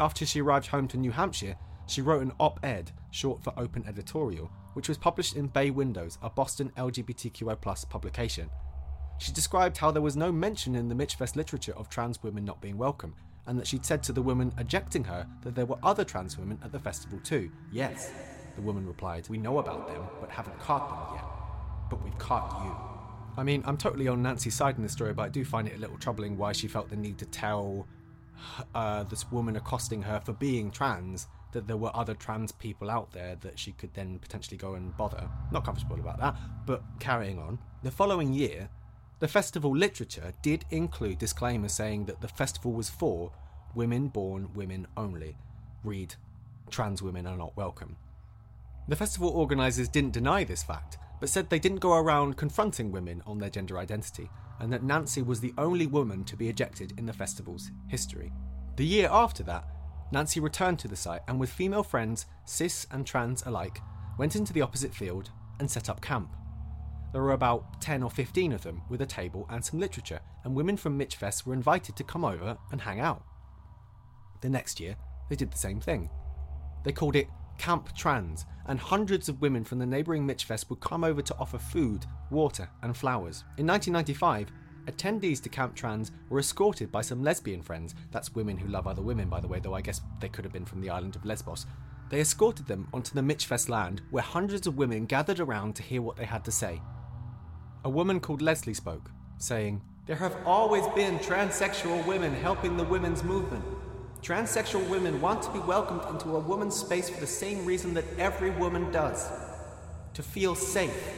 After 0.00 0.24
she 0.24 0.40
arrived 0.40 0.68
home 0.68 0.88
to 0.88 0.96
New 0.96 1.10
Hampshire, 1.10 1.56
she 1.84 2.00
wrote 2.00 2.22
an 2.22 2.32
op 2.40 2.58
ed, 2.64 2.90
short 3.10 3.44
for 3.44 3.52
Open 3.58 3.84
Editorial, 3.86 4.50
which 4.72 4.88
was 4.88 4.96
published 4.96 5.36
in 5.36 5.48
Bay 5.48 5.70
Windows, 5.70 6.16
a 6.22 6.30
Boston 6.30 6.72
LGBTQI 6.78 7.86
publication. 7.90 8.48
She 9.18 9.30
described 9.30 9.76
how 9.76 9.90
there 9.90 10.00
was 10.00 10.16
no 10.16 10.32
mention 10.32 10.74
in 10.74 10.88
the 10.88 10.94
Michfest 10.94 11.36
literature 11.36 11.76
of 11.76 11.90
trans 11.90 12.22
women 12.22 12.46
not 12.46 12.62
being 12.62 12.78
welcome, 12.78 13.14
and 13.46 13.58
that 13.58 13.66
she'd 13.66 13.84
said 13.84 14.02
to 14.04 14.14
the 14.14 14.22
woman 14.22 14.54
ejecting 14.56 15.04
her 15.04 15.26
that 15.42 15.54
there 15.54 15.66
were 15.66 15.76
other 15.82 16.02
trans 16.02 16.38
women 16.38 16.58
at 16.64 16.72
the 16.72 16.80
festival 16.80 17.20
too. 17.22 17.50
Yes, 17.70 18.10
the 18.56 18.62
woman 18.62 18.86
replied, 18.86 19.28
We 19.28 19.36
know 19.36 19.58
about 19.58 19.86
them, 19.86 20.02
but 20.18 20.30
haven't 20.30 20.58
caught 20.60 20.88
them 20.88 21.16
yet. 21.16 21.24
But 21.90 22.02
we've 22.02 22.16
caught 22.16 22.64
you. 22.64 22.74
I 23.36 23.44
mean, 23.44 23.62
I'm 23.66 23.76
totally 23.76 24.08
on 24.08 24.22
Nancy's 24.22 24.54
side 24.54 24.76
in 24.76 24.82
this 24.82 24.92
story, 24.92 25.12
but 25.12 25.24
I 25.24 25.28
do 25.28 25.44
find 25.44 25.68
it 25.68 25.76
a 25.76 25.78
little 25.78 25.98
troubling 25.98 26.38
why 26.38 26.52
she 26.52 26.68
felt 26.68 26.88
the 26.88 26.96
need 26.96 27.18
to 27.18 27.26
tell 27.26 27.86
uh, 28.74 29.04
this 29.04 29.30
woman 29.30 29.56
accosting 29.56 30.02
her 30.02 30.20
for 30.20 30.32
being 30.32 30.70
trans 30.70 31.26
that 31.52 31.66
there 31.66 31.76
were 31.76 31.94
other 31.94 32.14
trans 32.14 32.52
people 32.52 32.90
out 32.90 33.12
there 33.12 33.36
that 33.40 33.58
she 33.58 33.72
could 33.72 33.92
then 33.94 34.18
potentially 34.18 34.56
go 34.56 34.74
and 34.74 34.96
bother. 34.96 35.28
Not 35.50 35.64
comfortable 35.64 35.98
about 35.98 36.20
that, 36.20 36.36
but 36.66 36.82
carrying 37.00 37.38
on. 37.38 37.58
The 37.82 37.90
following 37.90 38.32
year, 38.32 38.68
the 39.18 39.28
festival 39.28 39.76
literature 39.76 40.32
did 40.42 40.64
include 40.70 41.18
disclaimers 41.18 41.72
saying 41.72 42.06
that 42.06 42.20
the 42.20 42.28
festival 42.28 42.72
was 42.72 42.88
for 42.88 43.32
women 43.74 44.08
born 44.08 44.50
women 44.54 44.86
only. 44.96 45.36
Read, 45.84 46.14
trans 46.70 47.02
women 47.02 47.26
are 47.26 47.36
not 47.36 47.56
welcome. 47.56 47.96
The 48.88 48.96
festival 48.96 49.28
organisers 49.28 49.88
didn't 49.88 50.12
deny 50.12 50.44
this 50.44 50.62
fact, 50.62 50.98
but 51.20 51.28
said 51.28 51.50
they 51.50 51.58
didn't 51.58 51.78
go 51.78 51.92
around 51.92 52.36
confronting 52.36 52.90
women 52.90 53.22
on 53.26 53.38
their 53.38 53.50
gender 53.50 53.78
identity, 53.78 54.30
and 54.60 54.72
that 54.72 54.82
Nancy 54.82 55.22
was 55.22 55.40
the 55.40 55.54
only 55.58 55.86
woman 55.86 56.24
to 56.24 56.36
be 56.36 56.48
ejected 56.48 56.92
in 56.98 57.06
the 57.06 57.12
festival's 57.12 57.70
history. 57.88 58.32
The 58.76 58.86
year 58.86 59.08
after 59.10 59.42
that, 59.44 59.64
Nancy 60.12 60.40
returned 60.40 60.78
to 60.80 60.88
the 60.88 60.96
site 60.96 61.22
and, 61.28 61.38
with 61.38 61.50
female 61.50 61.82
friends, 61.82 62.26
cis 62.44 62.86
and 62.90 63.06
trans 63.06 63.42
alike, 63.46 63.80
went 64.18 64.36
into 64.36 64.52
the 64.52 64.62
opposite 64.62 64.94
field 64.94 65.30
and 65.58 65.70
set 65.70 65.88
up 65.88 66.00
camp. 66.00 66.34
There 67.12 67.22
were 67.22 67.32
about 67.32 67.80
10 67.80 68.02
or 68.02 68.10
15 68.10 68.52
of 68.52 68.62
them, 68.62 68.82
with 68.88 69.00
a 69.00 69.06
table 69.06 69.46
and 69.50 69.64
some 69.64 69.80
literature, 69.80 70.20
and 70.44 70.54
women 70.54 70.76
from 70.76 70.98
Michfest 70.98 71.44
were 71.44 71.54
invited 71.54 71.96
to 71.96 72.04
come 72.04 72.24
over 72.24 72.56
and 72.70 72.80
hang 72.80 73.00
out. 73.00 73.24
The 74.40 74.48
next 74.48 74.78
year, 74.78 74.96
they 75.28 75.36
did 75.36 75.50
the 75.52 75.58
same 75.58 75.80
thing. 75.80 76.10
They 76.84 76.92
called 76.92 77.16
it 77.16 77.28
Camp 77.60 77.94
Trans, 77.94 78.46
and 78.68 78.80
hundreds 78.80 79.28
of 79.28 79.42
women 79.42 79.64
from 79.64 79.78
the 79.78 79.84
neighbouring 79.84 80.26
Michfest 80.26 80.70
would 80.70 80.80
come 80.80 81.04
over 81.04 81.20
to 81.20 81.36
offer 81.38 81.58
food, 81.58 82.06
water, 82.30 82.66
and 82.82 82.96
flowers. 82.96 83.44
In 83.58 83.66
1995, 83.66 84.50
attendees 84.86 85.42
to 85.42 85.50
Camp 85.50 85.74
Trans 85.74 86.10
were 86.30 86.38
escorted 86.38 86.90
by 86.90 87.02
some 87.02 87.22
lesbian 87.22 87.60
friends. 87.60 87.94
That's 88.12 88.34
women 88.34 88.56
who 88.56 88.68
love 88.68 88.86
other 88.86 89.02
women, 89.02 89.28
by 89.28 89.40
the 89.40 89.46
way, 89.46 89.60
though 89.60 89.74
I 89.74 89.82
guess 89.82 90.00
they 90.20 90.30
could 90.30 90.46
have 90.46 90.54
been 90.54 90.64
from 90.64 90.80
the 90.80 90.88
island 90.88 91.16
of 91.16 91.26
Lesbos. 91.26 91.66
They 92.08 92.20
escorted 92.20 92.66
them 92.66 92.88
onto 92.94 93.14
the 93.14 93.20
Michfest 93.20 93.68
land, 93.68 94.00
where 94.10 94.22
hundreds 94.22 94.66
of 94.66 94.78
women 94.78 95.04
gathered 95.04 95.38
around 95.38 95.76
to 95.76 95.82
hear 95.82 96.00
what 96.00 96.16
they 96.16 96.24
had 96.24 96.46
to 96.46 96.50
say. 96.50 96.80
A 97.84 97.90
woman 97.90 98.20
called 98.20 98.40
Leslie 98.40 98.72
spoke, 98.72 99.10
saying, 99.36 99.82
There 100.06 100.16
have 100.16 100.38
always 100.46 100.86
been 100.94 101.18
transsexual 101.18 102.06
women 102.06 102.32
helping 102.32 102.78
the 102.78 102.84
women's 102.84 103.22
movement. 103.22 103.66
Transsexual 104.22 104.86
women 104.88 105.20
want 105.20 105.42
to 105.42 105.50
be 105.50 105.58
welcomed 105.60 106.02
into 106.10 106.36
a 106.36 106.40
woman's 106.40 106.76
space 106.76 107.08
for 107.08 107.20
the 107.20 107.26
same 107.26 107.64
reason 107.64 107.94
that 107.94 108.04
every 108.18 108.50
woman 108.50 108.90
does 108.92 109.28
to 110.14 110.22
feel 110.22 110.54
safe. 110.54 111.16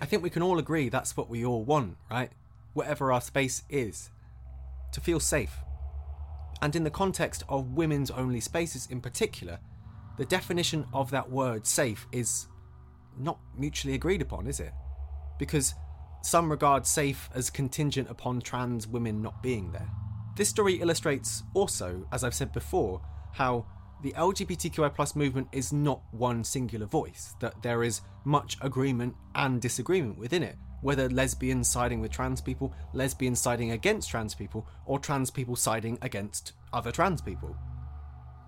I 0.00 0.06
think 0.06 0.22
we 0.22 0.30
can 0.30 0.42
all 0.42 0.58
agree 0.58 0.88
that's 0.88 1.16
what 1.16 1.28
we 1.28 1.44
all 1.44 1.64
want, 1.64 1.96
right? 2.10 2.30
Whatever 2.72 3.12
our 3.12 3.20
space 3.20 3.62
is, 3.68 4.10
to 4.92 5.00
feel 5.00 5.18
safe. 5.18 5.56
And 6.62 6.76
in 6.76 6.84
the 6.84 6.90
context 6.90 7.42
of 7.48 7.72
women's 7.72 8.10
only 8.10 8.40
spaces 8.40 8.86
in 8.90 9.00
particular, 9.00 9.58
the 10.16 10.24
definition 10.24 10.86
of 10.92 11.10
that 11.10 11.30
word 11.30 11.66
safe 11.66 12.06
is 12.12 12.46
not 13.18 13.38
mutually 13.56 13.94
agreed 13.94 14.22
upon, 14.22 14.46
is 14.46 14.60
it? 14.60 14.72
Because 15.38 15.74
some 16.22 16.50
regard 16.50 16.86
safe 16.86 17.28
as 17.34 17.50
contingent 17.50 18.08
upon 18.08 18.40
trans 18.40 18.86
women 18.86 19.20
not 19.20 19.42
being 19.42 19.72
there. 19.72 19.88
This 20.36 20.48
story 20.48 20.74
illustrates 20.80 21.44
also, 21.54 22.06
as 22.10 22.24
I've 22.24 22.34
said 22.34 22.52
before, 22.52 23.00
how 23.32 23.66
the 24.02 24.12
LGBTQI 24.12 25.14
movement 25.14 25.48
is 25.52 25.72
not 25.72 26.02
one 26.10 26.42
singular 26.42 26.86
voice, 26.86 27.34
that 27.40 27.62
there 27.62 27.84
is 27.84 28.00
much 28.24 28.56
agreement 28.60 29.14
and 29.36 29.60
disagreement 29.60 30.18
within 30.18 30.42
it, 30.42 30.56
whether 30.82 31.08
lesbians 31.08 31.68
siding 31.68 32.00
with 32.00 32.10
trans 32.10 32.40
people, 32.40 32.74
lesbians 32.92 33.40
siding 33.40 33.70
against 33.70 34.10
trans 34.10 34.34
people, 34.34 34.66
or 34.86 34.98
trans 34.98 35.30
people 35.30 35.54
siding 35.54 35.98
against 36.02 36.52
other 36.72 36.90
trans 36.90 37.22
people. 37.22 37.56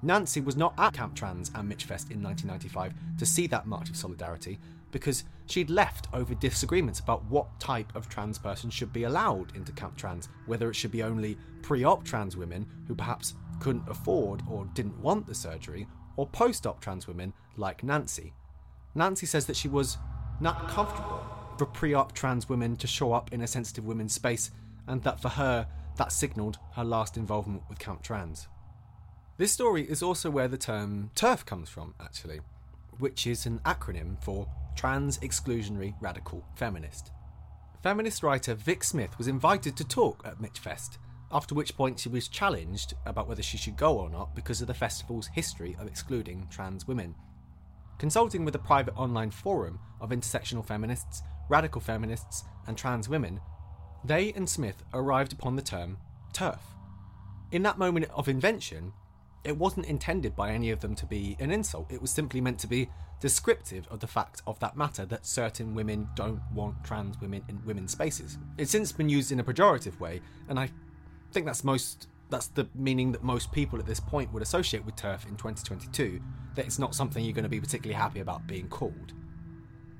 Nancy 0.03 0.41
was 0.41 0.57
not 0.57 0.74
at 0.78 0.93
Camp 0.93 1.14
Trans 1.14 1.51
and 1.55 1.70
Michfest 1.70 2.11
in 2.11 2.20
1995 2.20 2.95
to 3.18 3.24
see 3.24 3.47
that 3.47 3.66
march 3.66 3.89
of 3.89 3.97
solidarity 3.97 4.59
because 4.97 5.24
she'd 5.44 5.68
left 5.68 6.09
over 6.14 6.34
disagreements 6.34 7.01
about 7.01 7.22
what 7.26 7.61
type 7.61 7.94
of 7.94 8.09
trans 8.09 8.38
person 8.38 8.70
should 8.70 8.94
be 8.94 9.05
allowed 9.05 9.55
into 9.55 9.70
Camp 9.72 9.94
Trans, 9.94 10.30
whether 10.47 10.70
it 10.70 10.74
should 10.74 10.90
be 10.90 11.03
only 11.03 11.36
pre 11.61 11.84
op 11.84 12.03
trans 12.03 12.34
women 12.34 12.66
who 12.88 12.94
perhaps 12.94 13.34
couldn't 13.61 13.86
afford 13.90 14.42
or 14.51 14.64
didn't 14.72 14.99
want 14.99 15.26
the 15.26 15.34
surgery, 15.34 15.86
or 16.16 16.26
post 16.26 16.66
op 16.66 16.80
trans 16.80 17.07
women 17.07 17.34
like 17.59 17.84
Nancy. 17.84 18.32
Nancy 18.94 19.26
says 19.26 19.44
that 19.44 19.57
she 19.57 19.68
was 19.68 19.99
not 20.40 20.66
comfortable 20.66 21.22
for 21.59 21.66
pre 21.66 21.92
op 21.92 22.12
trans 22.12 22.49
women 22.49 22.74
to 22.76 22.86
show 22.86 23.12
up 23.12 23.34
in 23.34 23.42
a 23.42 23.47
sensitive 23.47 23.84
women's 23.84 24.14
space, 24.14 24.51
and 24.86 25.03
that 25.03 25.20
for 25.20 25.28
her, 25.28 25.68
that 25.97 26.11
signalled 26.11 26.59
her 26.72 26.84
last 26.84 27.18
involvement 27.18 27.64
with 27.68 27.78
Camp 27.78 28.03
Trans. 28.03 28.49
This 29.36 29.53
story 29.53 29.82
is 29.82 30.03
also 30.03 30.30
where 30.30 30.49
the 30.49 30.57
term 30.57 31.11
TERF 31.14 31.44
comes 31.44 31.68
from, 31.68 31.94
actually, 32.01 32.40
which 32.99 33.26
is 33.26 33.44
an 33.44 33.59
acronym 33.66 34.18
for 34.22 34.49
Trans 34.77 35.18
Exclusionary 35.18 35.95
Radical 36.01 36.45
Feminist. 36.55 37.11
Feminist 37.83 38.22
writer 38.22 38.55
Viv 38.55 38.85
Smythe 38.85 39.14
was 39.16 39.27
invited 39.27 39.74
to 39.77 39.85
talk 39.85 40.22
at 40.24 40.39
Michfest, 40.39 40.99
after 41.33 41.55
which 41.55 41.77
point 41.77 41.99
she 41.99 42.11
was 42.11 42.29
challenged 42.29 42.93
about 43.07 43.27
whether 43.27 43.43
she 43.43 43.57
should 43.57 43.77
go 43.77 43.99
or 43.99 44.11
not 44.11 44.37
because 44.37 44.61
of 44.61 44.66
the 44.66 44.74
festival's 44.74 45.29
history 45.29 45.74
of 45.81 45.87
excluding 45.87 46.47
trans 46.51 46.87
women. 46.87 47.14
Consulting 47.99 48.45
with 48.45 48.55
a 48.55 48.59
private 48.59 48.95
online 48.97 49.31
forum 49.31 49.79
of 50.01 50.11
intersectional 50.11 50.64
feminists, 50.64 51.22
radical 51.49 51.81
feminists, 51.81 52.45
and 52.66 52.77
trans 52.77 53.09
women, 53.09 53.41
they 54.05 54.33
and 54.35 54.49
Smythe 54.49 54.74
arrived 54.93 55.33
upon 55.33 55.57
the 55.57 55.62
term 55.62 55.97
TERF. 56.35 56.61
In 57.51 57.62
that 57.62 57.79
moment 57.79 58.11
of 58.14 58.29
invention, 58.29 58.93
it 59.47 59.57
wasn't 59.57 59.86
intended 59.86 60.34
by 60.34 60.51
any 60.51 60.70
of 60.70 60.80
them 60.80 60.94
to 60.97 61.07
be 61.07 61.36
an 61.38 61.51
insult. 61.51 61.90
It 61.92 62.03
was 62.03 62.11
simply 62.11 62.40
meant 62.40 62.59
to 62.61 62.66
be 62.66 62.88
descriptive 63.20 63.86
of 63.88 64.01
the 64.01 64.07
fact 64.07 64.42
of 64.47 64.59
that 64.61 64.76
matter 64.76 65.07
that 65.07 65.24
certain 65.24 65.74
women 65.74 66.09
don't 66.14 66.42
want 66.53 66.82
trans 66.84 67.20
women 67.20 67.42
in 67.49 67.64
women's 67.64 67.92
spaces. 67.92 68.38
It's 68.59 68.70
since 68.70 68.92
been 68.92 69.09
used 69.09 69.32
in 69.32 69.40
a 69.40 69.44
pejorative 69.44 69.99
way, 70.01 70.20
and 70.49 70.59
I 70.59 70.70
think 71.32 71.47
that's 71.47 71.64
most 71.64 72.09
that's 72.28 72.49
the 72.49 72.68
meaning 72.74 73.12
that 73.12 73.22
most 73.22 73.53
people 73.53 73.78
at 73.78 73.86
this 73.86 74.01
point 74.01 74.32
would 74.32 74.42
associate 74.42 74.84
with 74.84 74.97
turf 74.97 75.24
in 75.28 75.36
2022, 75.36 76.20
that 76.57 76.66
it's 76.66 76.78
not 76.78 76.92
something 76.92 77.24
you're 77.24 77.32
going 77.32 77.44
to 77.44 77.49
be 77.49 77.61
particularly 77.61 77.94
happy 77.94 78.18
about 78.18 78.49
being 78.49 78.68
called. 78.68 79.12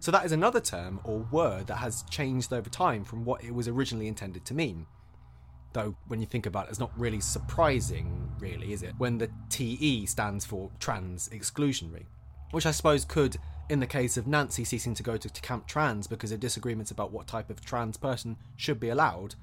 So 0.01 0.11
that 0.11 0.25
is 0.25 0.33
another 0.33 0.61
term 0.61 0.99
or 1.05 1.21
word 1.31 1.69
that 1.69 1.77
has 1.77 2.03
changed 2.11 2.53
over 2.53 2.69
time 2.69 3.05
from 3.05 3.25
what 3.25 3.45
it 3.45 3.55
was 3.55 3.69
originally 3.69 4.09
intended 4.09 4.45
to 4.47 4.55
mean. 4.55 4.87
Though, 5.77 5.95
when 6.07 6.21
you 6.21 6.27
think 6.27 6.47
about 6.47 6.69
it, 6.69 6.71
it's 6.71 6.81
not 6.81 6.99
really 6.99 7.21
surprising, 7.21 8.31
really, 8.39 8.73
is 8.73 8.83
it? 8.83 8.95
When 8.97 9.19
the 9.19 9.29
TE 9.51 10.07
stands 10.07 10.47
for 10.47 10.71
trans 10.81 11.29
exclusionary. 11.29 12.07
Which 12.53 12.65
I 12.65 12.71
suppose 12.71 13.05
could, 13.05 13.37
in 13.69 13.79
the 13.79 13.87
case 13.87 14.17
of 14.17 14.27
Nancy 14.27 14.65
ceasing 14.65 14.95
to 14.95 15.03
go 15.03 15.19
to, 15.19 15.29
to 15.29 15.41
Camp 15.43 15.67
Trans 15.67 16.07
because 16.07 16.33
of 16.33 16.41
disagreements 16.41 16.93
about 16.93 17.13
what 17.13 17.27
type 17.27 17.51
of 17.51 17.63
trans 17.63 17.99
person 17.99 18.39
should 18.57 18.81
be 18.81 18.89
allowed, 18.89 19.35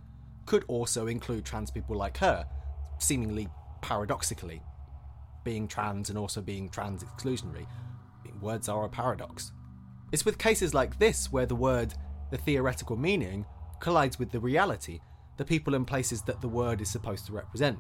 could 0.47 0.65
also 0.67 1.05
include 1.05 1.45
trans 1.45 1.69
people 1.69 1.95
like 1.95 2.17
her, 2.17 2.47
seemingly 2.97 3.47
paradoxically. 3.81 4.59
Being 5.43 5.67
trans 5.67 6.09
and 6.09 6.17
also 6.17 6.41
being 6.41 6.67
trans 6.67 7.03
exclusionary. 7.03 7.67
Words 8.41 8.69
are 8.69 8.86
a 8.86 8.89
paradox. 8.89 9.51
It's 10.11 10.25
with 10.25 10.39
cases 10.39 10.73
like 10.73 10.97
this 10.97 11.31
where 11.31 11.45
the 11.45 11.53
word, 11.53 11.93
the 12.31 12.39
theoretical 12.39 12.97
meaning, 12.97 13.45
collides 13.79 14.17
with 14.17 14.31
the 14.31 14.39
reality, 14.39 14.99
the 15.38 15.45
people 15.45 15.75
and 15.75 15.88
places 15.88 16.21
that 16.23 16.41
the 16.41 16.47
word 16.47 16.81
is 16.81 16.89
supposed 16.89 17.25
to 17.27 17.34
represent. 17.34 17.79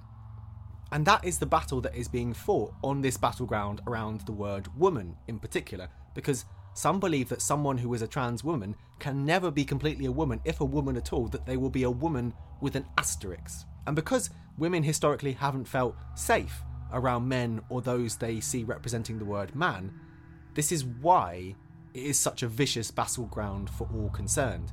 And 0.91 1.05
that 1.05 1.25
is 1.25 1.39
the 1.39 1.45
battle 1.45 1.81
that 1.81 1.95
is 1.95 2.07
being 2.07 2.33
fought 2.33 2.73
on 2.83 3.01
this 3.01 3.17
battleground 3.17 3.81
around 3.87 4.21
the 4.21 4.31
word 4.31 4.67
woman 4.77 5.15
in 5.27 5.39
particular, 5.39 5.89
because 6.13 6.45
some 6.75 6.99
believe 6.99 7.29
that 7.29 7.41
someone 7.41 7.77
who 7.77 7.93
is 7.93 8.01
a 8.01 8.07
trans 8.07 8.43
woman 8.43 8.75
can 8.99 9.25
never 9.25 9.51
be 9.51 9.65
completely 9.65 10.05
a 10.05 10.11
woman, 10.11 10.39
if 10.45 10.61
a 10.61 10.65
woman 10.65 10.97
at 10.97 11.13
all, 11.13 11.27
that 11.27 11.45
they 11.45 11.57
will 11.57 11.69
be 11.69 11.83
a 11.83 11.91
woman 11.91 12.33
with 12.61 12.75
an 12.75 12.85
asterisk. 12.97 13.65
And 13.85 13.95
because 13.95 14.29
women 14.57 14.83
historically 14.83 15.33
haven't 15.33 15.67
felt 15.67 15.95
safe 16.15 16.63
around 16.91 17.27
men 17.27 17.61
or 17.69 17.81
those 17.81 18.15
they 18.15 18.39
see 18.39 18.63
representing 18.63 19.19
the 19.19 19.25
word 19.25 19.55
man, 19.55 19.93
this 20.53 20.71
is 20.71 20.85
why 20.85 21.55
it 21.93 22.03
is 22.03 22.19
such 22.19 22.43
a 22.43 22.47
vicious 22.47 22.91
battleground 22.91 23.69
for 23.69 23.87
all 23.93 24.09
concerned. 24.09 24.71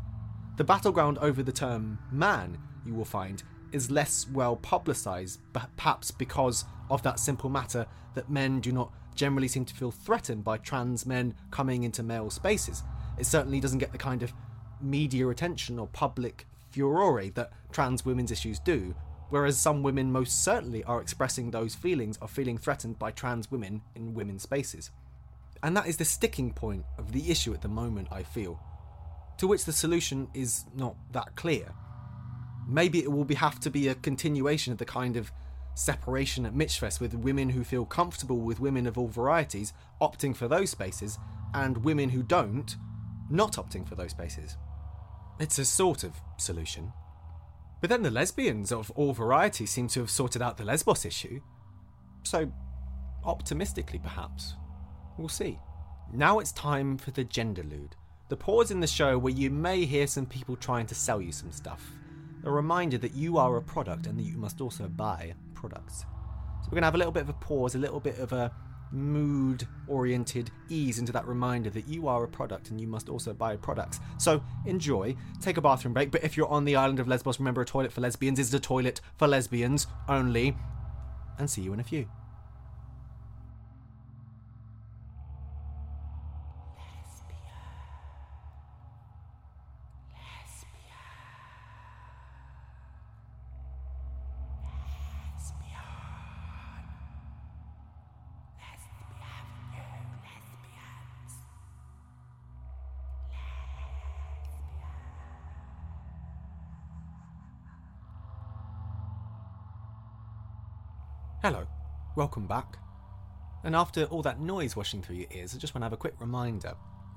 The 0.57 0.64
battleground 0.64 1.18
over 1.18 1.43
the 1.43 1.53
term 1.53 1.99
man, 2.11 2.59
you 2.85 2.95
will 2.95 3.05
find, 3.05 3.43
is 3.72 3.91
less 3.91 4.26
well 4.33 4.57
publicised, 4.57 5.41
perhaps 5.53 6.11
because 6.11 6.64
of 6.91 7.03
that 7.03 7.20
simple 7.20 7.51
matter 7.51 7.87
that 8.14 8.31
men 8.31 8.61
do 8.61 8.72
not 8.72 8.93
generally 9.14 9.49
seem 9.49 9.64
to 9.64 9.74
feel 9.74 9.91
threatened 9.91 10.45
by 10.45 10.57
trans 10.59 11.07
men 11.07 11.35
coming 11.51 11.83
into 11.83 12.03
male 12.03 12.31
spaces. 12.31 12.83
It 13.18 13.26
certainly 13.26 13.61
doesn't 13.61 13.78
get 13.78 13.93
the 13.93 13.99
kind 13.99 14.22
of 14.22 14.33
media 14.81 15.28
attention 15.28 15.78
or 15.78 15.87
public 15.89 16.47
furore 16.70 17.31
that 17.35 17.53
trans 17.72 18.05
women's 18.05 18.31
issues 18.31 18.59
do, 18.59 18.95
whereas 19.28 19.59
some 19.59 19.83
women 19.83 20.11
most 20.11 20.43
certainly 20.43 20.83
are 20.85 21.01
expressing 21.01 21.51
those 21.51 21.74
feelings 21.74 22.16
of 22.18 22.31
feeling 22.31 22.59
threatened 22.59 22.99
by 22.99 23.11
trans 23.11 23.51
women 23.51 23.83
in 23.95 24.14
women's 24.14 24.43
spaces. 24.43 24.91
And 25.62 25.76
that 25.76 25.87
is 25.87 25.99
the 25.99 26.05
sticking 26.05 26.53
point 26.53 26.85
of 26.99 27.12
the 27.12 27.31
issue 27.31 27.53
at 27.53 27.62
the 27.62 27.68
moment, 27.68 28.09
I 28.11 28.22
feel, 28.22 28.59
to 29.39 29.47
which 29.47 29.64
the 29.64 29.72
solution 29.72 30.28
is 30.35 30.64
not 30.74 30.97
that 31.12 31.37
clear. 31.37 31.74
Maybe 32.71 33.03
it 33.03 33.11
will 33.11 33.25
be, 33.25 33.35
have 33.35 33.59
to 33.61 33.71
be 33.71 33.89
a 33.89 33.97
continuation 33.97 34.73
of 34.73 34.79
the 34.79 34.85
kind 34.85 35.16
of 35.16 35.33
separation 35.75 36.47
at 36.47 36.55
Michfest 36.55 37.01
with 37.01 37.14
women 37.14 37.51
who 37.51 37.64
feel 37.64 37.85
comfortable 37.85 38.39
with 38.39 38.61
women 38.61 38.87
of 38.87 38.97
all 38.97 39.09
varieties 39.09 39.73
opting 40.01 40.37
for 40.37 40.47
those 40.47 40.71
spaces 40.71 41.18
and 41.55 41.85
women 41.85 42.11
who 42.11 42.23
don't 42.23 42.77
not 43.29 43.53
opting 43.53 43.89
for 43.89 43.95
those 43.95 44.11
spaces. 44.11 44.57
It's 45.39 45.59
a 45.59 45.64
sort 45.64 46.05
of 46.05 46.12
solution. 46.37 46.93
But 47.81 47.91
then 47.91 48.03
the 48.03 48.11
lesbians 48.11 48.73
of 48.73 48.91
all 48.93 49.12
varieties 49.12 49.71
seem 49.71 49.89
to 49.89 50.01
have 50.01 50.11
sorted 50.11 50.43
out 50.43 50.59
the 50.59 50.64
Lesbos 50.64 51.05
issue. 51.05 51.41
So, 52.25 52.53
optimistically 53.25 53.99
perhaps. 53.99 54.55
We'll 55.16 55.29
see. 55.29 55.59
Now 56.12 56.39
it's 56.39 56.53
time 56.53 56.99
for 56.99 57.11
the 57.11 57.25
gender 57.25 57.62
genderlude. 57.62 57.93
The 58.29 58.37
pause 58.37 58.71
in 58.71 58.81
the 58.81 58.87
show 58.87 59.18
where 59.18 59.33
you 59.33 59.51
may 59.51 59.85
hear 59.85 60.07
some 60.07 60.27
people 60.27 60.57
trying 60.57 60.87
to 60.87 60.95
sell 60.95 61.21
you 61.21 61.33
some 61.33 61.53
stuff. 61.53 61.91
A 62.45 62.51
reminder 62.51 62.99
that 62.99 63.14
you 63.14 63.36
are 63.38 63.57
a 63.57 63.62
product 63.62 64.07
and 64.07 64.18
that 64.18 64.22
you 64.22 64.36
must 64.36 64.61
also 64.61 64.88
buy 64.88 65.34
products. 65.55 66.01
So 66.62 66.66
we're 66.66 66.76
going 66.76 66.82
to 66.82 66.86
have 66.86 66.95
a 66.95 66.99
little 66.99 67.12
bit 67.12 67.22
of 67.22 67.28
a 67.28 67.34
pause, 67.34 67.74
a 67.74 67.78
little 67.78 68.01
bit 68.01 68.18
of 68.18 68.32
a 68.32 68.53
mood 68.93 69.66
oriented 69.86 70.51
ease 70.68 70.99
into 70.99 71.12
that 71.12 71.26
reminder 71.26 71.70
that 71.70 71.86
you 71.86 72.09
are 72.09 72.24
a 72.24 72.28
product 72.28 72.70
and 72.70 72.80
you 72.80 72.86
must 72.86 73.09
also 73.09 73.32
buy 73.32 73.57
products. 73.57 74.01
So 74.18 74.43
enjoy, 74.66 75.16
take 75.41 75.57
a 75.57 75.61
bathroom 75.61 75.95
break, 75.95 76.11
but 76.11 76.24
if 76.24 76.36
you're 76.36 76.49
on 76.49 76.64
the 76.64 76.76
island 76.76 76.99
of 76.99 77.09
Lesbos, 77.09 77.38
remember 77.38 77.61
a 77.61 77.66
toilet 77.66 77.93
for 77.93 78.01
lesbians 78.01 78.38
is 78.38 78.53
a 78.53 78.61
toilet 78.61 79.01
for 79.16 79.28
lesbians 79.28 79.86
only. 80.09 80.57
And 81.38 81.49
see 81.49 81.62
you 81.62 81.72
in 81.72 81.80
a 81.80 81.84
few. 81.84 82.09
Back. 112.51 112.76
And 113.64 113.76
after 113.76 114.05
all 114.07 114.22
that 114.22 114.40
noise 114.40 114.74
washing 114.74 115.03
through 115.03 115.16
your 115.16 115.28
ears, 115.30 115.55
I 115.55 115.59
just 115.59 115.74
want 115.74 115.82
to 115.82 115.86
have 115.86 115.92
a 115.92 115.96
quick 116.05 116.14
reminder 116.18 116.74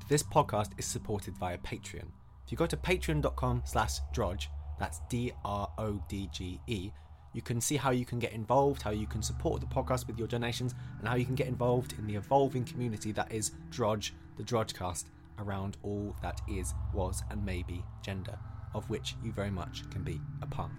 this 0.07 0.21
podcast 0.21 0.71
is 0.77 0.85
supported 0.85 1.37
via 1.37 1.57
Patreon. 1.57 2.07
If 2.45 2.51
you 2.51 2.57
go 2.57 2.67
to 2.67 2.77
patreon.com 2.77 3.63
slash 3.65 3.99
drodge, 4.13 4.47
that's 4.79 4.99
D-R-O-D-G-E, 5.09 6.91
you 7.33 7.41
can 7.41 7.59
see 7.59 7.77
how 7.77 7.91
you 7.91 8.05
can 8.05 8.19
get 8.19 8.33
involved, 8.33 8.81
how 8.83 8.91
you 8.91 9.07
can 9.07 9.23
support 9.23 9.59
the 9.59 9.67
podcast 9.67 10.05
with 10.05 10.19
your 10.19 10.27
donations, 10.27 10.75
and 10.99 11.07
how 11.07 11.15
you 11.15 11.25
can 11.25 11.35
get 11.35 11.47
involved 11.47 11.95
in 11.97 12.05
the 12.05 12.15
evolving 12.15 12.63
community 12.63 13.11
that 13.13 13.31
is 13.31 13.53
Drodge, 13.71 14.11
the 14.37 14.43
Drodgecast, 14.43 15.05
around 15.39 15.77
all 15.81 16.15
that 16.21 16.41
is, 16.47 16.75
was, 16.93 17.23
and 17.31 17.43
may 17.43 17.63
be 17.63 17.83
gender, 18.03 18.37
of 18.75 18.87
which 18.89 19.15
you 19.23 19.31
very 19.31 19.49
much 19.49 19.89
can 19.89 20.03
be 20.03 20.21
a 20.43 20.45
part. 20.45 20.69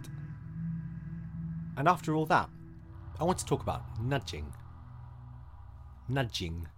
And 1.76 1.88
after 1.88 2.14
all 2.14 2.26
that, 2.26 2.48
I 3.21 3.25
want 3.25 3.39
to 3.39 3.45
talk 3.45 3.62
about 3.62 3.85
nudging. 4.01 4.53
Nudging. 6.09 6.69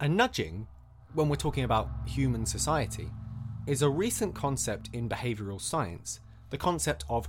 And 0.00 0.16
nudging, 0.16 0.66
when 1.14 1.28
we're 1.28 1.36
talking 1.36 1.64
about 1.64 1.88
human 2.06 2.44
society, 2.44 3.08
is 3.66 3.82
a 3.82 3.88
recent 3.88 4.34
concept 4.34 4.90
in 4.92 5.08
behavioural 5.08 5.60
science 5.60 6.20
the 6.50 6.58
concept 6.58 7.04
of 7.08 7.28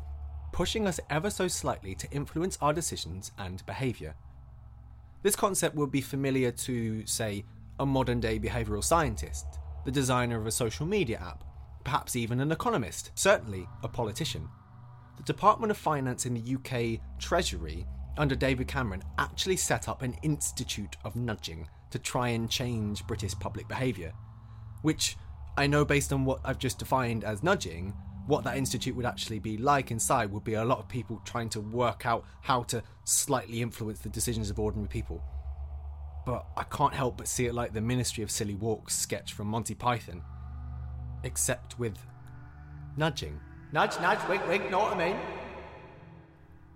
pushing 0.52 0.86
us 0.86 1.00
ever 1.10 1.30
so 1.30 1.48
slightly 1.48 1.96
to 1.96 2.12
influence 2.12 2.58
our 2.62 2.74
decisions 2.74 3.32
and 3.38 3.66
behaviour. 3.66 4.16
This 5.24 5.36
concept 5.36 5.76
would 5.76 5.92
be 5.92 6.02
familiar 6.02 6.52
to, 6.52 7.06
say, 7.08 7.46
a 7.80 7.86
modern 7.86 8.20
day 8.20 8.38
behavioural 8.38 8.84
scientist, 8.84 9.46
the 9.86 9.92
designer 9.92 10.38
of 10.38 10.46
a 10.46 10.52
social 10.52 10.86
media 10.86 11.20
app, 11.20 11.46
perhaps 11.86 12.18
even 12.18 12.42
an 12.42 12.52
economist, 12.52 13.12
certainly 13.16 13.68
a 13.82 13.88
politician. 13.88 14.50
The 15.18 15.24
Department 15.24 15.72
of 15.72 15.78
Finance 15.78 16.26
in 16.26 16.34
the 16.34 16.56
UK 16.56 17.00
Treasury, 17.20 17.86
under 18.18 18.36
David 18.36 18.68
Cameron, 18.68 19.04
actually 19.18 19.58
set 19.58 19.88
up 19.88 20.02
an 20.02 20.16
institute 20.22 20.98
of 21.04 21.16
nudging 21.16 21.68
to 21.92 22.00
try 22.00 22.30
and 22.30 22.50
change 22.50 23.06
British 23.06 23.34
public 23.40 23.68
behaviour, 23.68 24.14
which 24.82 25.18
I 25.56 25.68
know 25.68 25.86
based 25.86 26.12
on 26.12 26.26
what 26.26 26.40
I've 26.44 26.58
just 26.58 26.80
defined 26.80 27.24
as 27.24 27.44
nudging, 27.44 27.94
what 28.26 28.44
that 28.46 28.58
institute 28.58 28.96
would 28.96 29.06
actually 29.06 29.40
be 29.40 29.58
like 29.58 29.92
inside 29.92 30.32
would 30.32 30.44
be 30.44 30.54
a 30.54 30.64
lot 30.66 30.80
of 30.80 30.88
people 30.88 31.22
trying 31.26 31.50
to 31.50 31.62
work 31.62 32.06
out 32.06 32.26
how 32.42 32.64
to 32.64 32.82
slightly 33.04 33.62
influence 33.62 34.00
the 34.00 34.10
decisions 34.10 34.50
of 34.50 34.60
ordinary 34.60 34.88
people. 34.88 35.22
But 36.26 36.46
I 36.56 36.64
can't 36.64 36.94
help 36.94 37.18
but 37.18 37.28
see 37.28 37.46
it 37.46 37.54
like 37.54 37.74
the 37.74 37.82
Ministry 37.82 38.24
of 38.24 38.32
Silly 38.32 38.56
Walks 38.56 38.96
sketch 38.96 39.34
from 39.34 39.48
Monty 39.48 39.76
Python, 39.76 40.24
except 41.24 41.78
with 41.78 41.98
nudging. 42.96 43.40
Nudge, 43.74 44.00
nudge, 44.02 44.20
wink, 44.30 44.48
wink, 44.48 44.70
know 44.70 44.78
what 44.78 44.94
I 44.94 45.08
mean? 45.08 45.18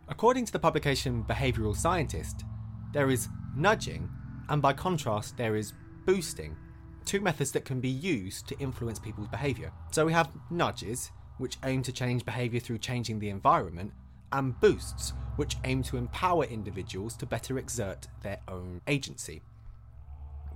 According 0.10 0.45
to 0.45 0.52
the 0.52 0.58
publication 0.58 1.24
Behavioural 1.24 1.76
Scientist, 1.76 2.43
there 2.91 3.12
is 3.12 3.30
nudging, 3.56 4.10
and 4.50 4.64
by 4.64 4.74
contrast, 4.74 5.38
there 5.38 5.56
is 5.56 5.74
boosting, 6.08 6.58
two 7.06 7.22
methods 7.22 7.52
that 7.52 7.66
can 7.66 7.80
be 7.80 7.88
used 7.88 8.48
to 8.48 8.58
influence 8.58 8.98
people's 8.98 9.28
behaviour. 9.28 9.72
So 9.91 10.08
we 10.08 10.14
have 10.14 10.32
nudges, 10.50 11.12
which 11.38 11.58
aim 11.66 11.84
to 11.84 11.91
change 11.91 12.26
behaviour 12.26 12.60
through 12.60 12.80
changing 12.80 13.20
the 13.20 13.30
environment, 13.30 13.91
and 14.32 14.60
boosts, 14.60 15.14
which 15.36 15.56
aim 15.66 15.84
to 15.84 15.98
empower 15.98 16.45
individuals 16.45 17.16
to 17.18 17.28
better 17.28 17.60
exert 17.60 18.08
their 18.24 18.39
own 18.48 18.82
agency. 18.88 19.43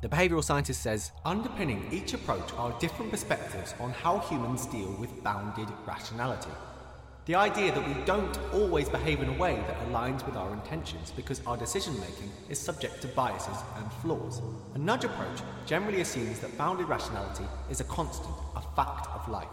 The 0.02 0.10
behavioural 0.10 0.44
scientist 0.44 0.82
says 0.82 1.12
underpinning 1.26 1.88
each 1.92 2.16
approach 2.16 2.52
are 2.58 2.76
different 2.80 3.12
perspectives 3.12 3.76
on 3.80 3.92
how 3.92 4.18
humans 4.18 4.66
deal 4.66 4.92
with 5.00 5.24
bounded 5.24 5.68
rationality. 5.86 6.50
The 7.28 7.36
idea 7.36 7.72
that 7.72 7.88
we 7.88 7.94
don't 8.06 8.36
always 8.52 8.90
behave 8.90 9.22
in 9.22 9.30
a 9.30 9.38
way 9.38 9.58
that 9.68 9.80
aligns 9.88 10.26
with 10.26 10.36
our 10.36 10.52
intentions 10.54 11.12
because 11.12 11.40
our 11.46 11.56
decision 11.56 11.94
making 12.00 12.32
is 12.50 12.58
subject 12.58 13.00
to 13.04 13.10
biases 13.10 13.58
and 13.78 13.94
flaws. 14.02 14.42
A 14.74 14.80
nudge 14.80 15.04
approach 15.04 15.42
generally 15.68 16.02
assumes 16.02 16.40
that 16.40 16.58
bounded 16.58 16.90
rationality 16.90 17.46
is 17.70 17.80
a 17.80 17.84
constant, 17.84 18.34
a 18.56 18.62
fact 18.76 19.06
of 19.14 19.30
life. 19.30 19.48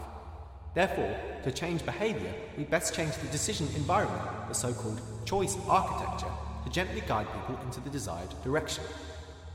Therefore, 0.75 1.15
to 1.45 1.53
change 1.53 1.85
behaviour, 1.85 2.33
we 2.57 2.65
best 2.65 2.95
change 2.95 3.15
the 3.17 3.27
decision 3.27 3.69
environment, 3.77 4.49
the 4.49 4.55
so 4.55 4.73
called 4.73 5.03
choice 5.27 5.59
architecture, 5.69 6.33
to 6.65 6.71
gently 6.71 7.03
guide 7.07 7.27
people 7.35 7.63
into 7.67 7.81
the 7.81 7.91
desired 7.91 8.31
direction. 8.43 8.85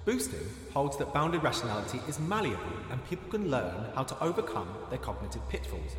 Boosting 0.05 0.45
holds 0.73 0.97
that 0.97 1.13
bounded 1.13 1.43
rationality 1.43 2.01
is 2.09 2.19
malleable 2.19 2.59
and 2.91 3.03
people 3.05 3.29
can 3.29 3.49
learn 3.49 3.85
how 3.95 4.03
to 4.03 4.21
overcome 4.21 4.67
their 4.89 4.99
cognitive 4.99 5.47
pitfalls. 5.47 5.95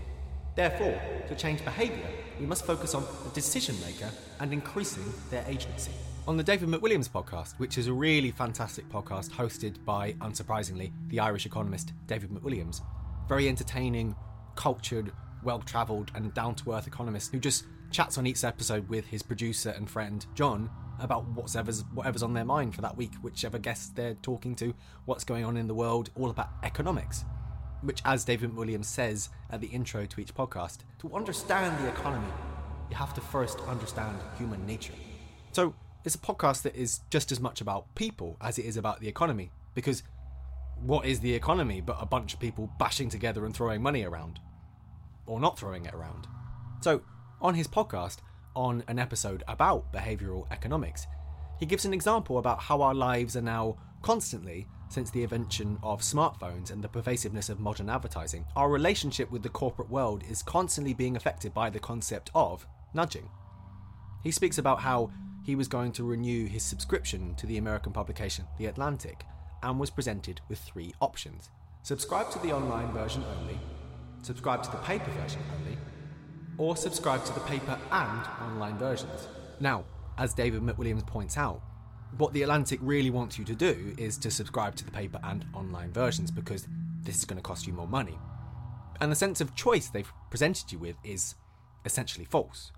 Therefore, 0.55 1.00
to 1.26 1.34
change 1.34 1.64
behaviour, 1.64 2.07
we 2.38 2.44
must 2.44 2.66
focus 2.66 2.94
on 2.94 3.02
the 3.24 3.30
decision 3.30 3.74
maker 3.80 4.11
and 4.40 4.52
increasing 4.52 5.05
their 5.30 5.42
agency. 5.48 5.90
On 6.28 6.36
the 6.36 6.42
David 6.42 6.68
McWilliams 6.68 7.09
podcast, 7.09 7.59
which 7.59 7.78
is 7.78 7.86
a 7.86 7.92
really 7.94 8.30
fantastic 8.30 8.86
podcast 8.90 9.30
hosted 9.30 9.82
by, 9.86 10.12
unsurprisingly, 10.14 10.92
the 11.09 11.20
Irish 11.20 11.46
economist 11.46 11.94
David 12.07 12.28
McWilliams, 12.28 12.82
very 13.26 13.48
entertaining, 13.48 14.14
cultured, 14.55 15.12
well 15.42 15.61
travelled, 15.61 16.12
and 16.14 16.32
down 16.34 16.55
to 16.57 16.74
earth 16.74 16.86
economist 16.86 17.32
who 17.32 17.38
just 17.38 17.64
chats 17.90 18.18
on 18.18 18.26
each 18.26 18.44
episode 18.44 18.86
with 18.90 19.07
his 19.07 19.22
producer 19.22 19.70
and 19.70 19.88
friend, 19.88 20.26
John, 20.34 20.68
about 20.99 21.26
whatever's, 21.28 21.82
whatever's 21.92 22.22
on 22.22 22.34
their 22.34 22.45
mind 22.45 22.74
for 22.74 22.80
that 22.82 22.97
week, 22.97 23.12
whichever 23.22 23.59
guests 23.59 23.88
they're 23.88 24.14
talking 24.14 24.55
to, 24.57 24.74
what's 25.05 25.24
going 25.24 25.45
on 25.45 25.57
in 25.57 25.66
the 25.66 25.74
world, 25.74 26.11
all 26.14 26.30
about 26.30 26.51
economics. 26.62 27.24
Which, 27.82 28.01
as 28.05 28.24
David 28.24 28.57
Williams 28.57 28.88
says 28.88 29.28
at 29.51 29.61
the 29.61 29.66
intro 29.66 30.07
to 30.07 30.20
each 30.20 30.34
podcast, 30.34 30.78
to 31.01 31.14
understand 31.14 31.78
the 31.84 31.88
economy, 31.90 32.32
you 32.90 32.97
have 32.97 33.14
to 33.14 33.20
first 33.20 33.61
understand 33.68 34.18
human 34.38 34.64
nature. 34.66 34.95
So, 35.53 35.74
it's 36.05 36.14
a 36.14 36.18
podcast 36.18 36.62
that 36.62 36.76
is 36.76 37.01
just 37.11 37.32
as 37.32 37.40
much 37.40 37.61
about 37.61 37.95
people 37.95 38.36
as 38.40 38.59
it 38.59 38.64
is 38.64 38.76
about 38.76 39.01
the 39.01 39.09
economy, 39.09 39.51
because 39.74 40.03
what 40.80 41.07
is 41.07 41.20
the 41.20 41.34
economy 41.34 41.80
but 41.80 41.97
a 42.01 42.07
bunch 42.07 42.34
of 42.34 42.40
people 42.40 42.70
bashing 42.78 43.09
together 43.09 43.45
and 43.45 43.55
throwing 43.55 43.82
money 43.82 44.05
around? 44.05 44.40
Or 45.26 45.40
not 45.40 45.59
throwing 45.59 45.86
it 45.86 45.95
around? 45.95 46.26
So, 46.80 47.03
on 47.40 47.55
his 47.55 47.68
podcast, 47.68 48.18
on 48.55 48.84
an 48.88 48.98
episode 48.98 49.42
about 49.48 49.92
behavioural 49.92 50.46
economics, 50.50 51.07
he 51.59 51.66
gives 51.66 51.84
an 51.84 51.94
example 51.94 52.38
about 52.38 52.61
how 52.61 52.82
our 52.82 52.94
lives 52.94 53.36
are 53.36 53.42
now 53.42 53.76
constantly, 54.02 54.66
since 54.88 55.11
the 55.11 55.22
invention 55.22 55.78
of 55.82 56.00
smartphones 56.00 56.70
and 56.70 56.84
the 56.84 56.88
pervasiveness 56.88 57.48
of 57.48 57.59
modern 57.59 57.88
advertising, 57.88 58.44
our 58.55 58.70
relationship 58.70 59.30
with 59.30 59.42
the 59.42 59.48
corporate 59.48 59.88
world 59.88 60.22
is 60.28 60.42
constantly 60.42 60.92
being 60.92 61.16
affected 61.16 61.55
by 61.55 61.70
the 61.70 61.80
concept 61.80 62.30
of 62.34 62.66
nudging. 62.92 63.28
He 64.22 64.30
speaks 64.30 64.59
about 64.59 64.80
how 64.80 65.11
he 65.42 65.55
was 65.55 65.68
going 65.68 65.92
to 65.92 66.05
renew 66.05 66.46
his 66.46 66.62
subscription 66.62 67.34
to 67.36 67.46
the 67.46 67.59
American 67.59 67.92
publication 67.92 68.46
The 68.59 68.66
Atlantic 68.66 69.24
and 69.62 69.80
was 69.80 69.90
presented 69.90 70.40
with 70.48 70.59
three 70.59 70.94
options. 71.00 71.50
Subscribe 71.82 72.30
to 72.30 72.38
the 72.38 72.52
online 72.52 72.92
version 72.92 73.24
only, 73.38 73.59
subscribe 74.22 74.62
to 74.62 74.70
the 74.70 74.78
paper 74.78 75.11
version 75.11 75.40
only, 75.59 75.76
or 76.59 76.76
subscribe 76.76 77.24
to 77.24 77.32
the 77.32 77.40
paper 77.40 77.78
and 77.90 78.26
online 78.40 78.78
versions. 78.78 79.28
Now, 79.61 79.84
as 80.18 80.34
David 80.34 80.62
McWilliams 80.62 81.07
points 81.07 81.36
out, 81.36 81.62
what 82.18 82.32
The 82.32 82.42
Atlantic 82.42 82.78
really 82.82 83.11
wants 83.11 83.38
you 83.38 83.44
to 83.44 83.55
do 83.55 83.94
is 83.98 84.16
to 84.18 84.30
subscribe 84.30 84.76
to 84.76 84.84
the 84.84 84.92
paper 84.92 85.18
and 85.24 85.44
online 85.52 85.92
versions 85.92 86.30
because 86.30 86.66
this 87.02 87.16
is 87.16 87.24
going 87.24 87.38
to 87.38 87.42
cost 87.42 87.66
you 87.66 87.72
more 87.72 87.88
money. 87.88 88.18
And 89.00 89.11
the 89.11 89.16
sense 89.16 89.40
of 89.40 89.55
choice 89.57 89.88
they've 89.88 90.12
presented 90.30 90.70
you 90.70 90.78
with 90.78 90.96
is 91.02 91.34
essentially 91.84 92.24
false. 92.24 92.70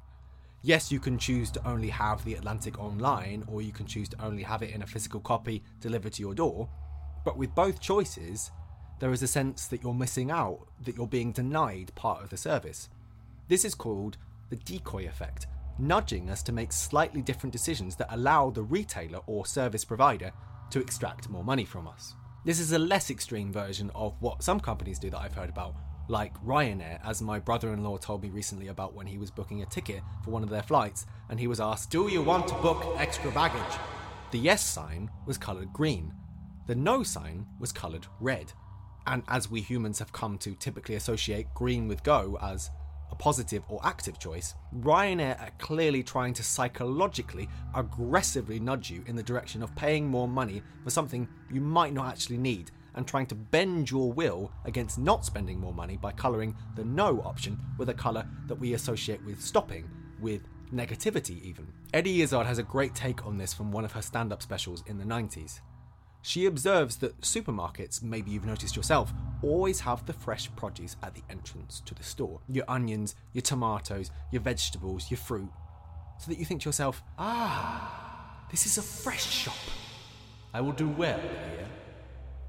Yes, 0.63 0.91
you 0.91 0.99
can 0.99 1.19
choose 1.19 1.51
to 1.53 1.69
only 1.69 1.91
have 1.91 2.25
The 2.25 2.35
Atlantic 2.35 2.79
online, 2.79 3.45
or 3.47 3.63
you 3.63 3.73
can 3.73 3.87
choose 3.87 4.09
to 4.09 4.25
only 4.25 4.43
have 4.43 4.63
it 4.63 4.71
in 4.71 4.83
a 4.83 4.87
physical 4.87 5.21
copy 5.21 5.63
delivered 5.81 6.15
to 6.15 6.23
your 6.23 6.35
door, 6.35 6.69
but 7.25 7.37
with 7.37 7.55
both 7.55 7.81
choices, 7.81 8.51
there 8.99 9.13
is 9.13 9.23
a 9.23 9.29
sense 9.29 9.67
that 9.67 9.83
you're 9.83 9.95
missing 9.95 10.31
out, 10.31 10.67
that 10.85 10.97
you're 10.97 11.07
being 11.07 11.33
denied 11.33 11.95
part 11.95 12.23
of 12.23 12.31
the 12.31 12.37
service. 12.37 12.89
This 13.49 13.65
is 13.65 13.75
called 13.75 14.17
the 14.51 14.57
decoy 14.57 15.07
effect, 15.07 15.47
nudging 15.79 16.31
us 16.31 16.43
to 16.45 16.53
make 16.53 16.73
slightly 16.73 17.23
different 17.23 17.53
decisions 17.53 17.95
that 17.97 18.13
allow 18.13 18.51
the 18.51 18.63
retailer 18.63 19.21
or 19.27 19.47
service 19.47 19.85
provider 19.85 20.33
to 20.71 20.81
extract 20.81 21.29
more 21.29 21.45
money 21.45 21.65
from 21.65 21.87
us. 21.87 22.15
This 22.45 22.59
is 22.59 22.73
a 22.73 22.79
less 22.79 23.11
extreme 23.11 23.53
version 23.53 23.91
of 23.95 24.15
what 24.21 24.43
some 24.43 24.59
companies 24.59 24.99
do 24.99 25.11
that 25.11 25.21
I've 25.21 25.35
heard 25.35 25.49
about, 25.49 25.77
like 26.09 26.35
Ryanair, 26.45 27.01
as 27.05 27.23
my 27.23 27.39
brother 27.39 27.73
in 27.73 27.85
law 27.85 27.97
told 27.97 28.23
me 28.23 28.31
recently 28.31 28.69
about 28.69 28.95
when 28.95 29.07
he 29.07 29.19
was 29.19 29.31
booking 29.31 29.63
a 29.63 29.67
ticket 29.67 30.03
for 30.25 30.31
one 30.31 30.43
of 30.43 30.51
their 30.51 30.63
flights 30.63 31.07
and 31.29 31.39
he 31.39 31.47
was 31.47 31.61
asked, 31.61 31.91
Do 31.91 32.09
you 32.09 32.23
want 32.23 32.49
to 32.49 32.55
book 32.55 32.85
extra 32.99 33.31
baggage? 33.31 33.79
The 34.33 34.39
yes 34.39 34.65
sign 34.65 35.09
was 35.25 35.39
coloured 35.39 35.73
green, 35.73 36.13
the 36.67 36.75
no 36.75 37.05
sign 37.05 37.47
was 37.61 37.73
coloured 37.73 38.07
red. 38.21 38.53
And 39.07 39.23
as 39.29 39.49
we 39.49 39.61
humans 39.61 40.01
have 40.01 40.13
come 40.13 40.37
to 40.39 40.57
typically 40.57 40.97
associate 40.97 41.47
green 41.55 41.87
with 41.87 42.03
go 42.03 42.39
as 42.43 42.71
a 43.11 43.15
positive 43.15 43.63
or 43.69 43.81
active 43.85 44.19
choice, 44.19 44.55
Ryanair 44.81 45.41
are 45.41 45.51
clearly 45.59 46.03
trying 46.03 46.35
to 46.35 46.43
psychologically 46.43 47.49
aggressively 47.75 48.59
nudge 48.61 48.91
you 48.91 49.05
in 49.07 49.17
the 49.17 49.23
direction 49.23 49.63
of 49.63 49.75
paying 49.77 50.07
more 50.07 50.29
money 50.29 50.63
for 50.85 50.91
something 50.91 51.29
you 51.53 51.61
might 51.61 51.93
not 51.93 52.09
actually 52.09 52.39
need 52.39 52.71
and 52.95 53.07
trying 53.07 53.27
to 53.27 53.35
bend 53.35 53.91
your 53.91 54.13
will 54.13 54.51
against 54.65 54.99
not 54.99 55.25
spending 55.25 55.61
more 55.61 55.75
money 55.75 55.97
by 55.97 56.11
colouring 56.13 56.57
the 56.75 56.85
no 56.85 57.21
option 57.21 57.59
with 57.79 57.91
a 57.91 57.95
colour 57.95 58.27
that 58.47 58.55
we 58.55 58.75
associate 58.75 59.23
with 59.25 59.41
stopping, 59.41 59.89
with 60.21 60.43
negativity 60.73 61.43
even. 61.43 61.67
Eddie 61.95 62.23
Izzard 62.23 62.47
has 62.47 62.59
a 62.59 62.63
great 62.63 62.95
take 62.95 63.25
on 63.27 63.39
this 63.39 63.55
from 63.55 63.71
one 63.71 63.85
of 63.85 63.93
her 63.93 64.03
stand 64.03 64.33
up 64.33 64.43
specials 64.43 64.83
in 64.87 64.99
the 64.99 65.05
90s. 65.05 65.61
She 66.27 66.47
observes 66.47 66.97
that 66.97 67.21
supermarkets, 67.21 68.03
maybe 68.03 68.33
you've 68.33 68.45
noticed 68.45 68.75
yourself, 68.75 69.15
always 69.43 69.79
have 69.79 70.05
the 70.07 70.13
fresh 70.13 70.51
produce 70.57 70.97
at 71.01 71.15
the 71.15 71.23
entrance 71.31 71.81
to 71.87 71.95
the 71.95 72.03
store. 72.03 72.41
Your 72.49 72.65
onions, 72.67 73.15
your 73.33 73.43
tomatoes, 73.43 74.11
your 74.33 74.43
vegetables, 74.43 75.09
your 75.09 75.19
fruit. 75.19 75.49
So 76.19 76.33
that 76.33 76.39
you 76.41 76.45
think 76.45 76.63
to 76.63 76.69
yourself, 76.69 77.01
ah, 77.17 78.45
this 78.51 78.67
is 78.67 78.77
a 78.77 78.83
fresh 78.83 79.25
shop. 79.25 79.55
I 80.53 80.61
will 80.61 80.73
do 80.73 80.89
well 80.89 81.21
here. 81.21 81.69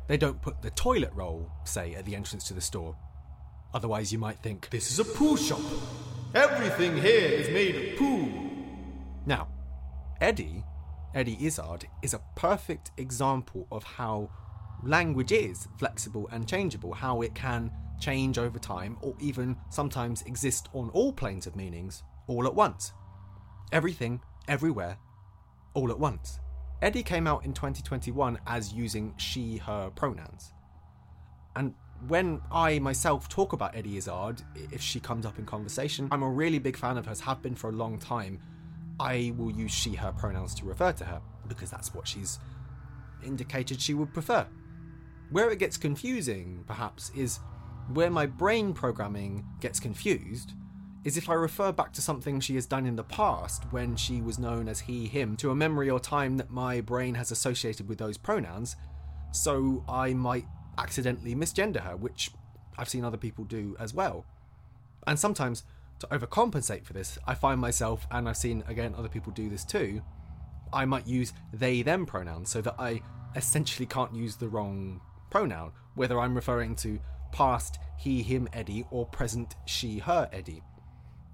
They 0.07 0.17
don't 0.17 0.41
put 0.41 0.63
the 0.63 0.71
toilet 0.71 1.11
roll, 1.13 1.51
say, 1.63 1.93
at 1.93 2.03
the 2.05 2.15
entrance 2.15 2.47
to 2.47 2.55
the 2.55 2.61
store. 2.61 2.97
Otherwise, 3.75 4.11
you 4.11 4.17
might 4.17 4.39
think, 4.39 4.71
This 4.71 4.89
is 4.89 4.97
a 4.97 5.05
poo 5.05 5.37
shop. 5.37 5.61
Everything 6.33 6.97
here 6.97 7.29
is 7.29 7.47
made 7.49 7.75
of 7.75 7.99
poo. 7.99 8.27
Now, 9.27 9.49
Eddie, 10.19 10.63
Eddie 11.13 11.37
Izzard, 11.41 11.87
is 12.01 12.13
a 12.13 12.21
perfect 12.35 12.91
example 12.97 13.67
of 13.71 13.83
how 13.83 14.29
language 14.83 15.31
is 15.31 15.67
flexible 15.77 16.29
and 16.31 16.47
changeable, 16.47 16.93
how 16.93 17.21
it 17.21 17.33
can 17.33 17.71
change 17.99 18.37
over 18.37 18.59
time 18.59 18.97
or 19.01 19.15
even 19.19 19.55
sometimes 19.69 20.21
exist 20.23 20.69
on 20.73 20.89
all 20.89 21.11
planes 21.11 21.47
of 21.47 21.55
meanings 21.55 22.03
all 22.27 22.45
at 22.45 22.53
once. 22.53 22.93
Everything, 23.71 24.21
everywhere, 24.47 24.97
all 25.73 25.91
at 25.91 25.99
once. 25.99 26.39
Eddie 26.81 27.03
came 27.03 27.25
out 27.25 27.43
in 27.43 27.53
2021 27.53 28.37
as 28.45 28.71
using 28.71 29.13
she, 29.17 29.57
her 29.57 29.89
pronouns. 29.89 30.53
And 31.55 31.73
when 32.07 32.39
I 32.51 32.77
myself 32.79 33.27
talk 33.27 33.53
about 33.53 33.75
Eddie 33.75 33.97
Izzard, 33.97 34.43
if 34.71 34.81
she 34.81 34.99
comes 34.99 35.25
up 35.25 35.39
in 35.39 35.45
conversation, 35.45 36.07
I'm 36.11 36.21
a 36.21 36.29
really 36.29 36.59
big 36.59 36.77
fan 36.77 36.97
of 36.97 37.07
hers, 37.07 37.19
have 37.21 37.41
been 37.41 37.55
for 37.55 37.69
a 37.69 37.73
long 37.73 37.97
time. 37.97 38.39
I 38.99 39.33
will 39.37 39.51
use 39.51 39.71
she, 39.71 39.95
her 39.95 40.11
pronouns 40.11 40.55
to 40.55 40.65
refer 40.65 40.91
to 40.93 41.05
her 41.05 41.21
because 41.47 41.69
that's 41.69 41.93
what 41.93 42.07
she's 42.07 42.39
indicated 43.23 43.81
she 43.81 43.93
would 43.93 44.13
prefer. 44.13 44.47
Where 45.29 45.49
it 45.51 45.59
gets 45.59 45.77
confusing, 45.77 46.63
perhaps, 46.65 47.11
is 47.15 47.39
where 47.93 48.09
my 48.09 48.25
brain 48.25 48.73
programming 48.73 49.45
gets 49.59 49.79
confused 49.79 50.53
is 51.03 51.15
if 51.15 51.29
I 51.29 51.33
refer 51.35 51.71
back 51.71 51.93
to 51.93 52.01
something 52.01 52.39
she 52.39 52.55
has 52.55 52.65
done 52.65 52.85
in 52.85 52.95
the 52.95 53.03
past 53.03 53.63
when 53.71 53.95
she 53.95 54.21
was 54.21 54.39
known 54.39 54.67
as 54.67 54.81
he, 54.81 55.07
him, 55.07 55.37
to 55.37 55.51
a 55.51 55.55
memory 55.55 55.89
or 55.89 55.99
time 55.99 56.37
that 56.37 56.49
my 56.49 56.81
brain 56.81 57.15
has 57.15 57.31
associated 57.31 57.87
with 57.87 57.97
those 57.97 58.17
pronouns, 58.17 58.75
so 59.31 59.85
I 59.87 60.13
might 60.13 60.45
accidentally 60.77 61.35
misgender 61.35 61.81
her, 61.81 61.95
which 61.95 62.31
I've 62.77 62.89
seen 62.89 63.05
other 63.05 63.17
people 63.17 63.45
do 63.45 63.75
as 63.79 63.93
well. 63.93 64.25
And 65.05 65.17
sometimes, 65.17 65.63
to 65.99 66.07
overcompensate 66.07 66.85
for 66.85 66.93
this, 66.93 67.17
I 67.25 67.33
find 67.33 67.59
myself, 67.59 68.07
and 68.11 68.27
I've 68.27 68.37
seen 68.37 68.63
again 68.67 68.93
other 68.97 69.09
people 69.09 69.31
do 69.33 69.49
this 69.49 69.65
too, 69.65 70.01
I 70.71 70.85
might 70.85 71.07
use 71.07 71.33
they 71.53 71.81
them 71.81 72.05
pronouns 72.05 72.49
so 72.49 72.61
that 72.61 72.75
I 72.77 73.01
essentially 73.35 73.85
can't 73.85 74.13
use 74.13 74.35
the 74.35 74.47
wrong 74.47 75.01
pronoun, 75.29 75.71
whether 75.95 76.19
I'm 76.19 76.35
referring 76.35 76.75
to 76.77 76.99
past 77.31 77.79
he, 77.97 78.21
him, 78.21 78.47
Eddie, 78.53 78.85
or 78.91 79.05
present 79.05 79.55
she, 79.65 79.99
her, 79.99 80.29
Eddie. 80.31 80.63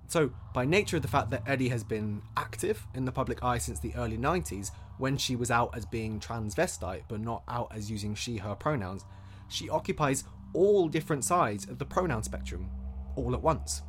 So, 0.07 0.32
by 0.53 0.66
nature 0.66 0.97
of 0.97 1.01
the 1.01 1.07
fact 1.07 1.30
that 1.32 1.43
Eddie 1.47 1.70
has 1.70 1.84
been 1.84 2.22
active 2.38 2.86
in 2.93 3.05
the 3.05 3.11
public 3.11 3.43
eye 3.43 3.57
since 3.57 3.80
the 3.80 3.95
early 3.95 4.18
90s, 4.18 4.72
when 4.97 5.18
she 5.18 5.36
was 5.36 5.49
out 5.49 5.76
as 5.76 5.86
being 5.86 6.20
transvestite 6.20 7.03
but 7.07 7.20
not 7.20 7.43
out 7.47 7.72
as 7.74 7.89
using 7.89 8.14
she, 8.14 8.38
her 8.38 8.55
pronouns, 8.55 9.05
she 9.47 9.70
occupies 9.70 10.24
all 10.53 10.88
different 10.88 11.26
sides 11.26 11.68
of 11.68 11.80
the 11.80 11.86
pronoun 11.86 12.24
spectrum 12.24 12.70
all 13.16 13.34
at 13.34 13.41
once. 13.41 13.82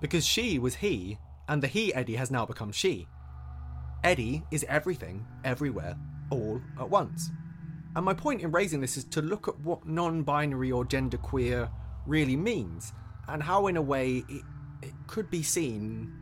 Because 0.00 0.26
she 0.26 0.58
was 0.58 0.76
he, 0.76 1.18
and 1.48 1.62
the 1.62 1.66
he 1.66 1.92
Eddie 1.94 2.16
has 2.16 2.30
now 2.30 2.46
become 2.46 2.72
she. 2.72 3.06
Eddie 4.02 4.42
is 4.50 4.64
everything, 4.68 5.26
everywhere, 5.44 5.96
all 6.30 6.60
at 6.78 6.88
once. 6.88 7.30
And 7.94 8.04
my 8.04 8.14
point 8.14 8.40
in 8.40 8.52
raising 8.52 8.80
this 8.80 8.96
is 8.96 9.04
to 9.04 9.20
look 9.20 9.48
at 9.48 9.58
what 9.60 9.86
non 9.86 10.22
binary 10.22 10.72
or 10.72 10.84
genderqueer 10.84 11.70
really 12.06 12.36
means, 12.36 12.92
and 13.28 13.42
how, 13.42 13.66
in 13.66 13.76
a 13.76 13.82
way, 13.82 14.24
it, 14.28 14.42
it 14.82 14.92
could 15.06 15.30
be 15.30 15.42
seen 15.42 16.12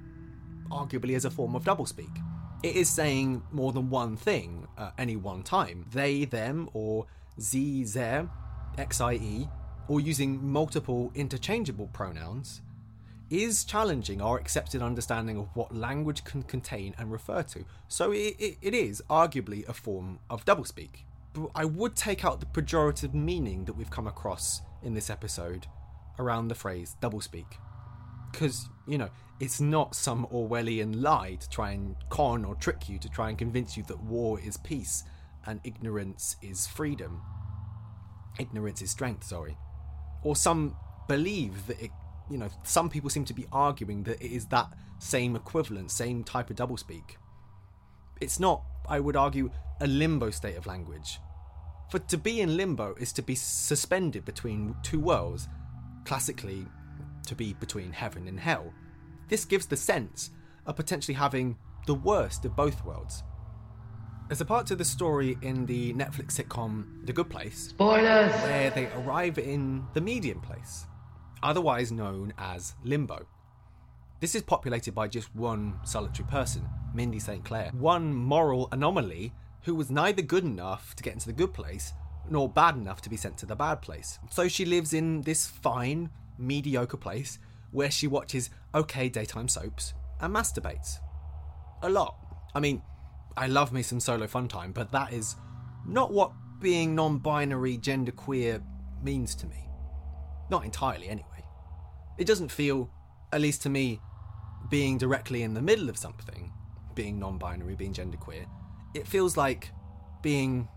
arguably 0.70 1.14
as 1.14 1.24
a 1.24 1.30
form 1.30 1.54
of 1.54 1.64
doublespeak. 1.64 2.22
It 2.62 2.74
is 2.74 2.88
saying 2.88 3.42
more 3.52 3.72
than 3.72 3.88
one 3.88 4.16
thing 4.16 4.66
at 4.76 4.94
any 4.98 5.16
one 5.16 5.42
time. 5.42 5.86
They, 5.92 6.24
them, 6.24 6.68
or 6.72 7.06
z, 7.40 7.84
ze, 7.84 8.22
xie, 8.76 9.50
or 9.86 10.00
using 10.00 10.50
multiple 10.50 11.12
interchangeable 11.14 11.86
pronouns 11.88 12.62
is 13.30 13.64
challenging 13.64 14.20
our 14.20 14.38
accepted 14.38 14.82
understanding 14.82 15.36
of 15.36 15.48
what 15.54 15.74
language 15.74 16.24
can 16.24 16.42
contain 16.42 16.94
and 16.98 17.12
refer 17.12 17.42
to. 17.42 17.64
So 17.86 18.12
it, 18.12 18.36
it, 18.38 18.56
it 18.62 18.74
is 18.74 19.02
arguably 19.10 19.68
a 19.68 19.72
form 19.72 20.18
of 20.30 20.44
doublespeak. 20.44 21.04
But 21.34 21.50
I 21.54 21.64
would 21.64 21.94
take 21.94 22.24
out 22.24 22.40
the 22.40 22.46
pejorative 22.46 23.12
meaning 23.12 23.66
that 23.66 23.74
we've 23.74 23.90
come 23.90 24.06
across 24.06 24.62
in 24.82 24.94
this 24.94 25.10
episode 25.10 25.66
around 26.18 26.48
the 26.48 26.54
phrase 26.54 26.96
doublespeak. 27.02 27.46
Because, 28.32 28.68
you 28.86 28.98
know, 28.98 29.10
it's 29.40 29.60
not 29.60 29.94
some 29.94 30.26
Orwellian 30.32 31.00
lie 31.00 31.36
to 31.40 31.48
try 31.48 31.70
and 31.72 31.96
con 32.08 32.44
or 32.44 32.54
trick 32.54 32.88
you 32.88 32.98
to 32.98 33.08
try 33.08 33.28
and 33.28 33.38
convince 33.38 33.76
you 33.76 33.84
that 33.84 34.00
war 34.02 34.40
is 34.40 34.56
peace 34.56 35.04
and 35.46 35.60
ignorance 35.64 36.36
is 36.42 36.66
freedom. 36.66 37.22
Ignorance 38.38 38.82
is 38.82 38.90
strength, 38.90 39.24
sorry. 39.24 39.56
Or 40.22 40.34
some 40.34 40.76
believe 41.06 41.66
that 41.68 41.80
it 41.80 41.90
you 42.30 42.38
know, 42.38 42.48
some 42.62 42.88
people 42.88 43.10
seem 43.10 43.24
to 43.26 43.34
be 43.34 43.46
arguing 43.52 44.02
that 44.04 44.22
it 44.22 44.32
is 44.32 44.46
that 44.46 44.72
same 44.98 45.36
equivalent, 45.36 45.90
same 45.90 46.24
type 46.24 46.50
of 46.50 46.56
doublespeak. 46.56 47.16
It's 48.20 48.40
not, 48.40 48.62
I 48.88 49.00
would 49.00 49.16
argue, 49.16 49.50
a 49.80 49.86
limbo 49.86 50.30
state 50.30 50.56
of 50.56 50.66
language. 50.66 51.20
For 51.90 51.98
to 52.00 52.18
be 52.18 52.40
in 52.40 52.56
limbo 52.56 52.94
is 52.96 53.12
to 53.14 53.22
be 53.22 53.34
suspended 53.34 54.24
between 54.24 54.76
two 54.82 55.00
worlds, 55.00 55.48
classically, 56.04 56.66
to 57.26 57.34
be 57.34 57.54
between 57.54 57.92
heaven 57.92 58.28
and 58.28 58.38
hell. 58.38 58.72
This 59.28 59.44
gives 59.44 59.66
the 59.66 59.76
sense 59.76 60.30
of 60.66 60.76
potentially 60.76 61.14
having 61.14 61.56
the 61.86 61.94
worst 61.94 62.44
of 62.44 62.56
both 62.56 62.84
worlds. 62.84 63.22
There's 64.28 64.42
a 64.42 64.44
part 64.44 64.66
to 64.66 64.76
the 64.76 64.84
story 64.84 65.38
in 65.40 65.64
the 65.64 65.94
Netflix 65.94 66.38
sitcom 66.38 67.06
The 67.06 67.14
Good 67.14 67.30
Place 67.30 67.68
Spoilers! 67.68 68.32
where 68.42 68.70
they 68.70 68.86
arrive 68.88 69.38
in 69.38 69.86
the 69.94 70.02
medium 70.02 70.40
place 70.40 70.86
otherwise 71.42 71.92
known 71.92 72.32
as 72.38 72.74
Limbo. 72.84 73.26
This 74.20 74.34
is 74.34 74.42
populated 74.42 74.94
by 74.94 75.08
just 75.08 75.34
one 75.34 75.78
solitary 75.84 76.28
person, 76.28 76.68
Mindy 76.92 77.20
St. 77.20 77.44
Clair, 77.44 77.70
one 77.72 78.12
moral 78.12 78.68
anomaly 78.72 79.32
who 79.62 79.74
was 79.74 79.90
neither 79.90 80.22
good 80.22 80.44
enough 80.44 80.94
to 80.96 81.02
get 81.02 81.12
into 81.12 81.26
the 81.26 81.32
good 81.32 81.52
place 81.54 81.92
nor 82.30 82.48
bad 82.48 82.76
enough 82.76 83.00
to 83.02 83.10
be 83.10 83.16
sent 83.16 83.38
to 83.38 83.46
the 83.46 83.56
bad 83.56 83.80
place. 83.80 84.18
So 84.30 84.48
she 84.48 84.64
lives 84.64 84.92
in 84.92 85.22
this 85.22 85.46
fine, 85.46 86.10
mediocre 86.36 86.96
place 86.96 87.38
where 87.70 87.90
she 87.90 88.06
watches 88.06 88.50
okay 88.74 89.08
daytime 89.08 89.48
soaps 89.48 89.94
and 90.20 90.34
masturbates. 90.34 90.98
A 91.82 91.88
lot. 91.88 92.16
I 92.54 92.60
mean, 92.60 92.82
I 93.36 93.46
love 93.46 93.72
me 93.72 93.82
some 93.82 94.00
solo 94.00 94.26
fun 94.26 94.48
time, 94.48 94.72
but 94.72 94.90
that 94.92 95.12
is 95.12 95.36
not 95.86 96.12
what 96.12 96.32
being 96.60 96.94
non 96.94 97.18
binary, 97.18 97.78
genderqueer 97.78 98.62
means 99.02 99.34
to 99.36 99.46
me. 99.46 99.67
Not 100.50 100.64
entirely, 100.64 101.08
anyway. 101.08 101.44
It 102.16 102.26
doesn't 102.26 102.50
feel, 102.50 102.90
at 103.32 103.40
least 103.40 103.62
to 103.62 103.68
me, 103.68 104.00
being 104.70 104.98
directly 104.98 105.42
in 105.42 105.54
the 105.54 105.62
middle 105.62 105.88
of 105.88 105.96
something, 105.96 106.52
being 106.94 107.18
non 107.18 107.38
binary, 107.38 107.74
being 107.74 107.92
genderqueer, 107.92 108.46
it 108.94 109.06
feels 109.06 109.36
like 109.36 109.70
being, 110.22 110.68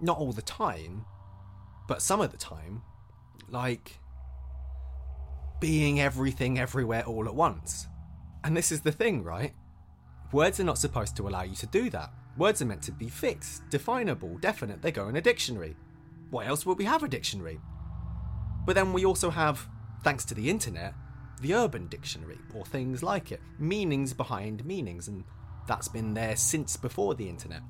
not 0.00 0.18
all 0.18 0.32
the 0.32 0.42
time, 0.42 1.04
but 1.88 2.02
some 2.02 2.20
of 2.20 2.30
the 2.30 2.36
time, 2.36 2.82
like 3.48 3.98
being 5.60 6.00
everything 6.00 6.58
everywhere 6.58 7.04
all 7.04 7.26
at 7.26 7.34
once. 7.34 7.88
And 8.44 8.56
this 8.56 8.72
is 8.72 8.80
the 8.80 8.92
thing, 8.92 9.22
right? 9.22 9.52
Words 10.32 10.60
are 10.60 10.64
not 10.64 10.78
supposed 10.78 11.16
to 11.16 11.28
allow 11.28 11.42
you 11.42 11.56
to 11.56 11.66
do 11.66 11.90
that. 11.90 12.12
Words 12.36 12.62
are 12.62 12.66
meant 12.66 12.82
to 12.82 12.92
be 12.92 13.08
fixed, 13.08 13.68
definable, 13.70 14.38
definite. 14.38 14.80
They 14.80 14.92
go 14.92 15.08
in 15.08 15.16
a 15.16 15.20
dictionary. 15.20 15.76
Why 16.30 16.46
else 16.46 16.64
would 16.64 16.78
we 16.78 16.84
have 16.84 17.02
a 17.02 17.08
dictionary? 17.08 17.60
But 18.64 18.74
then 18.74 18.92
we 18.92 19.04
also 19.04 19.30
have, 19.30 19.68
thanks 20.04 20.24
to 20.26 20.34
the 20.34 20.50
internet, 20.50 20.94
the 21.40 21.54
Urban 21.54 21.86
Dictionary, 21.88 22.38
or 22.54 22.64
things 22.64 23.02
like 23.02 23.32
it, 23.32 23.40
meanings 23.58 24.12
behind 24.12 24.64
meanings, 24.64 25.08
and 25.08 25.24
that's 25.66 25.88
been 25.88 26.14
there 26.14 26.36
since 26.36 26.76
before 26.76 27.14
the 27.14 27.28
internet. 27.28 27.62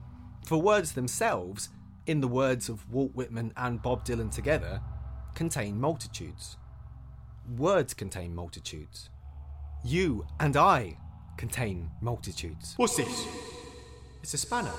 For 0.44 0.60
words 0.60 0.92
themselves, 0.92 1.68
in 2.06 2.20
the 2.20 2.28
words 2.28 2.68
of 2.68 2.90
Walt 2.90 3.14
Whitman 3.14 3.52
and 3.56 3.80
Bob 3.80 4.04
Dylan 4.04 4.32
together, 4.34 4.80
contain 5.34 5.80
multitudes. 5.80 6.56
Words 7.56 7.94
contain 7.94 8.34
multitudes. 8.34 9.10
You 9.84 10.26
and 10.38 10.56
I 10.56 10.98
contain 11.36 11.90
multitudes. 12.00 12.74
What's 12.76 12.96
this? 12.96 13.26
It's 14.22 14.34
a 14.34 14.38
spanner. 14.38 14.72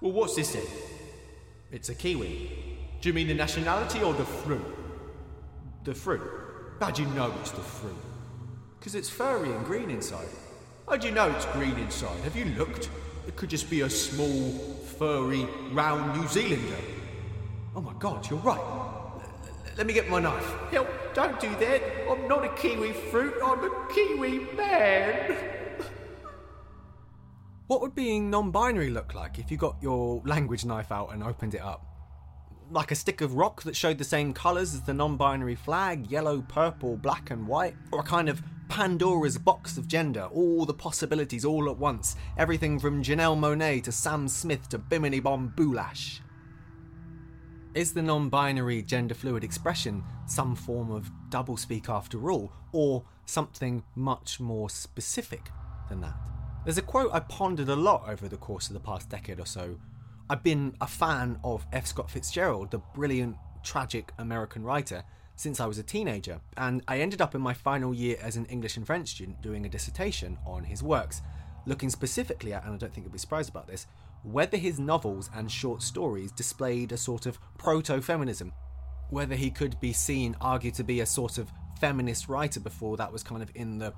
Well, 0.00 0.12
what's 0.12 0.36
this 0.36 0.52
then? 0.52 0.66
It's 1.72 1.88
a 1.88 1.94
kiwi. 1.94 2.50
Do 3.00 3.08
you 3.08 3.14
mean 3.14 3.28
the 3.28 3.34
nationality 3.34 4.02
or 4.02 4.12
the 4.12 4.24
fruit? 4.24 4.83
The 5.84 5.94
fruit. 5.94 6.22
How 6.80 6.90
do 6.90 7.02
you 7.02 7.08
know 7.10 7.32
it's 7.40 7.50
the 7.50 7.60
fruit? 7.60 7.94
Because 8.78 8.94
it's 8.94 9.10
furry 9.10 9.52
and 9.52 9.64
green 9.66 9.90
inside. 9.90 10.26
How 10.88 10.96
do 10.96 11.06
you 11.06 11.14
know 11.14 11.30
it's 11.30 11.44
green 11.46 11.76
inside? 11.76 12.18
Have 12.24 12.34
you 12.34 12.46
looked? 12.56 12.88
It 13.26 13.36
could 13.36 13.50
just 13.50 13.68
be 13.68 13.82
a 13.82 13.90
small, 13.90 14.52
furry, 14.98 15.46
round 15.72 16.18
New 16.18 16.26
Zealander. 16.28 16.76
Oh 17.76 17.82
my 17.82 17.92
god, 17.98 18.28
you're 18.30 18.38
right. 18.40 18.58
L- 18.58 19.22
let 19.76 19.86
me 19.86 19.92
get 19.92 20.08
my 20.08 20.20
knife. 20.20 20.46
Help, 20.70 20.88
don't 21.14 21.38
do 21.38 21.50
that. 21.56 21.82
I'm 22.10 22.28
not 22.28 22.44
a 22.44 22.54
kiwi 22.54 22.92
fruit, 22.92 23.34
I'm 23.44 23.64
a 23.64 23.88
kiwi 23.92 24.38
man. 24.56 25.36
What 27.66 27.80
would 27.80 27.94
being 27.94 28.28
non 28.28 28.50
binary 28.50 28.90
look 28.90 29.14
like 29.14 29.38
if 29.38 29.50
you 29.50 29.56
got 29.56 29.76
your 29.80 30.20
language 30.26 30.66
knife 30.66 30.92
out 30.92 31.14
and 31.14 31.22
opened 31.22 31.54
it 31.54 31.62
up? 31.62 31.93
Like 32.70 32.90
a 32.90 32.94
stick 32.94 33.20
of 33.20 33.34
rock 33.34 33.62
that 33.62 33.76
showed 33.76 33.98
the 33.98 34.04
same 34.04 34.32
colours 34.32 34.74
as 34.74 34.82
the 34.82 34.94
non 34.94 35.16
binary 35.16 35.54
flag 35.54 36.10
yellow, 36.10 36.42
purple, 36.42 36.96
black, 36.96 37.30
and 37.30 37.46
white, 37.46 37.74
or 37.92 38.00
a 38.00 38.04
kind 38.04 38.28
of 38.28 38.42
Pandora's 38.68 39.38
box 39.38 39.76
of 39.76 39.86
gender, 39.86 40.28
all 40.32 40.64
the 40.64 40.74
possibilities 40.74 41.44
all 41.44 41.70
at 41.70 41.76
once, 41.76 42.16
everything 42.36 42.78
from 42.78 43.02
Janelle 43.02 43.38
Monáe 43.38 43.82
to 43.84 43.92
Sam 43.92 44.26
Smith 44.28 44.68
to 44.70 44.78
Bimini 44.78 45.20
Bon 45.20 45.52
Boulash. 45.54 46.20
Is 47.74 47.92
the 47.92 48.02
non 48.02 48.28
binary 48.28 48.82
gender 48.82 49.14
fluid 49.14 49.44
expression 49.44 50.04
some 50.26 50.54
form 50.56 50.90
of 50.90 51.10
doublespeak 51.28 51.88
after 51.88 52.30
all, 52.30 52.52
or 52.72 53.04
something 53.26 53.82
much 53.94 54.40
more 54.40 54.70
specific 54.70 55.50
than 55.88 56.00
that? 56.00 56.14
There's 56.64 56.78
a 56.78 56.82
quote 56.82 57.10
I 57.12 57.20
pondered 57.20 57.68
a 57.68 57.76
lot 57.76 58.08
over 58.08 58.26
the 58.26 58.36
course 58.36 58.68
of 58.68 58.74
the 58.74 58.80
past 58.80 59.10
decade 59.10 59.38
or 59.38 59.46
so. 59.46 59.76
I've 60.30 60.42
been 60.42 60.74
a 60.80 60.86
fan 60.86 61.38
of 61.44 61.66
F. 61.70 61.86
Scott 61.86 62.10
Fitzgerald, 62.10 62.70
the 62.70 62.78
brilliant, 62.78 63.36
tragic 63.62 64.10
American 64.18 64.62
writer, 64.64 65.04
since 65.36 65.60
I 65.60 65.66
was 65.66 65.76
a 65.76 65.82
teenager, 65.82 66.40
and 66.56 66.82
I 66.88 67.00
ended 67.00 67.20
up 67.20 67.34
in 67.34 67.42
my 67.42 67.52
final 67.52 67.92
year 67.92 68.16
as 68.22 68.36
an 68.36 68.46
English 68.46 68.78
and 68.78 68.86
French 68.86 69.08
student 69.08 69.42
doing 69.42 69.66
a 69.66 69.68
dissertation 69.68 70.38
on 70.46 70.64
his 70.64 70.82
works, 70.82 71.20
looking 71.66 71.90
specifically 71.90 72.54
at, 72.54 72.64
and 72.64 72.72
I 72.72 72.76
don't 72.78 72.94
think 72.94 73.04
you'll 73.04 73.12
be 73.12 73.18
surprised 73.18 73.50
about 73.50 73.66
this, 73.66 73.86
whether 74.22 74.56
his 74.56 74.78
novels 74.78 75.28
and 75.34 75.52
short 75.52 75.82
stories 75.82 76.32
displayed 76.32 76.92
a 76.92 76.96
sort 76.96 77.26
of 77.26 77.38
proto 77.58 78.00
feminism, 78.00 78.54
whether 79.10 79.34
he 79.34 79.50
could 79.50 79.78
be 79.78 79.92
seen, 79.92 80.36
argued 80.40 80.74
to 80.74 80.84
be 80.84 81.00
a 81.00 81.06
sort 81.06 81.36
of 81.36 81.52
feminist 81.78 82.30
writer 82.30 82.60
before 82.60 82.96
that 82.96 83.12
was 83.12 83.22
kind 83.22 83.42
of 83.42 83.50
in 83.54 83.78
the 83.78 83.92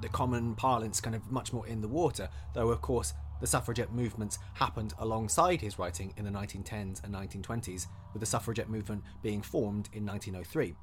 the 0.00 0.08
common 0.08 0.54
parlance 0.54 0.98
kind 0.98 1.14
of 1.14 1.30
much 1.30 1.52
more 1.52 1.66
in 1.66 1.82
the 1.82 1.88
water, 1.88 2.28
though 2.54 2.70
of 2.70 2.80
course 2.80 3.12
the 3.40 3.46
suffragette 3.46 3.92
movements 3.92 4.38
happened 4.54 4.94
alongside 4.98 5.60
his 5.60 5.78
writing 5.78 6.12
in 6.16 6.24
the 6.24 6.30
1910s 6.30 7.02
and 7.04 7.14
1920s, 7.14 7.86
with 8.12 8.20
the 8.20 8.26
suffragette 8.26 8.68
movement 8.68 9.02
being 9.22 9.42
formed 9.42 9.88
in 9.92 10.04
1903. 10.04 10.74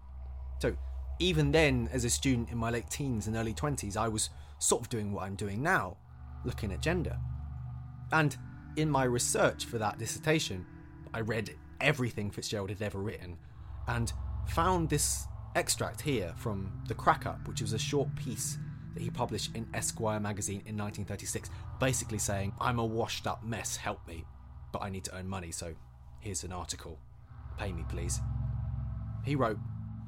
So, 0.60 0.76
even 1.20 1.51
then, 1.51 1.89
as 1.91 2.03
a 2.03 2.10
student 2.10 2.49
in 2.49 2.58
my 2.58 2.70
late 2.70 2.89
teens 2.89 3.28
and 3.28 3.36
early 3.36 3.53
20s, 3.53 3.97
I 3.97 4.08
was 4.08 4.30
sort 4.60 4.82
of 4.82 4.89
doing 4.89 5.12
what 5.12 5.24
I'm 5.24 5.36
doing 5.36 5.62
now, 5.62 5.97
looking 6.45 6.72
at 6.72 6.82
gender. 6.82 7.18
And 8.12 8.36
in 8.76 8.89
my 8.89 9.03
research 9.03 9.66
for 9.66 9.78
that 9.80 9.97
dissertation, 9.97 10.66
I 11.14 11.22
read 11.22 11.55
everything 11.82 12.32
Fitzgerald 12.32 12.70
had 12.70 12.82
ever 12.82 12.99
written 12.99 13.38
and 13.88 14.12
found 14.47 14.89
this 14.89 15.26
extract 15.55 16.01
here 16.01 16.34
from 16.38 16.72
The 16.88 16.93
Crack 16.93 17.26
Up, 17.26 17.47
which 17.47 17.62
was 17.62 17.74
a 17.74 17.80
short 17.80 18.14
piece 18.16 18.58
that 18.98 19.04
he 19.04 19.12
published 19.12 19.56
in 19.56 19.68
Esquire 19.76 20.20
magazine 20.20 20.64
in 20.66 20.76
1936, 20.76 21.52
basically 21.80 22.18
saying, 22.18 22.52
I'm 22.60 22.80
a 22.80 22.86
washed 22.86 23.28
up 23.28 23.43
mess, 23.43 23.78
help 23.78 24.08
me, 24.08 24.26
but 24.74 24.82
I 24.82 24.89
need 24.89 25.04
to 25.04 25.16
earn 25.16 25.28
money, 25.28 25.52
so 25.52 25.76
here's 26.20 26.43
an 26.43 26.52
article. 26.52 26.98
Pay 27.60 27.74
me, 27.74 27.86
please. 27.89 28.20
He 29.24 29.36
wrote, 29.36 29.60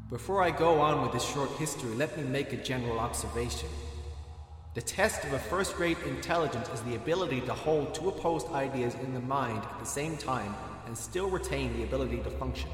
Before 0.10 0.42
I 0.42 0.50
go 0.50 0.82
on 0.82 1.04
with 1.04 1.12
this 1.12 1.24
short 1.24 1.52
history, 1.52 1.92
let 1.92 2.18
me 2.18 2.24
make 2.24 2.52
a 2.52 2.58
general 2.58 3.00
observation. 3.00 3.70
The 4.74 4.82
test 4.82 5.24
of 5.24 5.34
a 5.34 5.40
first 5.40 5.78
rate 5.78 6.00
intelligence 6.08 6.68
is 6.70 6.82
the 6.82 6.96
ability 6.96 7.42
to 7.42 7.54
hold 7.54 7.94
two 7.94 8.10
opposed 8.10 8.48
ideas 8.54 8.96
in 8.96 9.14
the 9.14 9.20
mind 9.20 9.62
at 9.62 9.80
the 9.80 9.86
same 9.86 10.18
time 10.18 10.56
and 10.88 10.98
still 10.98 11.30
retain 11.30 11.78
the 11.78 11.84
ability 11.84 12.24
to 12.24 12.32
function. 12.32 12.72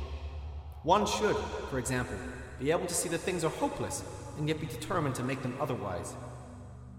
One 0.83 1.05
should, 1.05 1.35
for 1.69 1.77
example, 1.77 2.15
be 2.57 2.71
able 2.71 2.85
to 2.85 2.93
see 2.93 3.09
that 3.09 3.17
things 3.17 3.43
are 3.43 3.49
hopeless 3.49 4.01
and 4.37 4.47
yet 4.47 4.59
be 4.59 4.67
determined 4.67 5.15
to 5.15 5.23
make 5.23 5.41
them 5.41 5.55
otherwise. 5.59 6.13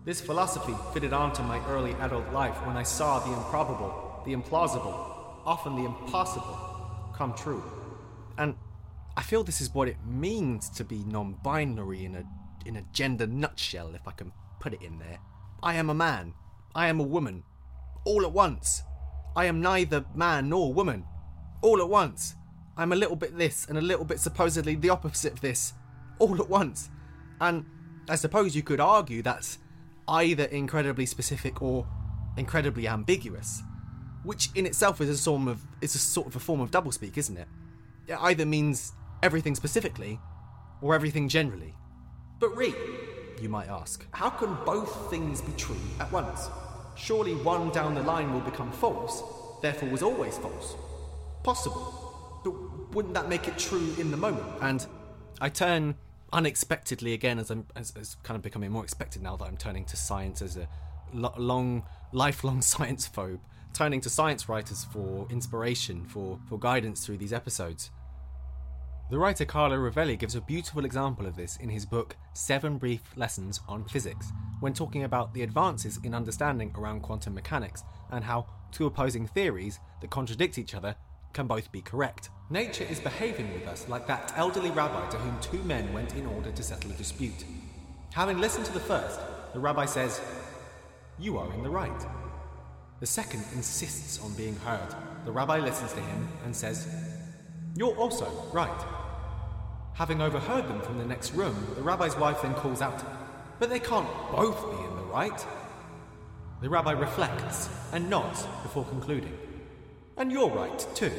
This 0.04 0.20
philosophy 0.20 0.74
fitted 0.94 1.12
onto 1.12 1.42
my 1.42 1.58
early 1.66 1.92
adult 1.94 2.32
life 2.32 2.54
when 2.66 2.76
I 2.76 2.84
saw 2.84 3.18
the 3.18 3.32
improbable, 3.32 4.22
the 4.24 4.34
implausible, 4.34 4.94
often 5.44 5.74
the 5.76 5.84
impossible, 5.84 7.10
come 7.14 7.34
true. 7.34 7.62
And 8.38 8.54
I 9.16 9.22
feel 9.22 9.42
this 9.42 9.60
is 9.60 9.74
what 9.74 9.88
it 9.88 9.96
means 10.06 10.68
to 10.70 10.84
be 10.84 11.02
non 11.04 11.36
binary 11.42 12.04
in 12.04 12.14
a, 12.14 12.24
in 12.64 12.76
a 12.76 12.84
gender 12.92 13.26
nutshell, 13.26 13.94
if 13.94 14.06
I 14.06 14.12
can 14.12 14.32
put 14.60 14.74
it 14.74 14.82
in 14.82 14.98
there. 14.98 15.18
I 15.62 15.74
am 15.74 15.90
a 15.90 15.94
man. 15.94 16.34
I 16.74 16.88
am 16.88 17.00
a 17.00 17.04
woman. 17.04 17.42
All 18.04 18.24
at 18.24 18.32
once. 18.32 18.82
I 19.34 19.46
am 19.46 19.60
neither 19.60 20.04
man 20.14 20.48
nor 20.50 20.72
woman. 20.72 21.04
All 21.62 21.80
at 21.80 21.88
once. 21.88 22.34
I'm 22.76 22.92
a 22.92 22.96
little 22.96 23.16
bit 23.16 23.36
this 23.36 23.66
and 23.68 23.78
a 23.78 23.80
little 23.80 24.04
bit 24.04 24.20
supposedly 24.20 24.74
the 24.74 24.90
opposite 24.90 25.32
of 25.32 25.40
this. 25.40 25.72
All 26.18 26.40
at 26.40 26.48
once. 26.48 26.90
And 27.40 27.64
I 28.08 28.16
suppose 28.16 28.54
you 28.54 28.62
could 28.62 28.80
argue 28.80 29.22
that's 29.22 29.58
either 30.08 30.44
incredibly 30.44 31.06
specific 31.06 31.60
or 31.60 31.86
incredibly 32.36 32.86
ambiguous, 32.86 33.62
which 34.22 34.50
in 34.54 34.66
itself 34.66 35.00
is 35.00 35.08
a 35.08 35.16
sort 35.16 35.48
of 35.48 35.62
is 35.80 35.94
a 35.94 35.98
sort 35.98 36.26
of 36.26 36.36
a 36.36 36.40
form 36.40 36.60
of 36.60 36.70
doublespeak, 36.70 37.16
isn't 37.16 37.36
it? 37.36 37.48
It 38.06 38.18
either 38.20 38.46
means 38.46 38.92
everything 39.22 39.54
specifically 39.54 40.20
or 40.80 40.94
everything 40.94 41.28
generally. 41.28 41.74
But 42.38 42.56
Ree, 42.56 42.74
you 43.40 43.48
might 43.48 43.68
ask, 43.68 44.06
how 44.12 44.30
can 44.30 44.56
both 44.64 45.10
things 45.10 45.40
be 45.40 45.52
true 45.52 45.76
at 46.00 46.10
once? 46.12 46.48
Surely 46.96 47.34
one 47.34 47.70
down 47.70 47.94
the 47.94 48.02
line 48.02 48.32
will 48.32 48.40
become 48.40 48.70
false, 48.72 49.22
therefore 49.62 49.88
was 49.88 50.02
always 50.02 50.38
false. 50.38 50.76
Possible. 51.42 52.40
But 52.44 52.94
wouldn't 52.94 53.14
that 53.14 53.28
make 53.28 53.48
it 53.48 53.58
true 53.58 53.94
in 53.98 54.10
the 54.10 54.16
moment? 54.16 54.46
And 54.60 54.86
I 55.40 55.48
turn 55.48 55.96
unexpectedly 56.32 57.12
again 57.12 57.38
as 57.38 57.50
I'm 57.50 57.66
as, 57.76 57.92
as 57.96 58.16
kind 58.22 58.36
of 58.36 58.42
becoming 58.42 58.70
more 58.70 58.84
expected 58.84 59.22
now 59.22 59.36
that 59.36 59.44
I'm 59.44 59.56
turning 59.56 59.84
to 59.86 59.96
science 59.96 60.42
as 60.42 60.56
a 60.56 60.68
lo- 61.12 61.34
long 61.36 61.84
lifelong 62.12 62.62
science 62.72 63.08
phobe 63.08 63.40
turning 63.72 64.00
to 64.00 64.10
science 64.10 64.48
writers 64.48 64.84
for 64.84 65.26
inspiration 65.30 66.04
for 66.04 66.38
for 66.48 66.58
guidance 66.58 67.04
through 67.04 67.18
these 67.18 67.32
episodes. 67.32 67.90
The 69.08 69.18
writer 69.18 69.44
Carlo 69.44 69.76
Rovelli 69.76 70.18
gives 70.18 70.34
a 70.34 70.40
beautiful 70.40 70.84
example 70.84 71.26
of 71.26 71.36
this 71.36 71.58
in 71.58 71.68
his 71.68 71.86
book 71.86 72.16
Seven 72.32 72.76
Brief 72.76 73.02
Lessons 73.14 73.60
on 73.68 73.84
Physics 73.84 74.32
when 74.58 74.72
talking 74.72 75.04
about 75.04 75.32
the 75.32 75.42
advances 75.42 76.00
in 76.02 76.12
understanding 76.12 76.74
around 76.76 77.02
quantum 77.02 77.34
mechanics 77.34 77.84
and 78.10 78.24
how 78.24 78.46
two 78.72 78.86
opposing 78.86 79.28
theories 79.28 79.78
that 80.00 80.10
contradict 80.10 80.58
each 80.58 80.74
other 80.74 80.96
can 81.36 81.46
both 81.46 81.70
be 81.70 81.82
correct. 81.82 82.30
Nature 82.48 82.86
is 82.88 82.98
behaving 82.98 83.52
with 83.52 83.68
us 83.68 83.86
like 83.90 84.06
that 84.06 84.32
elderly 84.36 84.70
rabbi 84.70 85.06
to 85.10 85.18
whom 85.18 85.38
two 85.42 85.62
men 85.64 85.92
went 85.92 86.14
in 86.16 86.24
order 86.24 86.50
to 86.50 86.62
settle 86.62 86.90
a 86.90 86.94
dispute. 86.94 87.44
Having 88.14 88.38
listened 88.38 88.64
to 88.64 88.72
the 88.72 88.80
first, 88.80 89.20
the 89.52 89.60
rabbi 89.60 89.84
says, 89.84 90.18
You 91.18 91.36
are 91.36 91.52
in 91.52 91.62
the 91.62 91.68
right. 91.68 92.06
The 93.00 93.06
second 93.06 93.44
insists 93.54 94.18
on 94.24 94.32
being 94.32 94.56
heard. 94.56 94.94
The 95.26 95.30
rabbi 95.30 95.58
listens 95.58 95.92
to 95.92 96.00
him 96.00 96.26
and 96.46 96.56
says, 96.56 96.88
You're 97.74 97.96
also 97.96 98.26
right. 98.54 98.84
Having 99.92 100.22
overheard 100.22 100.66
them 100.66 100.80
from 100.80 100.96
the 100.96 101.04
next 101.04 101.34
room, 101.34 101.66
the 101.74 101.82
rabbi's 101.82 102.16
wife 102.16 102.40
then 102.40 102.54
calls 102.54 102.80
out, 102.80 103.04
But 103.58 103.68
they 103.68 103.80
can't 103.80 104.08
both 104.32 104.58
be 104.70 104.78
in 104.78 104.96
the 104.96 105.12
right. 105.12 105.46
The 106.62 106.70
rabbi 106.70 106.92
reflects 106.92 107.68
and 107.92 108.08
nods 108.08 108.44
before 108.62 108.86
concluding. 108.86 109.36
And 110.18 110.32
you're 110.32 110.48
right, 110.48 110.86
too. 110.94 111.12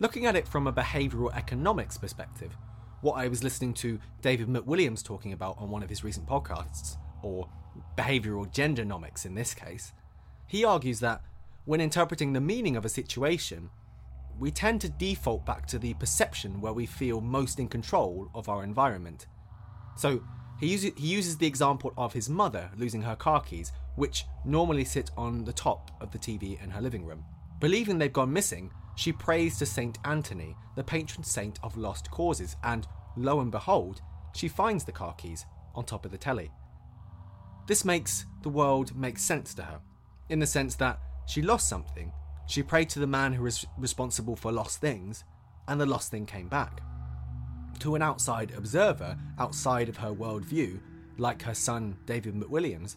Looking 0.00 0.26
at 0.26 0.34
it 0.34 0.48
from 0.48 0.66
a 0.66 0.72
behavioural 0.72 1.32
economics 1.36 1.96
perspective, 1.96 2.56
what 3.00 3.12
I 3.12 3.28
was 3.28 3.44
listening 3.44 3.74
to 3.74 4.00
David 4.20 4.48
McWilliams 4.48 5.04
talking 5.04 5.32
about 5.32 5.56
on 5.58 5.70
one 5.70 5.84
of 5.84 5.88
his 5.88 6.02
recent 6.02 6.26
podcasts, 6.26 6.96
or 7.22 7.48
behavioural 7.96 8.52
gendernomics 8.52 9.24
in 9.24 9.36
this 9.36 9.54
case, 9.54 9.92
he 10.48 10.64
argues 10.64 10.98
that 10.98 11.22
when 11.64 11.80
interpreting 11.80 12.32
the 12.32 12.40
meaning 12.40 12.74
of 12.74 12.84
a 12.84 12.88
situation, 12.88 13.70
we 14.36 14.50
tend 14.50 14.80
to 14.80 14.88
default 14.88 15.46
back 15.46 15.66
to 15.66 15.78
the 15.78 15.94
perception 15.94 16.60
where 16.60 16.72
we 16.72 16.86
feel 16.86 17.20
most 17.20 17.60
in 17.60 17.68
control 17.68 18.28
of 18.34 18.48
our 18.48 18.64
environment. 18.64 19.28
So 19.96 20.24
he 20.58 20.66
uses, 20.66 20.90
he 20.96 21.06
uses 21.06 21.36
the 21.36 21.46
example 21.46 21.92
of 21.96 22.14
his 22.14 22.28
mother 22.28 22.70
losing 22.76 23.02
her 23.02 23.14
car 23.14 23.40
keys, 23.42 23.70
which 23.94 24.24
normally 24.44 24.84
sit 24.84 25.12
on 25.16 25.44
the 25.44 25.52
top 25.52 25.92
of 26.00 26.10
the 26.10 26.18
TV 26.18 26.60
in 26.60 26.70
her 26.70 26.80
living 26.80 27.04
room. 27.04 27.24
Believing 27.62 27.96
they've 27.96 28.12
gone 28.12 28.32
missing, 28.32 28.72
she 28.96 29.12
prays 29.12 29.56
to 29.58 29.66
Saint 29.66 29.96
Anthony, 30.04 30.56
the 30.74 30.82
patron 30.82 31.22
saint 31.22 31.60
of 31.62 31.76
lost 31.76 32.10
causes, 32.10 32.56
and 32.64 32.88
lo 33.16 33.38
and 33.38 33.52
behold, 33.52 34.02
she 34.34 34.48
finds 34.48 34.82
the 34.84 34.90
car 34.90 35.14
keys 35.14 35.46
on 35.76 35.84
top 35.84 36.04
of 36.04 36.10
the 36.10 36.18
telly. 36.18 36.50
This 37.68 37.84
makes 37.84 38.26
the 38.42 38.48
world 38.48 38.96
make 38.96 39.16
sense 39.16 39.54
to 39.54 39.62
her, 39.62 39.80
in 40.28 40.40
the 40.40 40.46
sense 40.46 40.74
that 40.74 40.98
she 41.28 41.40
lost 41.40 41.68
something, 41.68 42.12
she 42.48 42.64
prayed 42.64 42.90
to 42.90 42.98
the 42.98 43.06
man 43.06 43.32
who 43.32 43.44
was 43.44 43.64
responsible 43.78 44.34
for 44.34 44.50
lost 44.50 44.80
things, 44.80 45.22
and 45.68 45.80
the 45.80 45.86
lost 45.86 46.10
thing 46.10 46.26
came 46.26 46.48
back. 46.48 46.80
To 47.78 47.94
an 47.94 48.02
outside 48.02 48.52
observer, 48.56 49.16
outside 49.38 49.88
of 49.88 49.98
her 49.98 50.12
worldview, 50.12 50.80
like 51.16 51.42
her 51.42 51.54
son 51.54 51.96
David 52.06 52.34
McWilliams, 52.34 52.96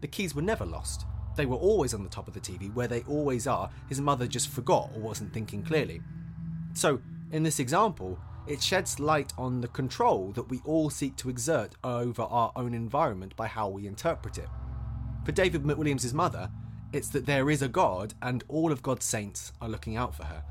the 0.00 0.08
keys 0.08 0.34
were 0.34 0.42
never 0.42 0.66
lost. 0.66 1.06
They 1.40 1.46
were 1.46 1.56
always 1.56 1.94
on 1.94 2.02
the 2.02 2.10
top 2.10 2.28
of 2.28 2.34
the 2.34 2.40
TV, 2.40 2.70
where 2.74 2.86
they 2.86 3.00
always 3.08 3.46
are. 3.46 3.70
His 3.88 3.98
mother 3.98 4.26
just 4.26 4.50
forgot 4.50 4.90
or 4.94 5.00
wasn't 5.00 5.32
thinking 5.32 5.62
clearly. 5.62 6.02
So, 6.74 7.00
in 7.32 7.42
this 7.42 7.60
example, 7.60 8.18
it 8.46 8.62
sheds 8.62 9.00
light 9.00 9.32
on 9.38 9.62
the 9.62 9.68
control 9.68 10.32
that 10.32 10.50
we 10.50 10.60
all 10.66 10.90
seek 10.90 11.16
to 11.16 11.30
exert 11.30 11.76
over 11.82 12.24
our 12.24 12.52
own 12.56 12.74
environment 12.74 13.34
by 13.36 13.46
how 13.46 13.70
we 13.70 13.86
interpret 13.86 14.36
it. 14.36 14.50
For 15.24 15.32
David 15.32 15.62
McWilliams' 15.62 16.12
mother, 16.12 16.50
it's 16.92 17.08
that 17.08 17.24
there 17.24 17.48
is 17.48 17.62
a 17.62 17.68
God 17.68 18.12
and 18.20 18.44
all 18.48 18.70
of 18.70 18.82
God's 18.82 19.06
saints 19.06 19.52
are 19.62 19.68
looking 19.70 19.96
out 19.96 20.14
for 20.14 20.24
her. 20.24 20.44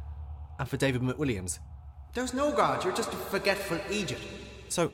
and 0.58 0.68
for 0.68 0.78
David 0.78 1.04
McWilliams. 1.04 1.60
There's 2.16 2.34
no 2.34 2.52
God, 2.52 2.84
you're 2.84 2.96
just 2.96 3.14
a 3.14 3.16
forgetful 3.16 3.80
Egypt. 3.92 4.24
So, 4.70 4.92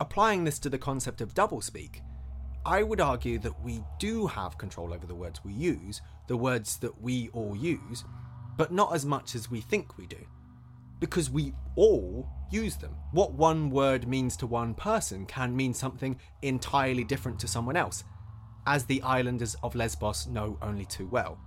applying 0.00 0.44
this 0.44 0.58
to 0.58 0.68
the 0.68 0.76
concept 0.76 1.22
of 1.22 1.32
doublespeak, 1.32 2.02
I 2.64 2.82
would 2.82 3.00
argue 3.00 3.38
that 3.38 3.62
we 3.62 3.82
do 3.98 4.26
have 4.26 4.58
control 4.58 4.92
over 4.92 5.06
the 5.06 5.14
words 5.14 5.42
we 5.44 5.52
use, 5.52 6.02
the 6.26 6.36
words 6.36 6.76
that 6.78 7.00
we 7.00 7.30
all 7.32 7.56
use, 7.56 8.04
but 8.56 8.72
not 8.72 8.94
as 8.94 9.06
much 9.06 9.34
as 9.34 9.50
we 9.50 9.60
think 9.60 9.96
we 9.96 10.06
do. 10.06 10.24
Because 10.98 11.30
we 11.30 11.54
all 11.76 12.28
use 12.50 12.76
them. 12.76 12.94
What 13.12 13.32
one 13.32 13.70
word 13.70 14.06
means 14.06 14.36
to 14.38 14.46
one 14.46 14.74
person 14.74 15.24
can 15.24 15.56
mean 15.56 15.72
something 15.72 16.18
entirely 16.42 17.04
different 17.04 17.40
to 17.40 17.48
someone 17.48 17.76
else, 17.76 18.04
as 18.66 18.84
the 18.84 19.00
islanders 19.02 19.56
of 19.62 19.74
Lesbos 19.74 20.26
know 20.26 20.58
only 20.60 20.84
too 20.84 21.06
well. 21.06 21.38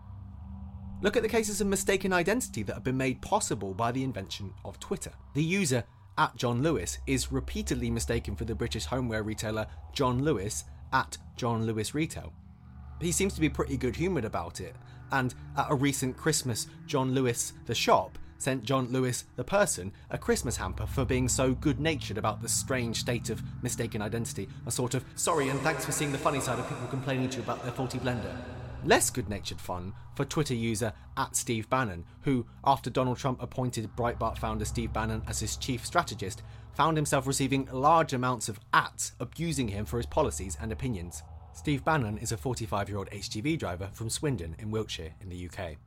Look 1.03 1.16
at 1.16 1.22
the 1.22 1.30
cases 1.30 1.61
of 1.61 1.68
mistaken 1.68 2.11
identity 2.11 2.64
that 2.64 2.74
have 2.74 2.84
been 2.84 2.97
made 2.97 3.22
possible 3.22 3.76
by 3.76 3.91
the 3.91 4.03
invention 4.03 4.51
of 4.66 4.80
Twitter. 4.80 5.11
The 5.36 5.43
user 5.43 5.84
at 6.18 6.36
John 6.36 6.64
Lewis 6.64 6.97
is 7.05 7.32
repeatedly 7.32 7.91
mistaken 7.91 8.36
for 8.36 8.45
the 8.45 8.55
British 8.55 8.86
homeware 8.86 9.24
retailer 9.24 9.68
John 9.93 10.24
Lewis 10.24 10.64
at 10.94 11.18
John 11.36 11.66
Lewis 11.66 11.94
Retail. 11.94 12.32
He 13.02 13.12
seems 13.12 13.34
to 13.34 13.41
be 13.41 13.50
pretty 13.50 13.76
good 13.76 13.96
humoured 13.96 14.24
about 14.24 14.62
it, 14.62 14.76
and 15.12 15.34
at 15.58 15.68
a 15.70 15.76
recent 15.76 16.16
Christmas, 16.16 16.68
John 16.86 17.14
Lewis, 17.14 17.54
the 17.66 17.76
shop, 17.76 18.18
sent 18.38 18.64
John 18.64 18.88
Lewis, 18.91 19.26
the 19.36 19.44
person, 19.44 19.91
a 20.10 20.18
Christmas 20.18 20.58
hamper 20.58 20.86
for 20.86 21.06
being 21.06 21.28
so 21.28 21.54
good 21.54 21.80
natured 21.80 22.18
about 22.18 22.41
the 22.41 22.50
strange 22.50 22.98
state 22.98 23.30
of 23.30 23.41
mistaken 23.62 24.02
identity. 24.02 24.50
A 24.66 24.72
sort 24.72 24.94
of, 24.94 25.06
sorry 25.16 25.50
and 25.50 25.60
thanks 25.62 25.86
for 25.86 25.91
seeing 25.94 26.12
the 26.12 26.18
funny 26.18 26.41
side 26.41 26.60
of 26.60 26.68
people 26.68 26.88
complaining 26.88 27.30
to 27.30 27.38
you 27.38 27.44
about 27.44 27.64
their 27.64 27.72
faulty 27.72 28.00
blender. 28.00 28.36
Less 28.84 29.10
good 29.10 29.30
natured 29.30 29.62
fun 29.62 29.94
for 30.16 30.26
Twitter 30.26 30.54
user 30.54 30.91
at 31.16 31.38
Steve 31.38 31.70
Bannon, 31.70 32.04
who, 32.24 32.46
after 32.66 32.89
Donald 32.89 33.18
Trump 33.18 33.41
appointed 33.41 33.89
Breitbart 33.96 34.38
founder 34.38 34.66
Steve 34.66 34.91
Bannon 34.91 35.22
as 35.26 35.39
his 35.39 35.56
chief 35.56 35.86
strategist, 35.86 36.44
found 36.74 36.97
himself 36.97 37.28
receiving 37.28 37.67
large 37.71 38.13
amounts 38.13 38.49
of 38.49 38.59
ats 38.74 39.13
abusing 39.19 39.67
him 39.67 39.86
for 39.86 39.97
his 39.97 40.05
policies 40.05 40.57
and 40.61 40.71
opinions. 40.71 41.24
Steve 41.53 41.86
Bannon 41.86 42.17
is 42.17 42.32
a 42.32 42.38
45 42.38 42.89
year 42.89 42.97
old 42.97 43.09
HGV 43.09 43.57
driver 43.59 43.89
from 43.93 44.09
Swindon 44.09 44.55
in 44.59 44.71
Wiltshire 44.71 45.13
in 45.21 45.30
the 45.30 45.47
UK. 45.47 45.78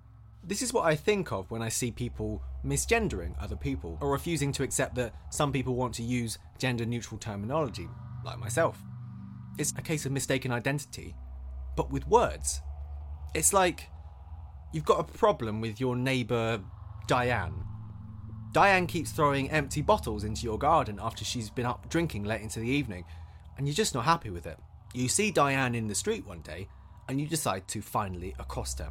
This 0.45 0.62
is 0.62 0.72
what 0.72 0.84
I 0.84 0.95
think 0.95 1.32
of 1.32 1.51
when 1.51 1.61
I 1.61 1.68
see 1.68 1.91
people 1.91 2.41
misgendering 2.64 3.34
other 3.41 3.57
people 3.57 3.99
or 4.01 4.12
refusing 4.12 4.53
to 4.53 4.62
accept 4.62 4.95
that 4.95 5.12
some 5.30 5.53
people 5.53 5.74
want 5.74 5.95
to 5.95 6.05
use 6.05 6.39
gender 6.59 6.87
neutral 6.87 7.18
terminology, 7.18 7.89
like 8.24 8.39
myself. 8.39 8.80
It's 9.59 9.74
a 9.76 9.82
case 9.82 10.07
of 10.07 10.12
mistaken 10.12 10.53
identity, 10.53 11.16
but 11.76 11.91
with 11.91 12.07
words. 12.07 12.61
It's 13.34 13.53
like 13.53 13.89
you've 14.72 14.84
got 14.84 15.01
a 15.01 15.05
problem 15.18 15.61
with 15.61 15.80
your 15.80 15.97
neighbour 15.97 16.61
Diane. 17.09 17.64
Diane 18.57 18.87
keeps 18.87 19.11
throwing 19.11 19.51
empty 19.51 19.83
bottles 19.83 20.25
into 20.25 20.45
your 20.45 20.57
garden 20.59 20.99
after 20.99 21.27
she's 21.27 21.51
been 21.51 21.67
up 21.67 21.91
drinking 21.91 22.25
late 22.25 22.41
into 22.41 22.59
the 22.59 22.67
evening, 22.67 23.05
and 23.59 23.67
you're 23.67 23.75
just 23.75 23.95
not 23.95 24.07
happy 24.07 24.31
with 24.31 24.47
it. 24.47 24.57
You 24.95 25.11
see 25.11 25.31
Diane 25.31 25.75
in 25.75 25.89
the 25.89 25.95
street 25.95 26.27
one 26.27 26.41
day, 26.41 26.67
and 27.07 27.21
you 27.21 27.27
decide 27.27 27.69
to 27.69 27.83
finally 27.83 28.35
accost 28.39 28.79
her. 28.79 28.89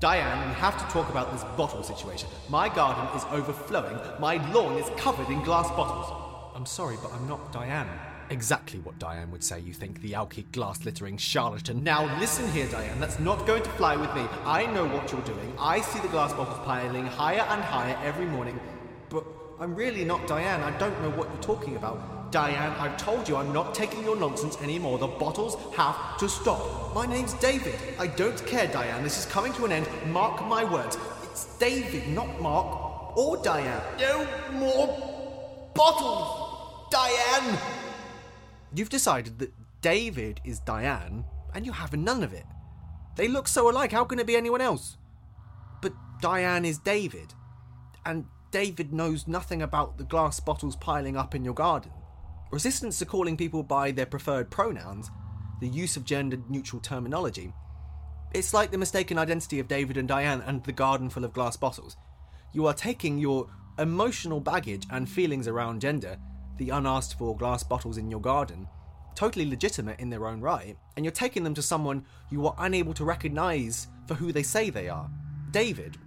Diane, 0.00 0.46
we 0.46 0.54
have 0.56 0.76
to 0.76 0.92
talk 0.92 1.08
about 1.08 1.32
this 1.32 1.44
bottle 1.56 1.82
situation. 1.82 2.28
My 2.50 2.68
garden 2.68 3.06
is 3.16 3.24
overflowing. 3.30 3.98
My 4.20 4.34
lawn 4.52 4.76
is 4.76 4.90
covered 4.98 5.30
in 5.30 5.42
glass 5.44 5.70
bottles. 5.70 6.52
I'm 6.54 6.66
sorry, 6.66 6.98
but 7.02 7.10
I'm 7.14 7.26
not 7.26 7.52
Diane. 7.52 7.88
Exactly 8.28 8.80
what 8.80 8.98
Diane 8.98 9.30
would 9.30 9.42
say, 9.42 9.60
you 9.60 9.72
think, 9.72 10.02
the 10.02 10.12
alky 10.12 10.44
glass 10.52 10.84
littering 10.84 11.16
charlatan. 11.16 11.82
Now 11.82 12.04
listen 12.20 12.52
here, 12.52 12.68
Diane, 12.68 13.00
that's 13.00 13.18
not 13.18 13.46
going 13.46 13.62
to 13.62 13.70
fly 13.70 13.96
with 13.96 14.14
me. 14.14 14.26
I 14.44 14.66
know 14.66 14.86
what 14.86 15.10
you're 15.10 15.22
doing. 15.22 15.54
I 15.58 15.80
see 15.80 16.00
the 16.00 16.08
glass 16.08 16.34
bottles 16.34 16.58
piling 16.66 17.06
higher 17.06 17.46
and 17.48 17.62
higher 17.62 17.98
every 18.04 18.26
morning. 18.26 18.60
But 19.08 19.24
I'm 19.60 19.74
really 19.74 20.04
not 20.04 20.26
Diane. 20.26 20.62
I 20.62 20.76
don't 20.78 21.00
know 21.02 21.10
what 21.10 21.28
you're 21.28 21.42
talking 21.42 21.76
about. 21.76 22.30
Diane, 22.32 22.72
I've 22.78 22.96
told 22.96 23.28
you 23.28 23.36
I'm 23.36 23.52
not 23.52 23.74
taking 23.74 24.02
your 24.02 24.16
nonsense 24.16 24.60
anymore. 24.60 24.98
The 24.98 25.06
bottles 25.06 25.56
have 25.76 26.18
to 26.18 26.28
stop. 26.28 26.94
My 26.94 27.06
name's 27.06 27.34
David. 27.34 27.76
I 27.98 28.08
don't 28.08 28.44
care, 28.46 28.66
Diane. 28.66 29.02
This 29.02 29.18
is 29.18 29.26
coming 29.26 29.52
to 29.54 29.64
an 29.64 29.72
end. 29.72 29.88
Mark 30.08 30.44
my 30.46 30.64
words. 30.64 30.98
It's 31.22 31.56
David, 31.58 32.08
not 32.08 32.40
Mark 32.40 33.16
or 33.16 33.36
Diane. 33.42 33.82
No 33.98 34.26
more 34.52 35.70
bottles, 35.74 36.88
Diane. 36.90 37.58
You've 38.74 38.90
decided 38.90 39.38
that 39.38 39.52
David 39.80 40.40
is 40.44 40.58
Diane, 40.60 41.24
and 41.54 41.64
you're 41.64 41.74
having 41.74 42.04
none 42.04 42.22
of 42.22 42.32
it. 42.32 42.44
They 43.16 43.28
look 43.28 43.48
so 43.48 43.70
alike, 43.70 43.92
how 43.92 44.04
can 44.04 44.18
it 44.18 44.26
be 44.26 44.36
anyone 44.36 44.60
else? 44.60 44.98
But 45.80 45.94
Diane 46.20 46.64
is 46.64 46.78
David, 46.78 47.32
and 48.04 48.26
David 48.50 48.92
knows 48.92 49.26
nothing 49.26 49.62
about 49.62 49.98
the 49.98 50.04
glass 50.04 50.40
bottles 50.40 50.76
piling 50.76 51.16
up 51.16 51.34
in 51.34 51.44
your 51.44 51.54
garden. 51.54 51.92
Resistance 52.50 52.98
to 52.98 53.06
calling 53.06 53.36
people 53.36 53.62
by 53.62 53.90
their 53.90 54.06
preferred 54.06 54.50
pronouns, 54.50 55.10
the 55.60 55.68
use 55.68 55.96
of 55.96 56.04
gender 56.04 56.38
neutral 56.48 56.80
terminology. 56.80 57.52
It's 58.32 58.54
like 58.54 58.70
the 58.70 58.78
mistaken 58.78 59.18
identity 59.18 59.58
of 59.58 59.68
David 59.68 59.96
and 59.96 60.06
Diane 60.06 60.42
and 60.46 60.62
the 60.64 60.72
garden 60.72 61.10
full 61.10 61.24
of 61.24 61.32
glass 61.32 61.56
bottles. 61.56 61.96
You 62.52 62.66
are 62.66 62.74
taking 62.74 63.18
your 63.18 63.48
emotional 63.78 64.40
baggage 64.40 64.86
and 64.90 65.08
feelings 65.08 65.48
around 65.48 65.80
gender, 65.80 66.16
the 66.56 66.70
unasked 66.70 67.18
for 67.18 67.36
glass 67.36 67.62
bottles 67.62 67.98
in 67.98 68.10
your 68.10 68.20
garden, 68.20 68.68
totally 69.14 69.48
legitimate 69.48 69.98
in 69.98 70.10
their 70.10 70.26
own 70.26 70.40
right, 70.40 70.76
and 70.96 71.04
you're 71.04 71.12
taking 71.12 71.44
them 71.44 71.54
to 71.54 71.62
someone 71.62 72.04
you 72.30 72.46
are 72.46 72.54
unable 72.58 72.94
to 72.94 73.04
recognize 73.04 73.88
for 74.06 74.14
who 74.14 74.32
they 74.32 74.42
say 74.42 74.70
they 74.70 74.88
are. 74.88 75.10
David. 75.50 75.98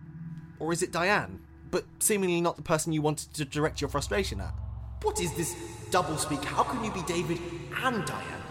Or 0.60 0.72
is 0.72 0.84
it 0.84 0.92
Diane? 0.92 1.42
But 1.72 1.86
seemingly 2.00 2.42
not 2.42 2.56
the 2.56 2.62
person 2.62 2.94
you 2.94 3.02
wanted 3.02 3.34
to 3.36 3.46
direct 3.46 3.82
your 3.82 3.90
frustration 3.90 4.40
at. 4.42 4.54
What 5.02 5.22
is 5.22 5.34
this 5.34 5.56
doublespeak? 5.92 6.44
How 6.44 6.64
can 6.64 6.84
you 6.84 6.92
be 6.92 7.02
David 7.04 7.40
and 7.84 8.06
Diane? 8.06 8.42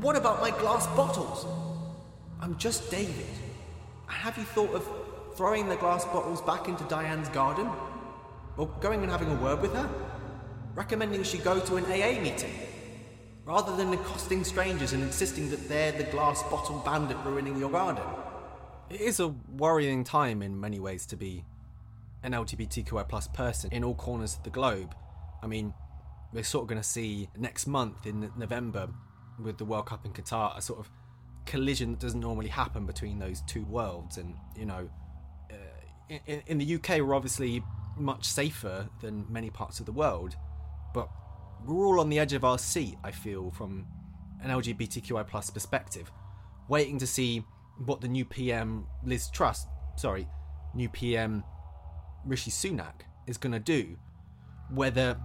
What 0.00 0.16
about 0.16 0.40
my 0.40 0.50
glass 0.50 0.86
bottles? 0.88 1.46
I'm 2.40 2.56
just 2.56 2.90
David. 2.90 3.26
Have 4.06 4.36
you 4.36 4.44
thought 4.44 4.74
of 4.74 4.88
throwing 5.36 5.68
the 5.68 5.76
glass 5.76 6.04
bottles 6.06 6.40
back 6.42 6.68
into 6.68 6.84
Diane's 6.84 7.28
garden? 7.28 7.68
Or 8.56 8.66
going 8.80 9.02
and 9.02 9.10
having 9.10 9.30
a 9.30 9.34
word 9.36 9.60
with 9.60 9.74
her? 9.74 9.88
Recommending 10.74 11.22
she 11.22 11.38
go 11.38 11.60
to 11.60 11.76
an 11.76 11.84
AA 11.84 12.20
meeting? 12.20 12.52
Rather 13.44 13.76
than 13.76 13.92
accosting 13.92 14.44
strangers 14.44 14.92
and 14.92 15.02
insisting 15.02 15.50
that 15.50 15.68
they're 15.68 15.92
the 15.92 16.04
glass 16.04 16.42
bottle 16.44 16.78
bandit 16.84 17.16
ruining 17.24 17.58
your 17.58 17.70
garden? 17.70 18.04
It 18.90 19.00
is 19.00 19.20
a 19.20 19.28
worrying 19.28 20.04
time 20.04 20.42
in 20.42 20.60
many 20.60 20.78
ways 20.80 21.06
to 21.06 21.16
be 21.16 21.44
an 22.22 22.32
LGBTQI 22.32 23.08
plus 23.08 23.28
person 23.28 23.70
in 23.72 23.84
all 23.84 23.94
corners 23.94 24.36
of 24.36 24.42
the 24.42 24.50
globe. 24.50 24.94
I 25.42 25.46
mean, 25.46 25.74
we're 26.32 26.44
sort 26.44 26.62
of 26.62 26.68
going 26.68 26.80
to 26.80 26.86
see 26.88 27.28
next 27.36 27.66
month 27.66 28.06
in 28.06 28.30
November 28.36 28.88
with 29.38 29.58
the 29.58 29.64
World 29.64 29.86
Cup 29.86 30.04
in 30.04 30.12
Qatar 30.12 30.56
a 30.56 30.62
sort 30.62 30.78
of 30.78 30.90
collision 31.46 31.92
that 31.92 32.00
doesn't 32.00 32.20
normally 32.20 32.48
happen 32.48 32.86
between 32.86 33.18
those 33.18 33.42
two 33.42 33.64
worlds. 33.64 34.18
And, 34.18 34.34
you 34.56 34.66
know, 34.66 34.88
uh, 35.50 36.16
in, 36.26 36.42
in 36.46 36.58
the 36.58 36.74
UK, 36.76 37.00
we're 37.00 37.14
obviously 37.14 37.62
much 37.96 38.24
safer 38.24 38.88
than 39.00 39.26
many 39.28 39.50
parts 39.50 39.80
of 39.80 39.86
the 39.86 39.92
world, 39.92 40.36
but 40.94 41.08
we're 41.66 41.86
all 41.86 42.00
on 42.00 42.08
the 42.08 42.18
edge 42.18 42.32
of 42.32 42.44
our 42.44 42.58
seat, 42.58 42.96
I 43.04 43.10
feel, 43.10 43.50
from 43.50 43.86
an 44.42 44.50
LGBTQI 44.50 45.26
plus 45.26 45.50
perspective, 45.50 46.10
waiting 46.68 46.98
to 46.98 47.06
see 47.06 47.44
what 47.84 48.00
the 48.00 48.08
new 48.08 48.24
PM 48.24 48.86
Liz 49.04 49.28
Truss, 49.30 49.66
sorry, 49.96 50.26
new 50.74 50.88
PM 50.88 51.44
Rishi 52.24 52.50
Sunak 52.50 53.02
is 53.26 53.36
going 53.38 53.52
to 53.52 53.60
do. 53.60 53.96
Whether 54.70 55.18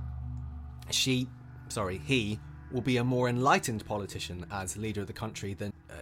she, 0.90 1.28
sorry, 1.70 2.00
he, 2.06 2.40
will 2.72 2.82
be 2.82 2.98
a 2.98 3.04
more 3.04 3.30
enlightened 3.30 3.86
politician 3.86 4.46
as 4.52 4.76
leader 4.76 5.02
of 5.02 5.08
the 5.08 5.14
country 5.14 5.54
than 5.54 5.72
uh, 5.90 5.94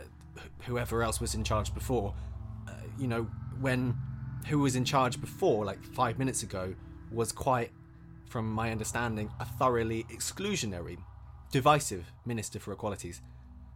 whoever 0.66 1.04
else 1.04 1.22
was 1.22 1.36
in 1.36 1.44
charge 1.44 1.74
before. 1.74 2.14
Uh, 2.68 2.72
you 2.98 3.08
know, 3.08 3.24
when 3.60 3.96
who 4.48 4.60
was 4.60 4.76
in 4.76 4.86
charge 4.86 5.20
before, 5.20 5.66
like 5.66 5.84
five 5.84 6.20
minutes 6.20 6.44
ago, 6.44 6.76
was 7.12 7.32
quite, 7.32 7.72
from 8.30 8.52
my 8.52 8.72
understanding, 8.72 9.30
a 9.40 9.46
thoroughly 9.46 10.06
exclusionary, 10.12 10.98
divisive 11.52 12.12
Minister 12.26 12.60
for 12.60 12.72
Equalities. 12.72 13.22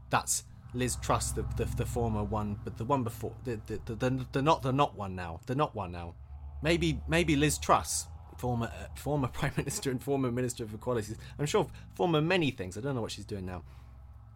That's 0.09 0.43
Liz 0.73 0.95
Truss, 0.97 1.31
the, 1.31 1.43
the, 1.57 1.65
the 1.65 1.85
former 1.85 2.23
one, 2.23 2.59
but 2.63 2.77
the 2.77 2.85
one 2.85 3.03
before, 3.03 3.33
the, 3.43 3.59
the, 3.65 3.79
the, 3.85 3.95
the, 3.95 4.25
the 4.31 4.41
not 4.41 4.61
the 4.61 4.71
not 4.71 4.95
one 4.95 5.15
now, 5.15 5.39
the 5.47 5.55
not 5.55 5.75
one 5.75 5.91
now. 5.91 6.13
Maybe 6.61 6.99
maybe 7.07 7.35
Liz 7.35 7.57
Truss, 7.57 8.07
former 8.37 8.67
uh, 8.67 8.87
former 8.95 9.27
Prime 9.39 9.53
Minister 9.57 9.91
and 9.91 10.01
former 10.01 10.31
Minister 10.31 10.63
of 10.63 10.73
Equalities. 10.73 11.17
I'm 11.37 11.45
sure 11.45 11.67
former 11.95 12.21
many 12.21 12.51
things. 12.51 12.77
I 12.77 12.81
don't 12.81 12.95
know 12.95 13.01
what 13.01 13.11
she's 13.11 13.25
doing 13.25 13.45
now. 13.45 13.63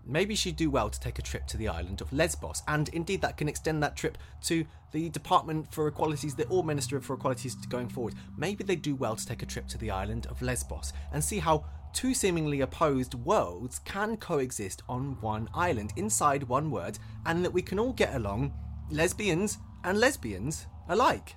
Maybe 0.06 0.36
she'd 0.36 0.58
do 0.58 0.70
well 0.70 0.90
to 0.90 1.00
take 1.00 1.18
a 1.18 1.22
trip 1.22 1.48
to 1.48 1.58
the 1.58 1.70
island 1.70 2.02
of 2.02 2.12
Lesbos, 2.12 2.62
and 2.68 2.90
indeed 2.90 3.22
that 3.22 3.38
can 3.38 3.48
extend 3.48 3.82
that 3.84 3.96
trip 3.96 4.18
to 4.44 4.66
the 4.92 5.08
Department 5.10 5.74
for 5.74 5.88
Equalities, 5.88 6.36
the 6.36 6.46
All 6.48 6.62
Minister 6.62 7.00
for 7.00 7.14
Equalities 7.14 7.56
going 7.68 7.88
forward. 7.88 8.16
Maybe 8.38 8.66
they'd 8.66 8.82
do 8.82 8.96
well 8.96 9.16
to 9.16 9.26
take 9.26 9.44
a 9.44 9.46
trip 9.46 9.68
to 9.70 9.78
the 9.78 9.92
island 9.92 10.28
of 10.28 10.42
Lesbos 10.42 10.92
and 11.14 11.24
see 11.24 11.40
how 11.40 11.64
two 11.94 12.14
seemingly 12.14 12.60
opposed 12.62 13.14
worlds 13.14 13.80
can 13.80 14.18
coexist 14.18 14.82
on 14.90 15.22
one 15.22 15.48
island 15.54 15.94
inside 15.96 16.44
one 16.44 16.70
word, 16.70 17.00
and 17.26 17.46
that 17.46 17.54
we 17.54 17.62
can 17.62 17.80
all 17.80 17.94
get 17.94 18.14
along, 18.14 18.54
lesbians 18.90 19.60
and 19.86 20.00
lesbians 20.00 20.66
alike. 20.90 21.36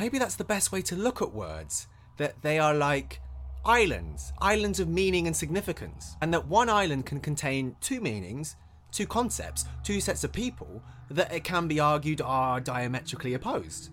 Maybe 0.00 0.18
that's 0.18 0.36
the 0.36 0.44
best 0.44 0.72
way 0.72 0.80
to 0.80 0.96
look 0.96 1.20
at 1.20 1.34
words 1.34 1.86
that 2.16 2.40
they 2.40 2.58
are 2.58 2.72
like 2.72 3.20
islands, 3.66 4.32
islands 4.40 4.80
of 4.80 4.88
meaning 4.88 5.26
and 5.26 5.36
significance, 5.36 6.16
and 6.22 6.32
that 6.32 6.46
one 6.46 6.70
island 6.70 7.04
can 7.04 7.20
contain 7.20 7.76
two 7.82 8.00
meanings, 8.00 8.56
two 8.92 9.06
concepts, 9.06 9.66
two 9.84 10.00
sets 10.00 10.24
of 10.24 10.32
people 10.32 10.82
that 11.10 11.30
it 11.30 11.44
can 11.44 11.68
be 11.68 11.78
argued 11.78 12.22
are 12.22 12.60
diametrically 12.60 13.34
opposed. 13.34 13.90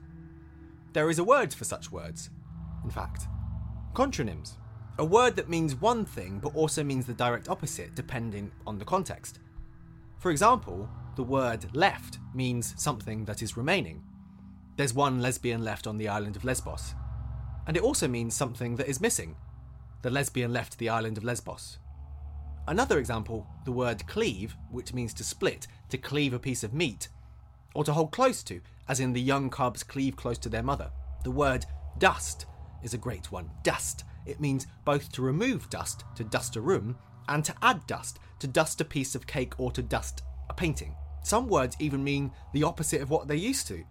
There 0.93 1.09
is 1.09 1.19
a 1.19 1.25
word 1.25 1.53
for 1.53 1.65
such 1.65 1.91
words, 1.91 2.29
in 2.85 2.89
fact. 2.89 3.27
Contronyms. 3.93 4.53
A 4.99 5.05
word 5.05 5.35
that 5.35 5.49
means 5.49 5.75
one 5.75 6.05
thing 6.05 6.39
but 6.39 6.55
also 6.55 6.85
means 6.85 7.05
the 7.05 7.13
direct 7.13 7.49
opposite 7.49 7.95
depending 7.95 8.49
on 8.65 8.79
the 8.79 8.85
context. 8.85 9.39
For 10.19 10.31
example, 10.31 10.89
the 11.17 11.23
word 11.23 11.65
left 11.75 12.19
means 12.33 12.73
something 12.77 13.25
that 13.25 13.41
is 13.41 13.57
remaining. 13.57 14.03
There's 14.77 14.93
one 14.93 15.21
lesbian 15.23 15.63
left 15.63 15.87
on 15.87 15.97
the 15.97 16.07
island 16.07 16.35
of 16.35 16.45
Lesbos. 16.45 16.93
And 17.65 17.75
it 17.75 17.81
also 17.81 18.07
means 18.07 18.35
something 18.35 18.75
that 18.75 18.87
is 18.87 19.01
missing. 19.01 19.35
The 20.03 20.11
lesbian 20.11 20.53
left 20.53 20.77
the 20.77 20.89
island 20.89 21.17
of 21.17 21.23
Lesbos. 21.23 21.79
Another 22.67 22.99
example, 22.99 23.47
the 23.65 23.71
word 23.71 24.05
cleave, 24.07 24.55
which 24.69 24.93
means 24.93 25.15
to 25.15 25.23
split, 25.23 25.65
to 25.89 25.97
cleave 25.97 26.33
a 26.33 26.39
piece 26.39 26.63
of 26.63 26.75
meat, 26.75 27.07
or 27.73 27.83
to 27.83 27.93
hold 27.93 28.11
close 28.11 28.43
to, 28.43 28.61
as 28.87 28.99
in 28.99 29.13
the 29.13 29.21
young 29.21 29.49
cubs 29.49 29.83
cleave 29.83 30.15
close 30.15 30.37
to 30.37 30.49
their 30.49 30.63
mother. 30.63 30.91
The 31.23 31.31
word 31.31 31.65
dust 31.97 32.45
is 32.83 32.93
a 32.93 32.99
great 32.99 33.31
one. 33.31 33.49
Dust. 33.63 34.03
It 34.27 34.39
means 34.39 34.67
both 34.85 35.11
to 35.13 35.23
remove 35.23 35.71
dust, 35.71 36.03
to 36.15 36.23
dust 36.23 36.55
a 36.55 36.61
room, 36.61 36.97
and 37.27 37.43
to 37.45 37.55
add 37.63 37.87
dust, 37.87 38.19
to 38.39 38.47
dust 38.47 38.79
a 38.79 38.85
piece 38.85 39.15
of 39.15 39.25
cake 39.25 39.59
or 39.59 39.71
to 39.71 39.81
dust 39.81 40.21
a 40.49 40.53
painting. 40.53 40.95
Some 41.23 41.47
words 41.47 41.75
even 41.79 42.03
mean 42.03 42.31
the 42.53 42.63
opposite 42.63 43.01
of 43.01 43.09
what 43.09 43.27
they 43.27 43.35
used 43.35 43.67
to. 43.69 43.83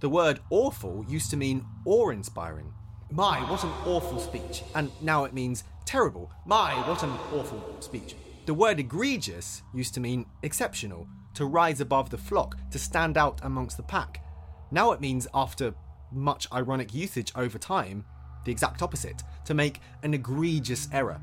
The 0.00 0.08
word 0.08 0.38
awful 0.50 1.04
used 1.08 1.30
to 1.30 1.36
mean 1.36 1.66
awe 1.84 2.10
inspiring. 2.10 2.72
My, 3.10 3.40
what 3.50 3.64
an 3.64 3.72
awful 3.84 4.20
speech. 4.20 4.62
And 4.74 4.92
now 5.00 5.24
it 5.24 5.32
means 5.32 5.64
terrible. 5.86 6.30
My, 6.46 6.74
what 6.88 7.02
an 7.02 7.10
awful 7.32 7.76
speech. 7.80 8.14
The 8.46 8.54
word 8.54 8.78
egregious 8.78 9.62
used 9.74 9.94
to 9.94 10.00
mean 10.00 10.26
exceptional, 10.42 11.08
to 11.34 11.46
rise 11.46 11.80
above 11.80 12.10
the 12.10 12.18
flock, 12.18 12.56
to 12.70 12.78
stand 12.78 13.18
out 13.18 13.40
amongst 13.42 13.76
the 13.76 13.82
pack. 13.82 14.24
Now 14.70 14.92
it 14.92 15.00
means, 15.00 15.26
after 15.34 15.74
much 16.12 16.46
ironic 16.52 16.94
usage 16.94 17.32
over 17.34 17.58
time, 17.58 18.04
the 18.44 18.52
exact 18.52 18.82
opposite, 18.82 19.22
to 19.46 19.54
make 19.54 19.80
an 20.04 20.14
egregious 20.14 20.88
error. 20.92 21.20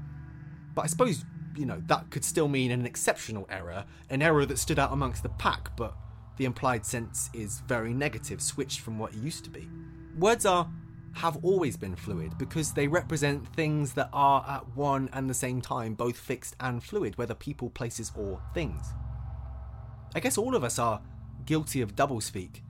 But 0.73 0.81
I 0.83 0.87
suppose, 0.87 1.23
you 1.55 1.65
know, 1.65 1.81
that 1.85 2.09
could 2.11 2.25
still 2.25 2.49
mean 2.49 2.71
an 2.71 2.85
exceptional 2.85 3.47
error, 3.49 3.85
an 4.09 4.21
error 4.21 4.45
that 4.45 4.59
stood 4.59 4.79
out 4.79 4.91
amongst 4.91 5.23
the 5.23 5.29
pack, 5.29 5.75
but 5.77 5.95
the 6.37 6.45
implied 6.45 6.85
sense 6.85 7.29
is 7.33 7.61
very 7.61 7.93
negative, 7.93 8.41
switched 8.41 8.79
from 8.79 8.99
what 8.99 9.13
it 9.13 9.19
used 9.19 9.43
to 9.45 9.49
be. 9.49 9.69
Words 10.17 10.45
are 10.45 10.69
have 11.13 11.37
always 11.43 11.77
been 11.77 11.95
fluid 11.95 12.37
because 12.37 12.73
they 12.73 12.87
represent 12.87 13.47
things 13.55 13.93
that 13.93 14.09
are 14.11 14.45
at 14.47 14.75
one 14.75 15.09
and 15.13 15.29
the 15.29 15.33
same 15.33 15.61
time 15.61 15.93
both 15.93 16.17
fixed 16.17 16.55
and 16.59 16.83
fluid, 16.83 17.17
whether 17.17 17.33
people, 17.33 17.69
places, 17.69 18.11
or 18.15 18.41
things. 18.53 18.93
I 20.13 20.19
guess 20.19 20.37
all 20.37 20.55
of 20.55 20.63
us 20.63 20.77
are 20.77 21.01
guilty 21.45 21.81
of 21.81 21.95
doublespeak, 21.95 22.61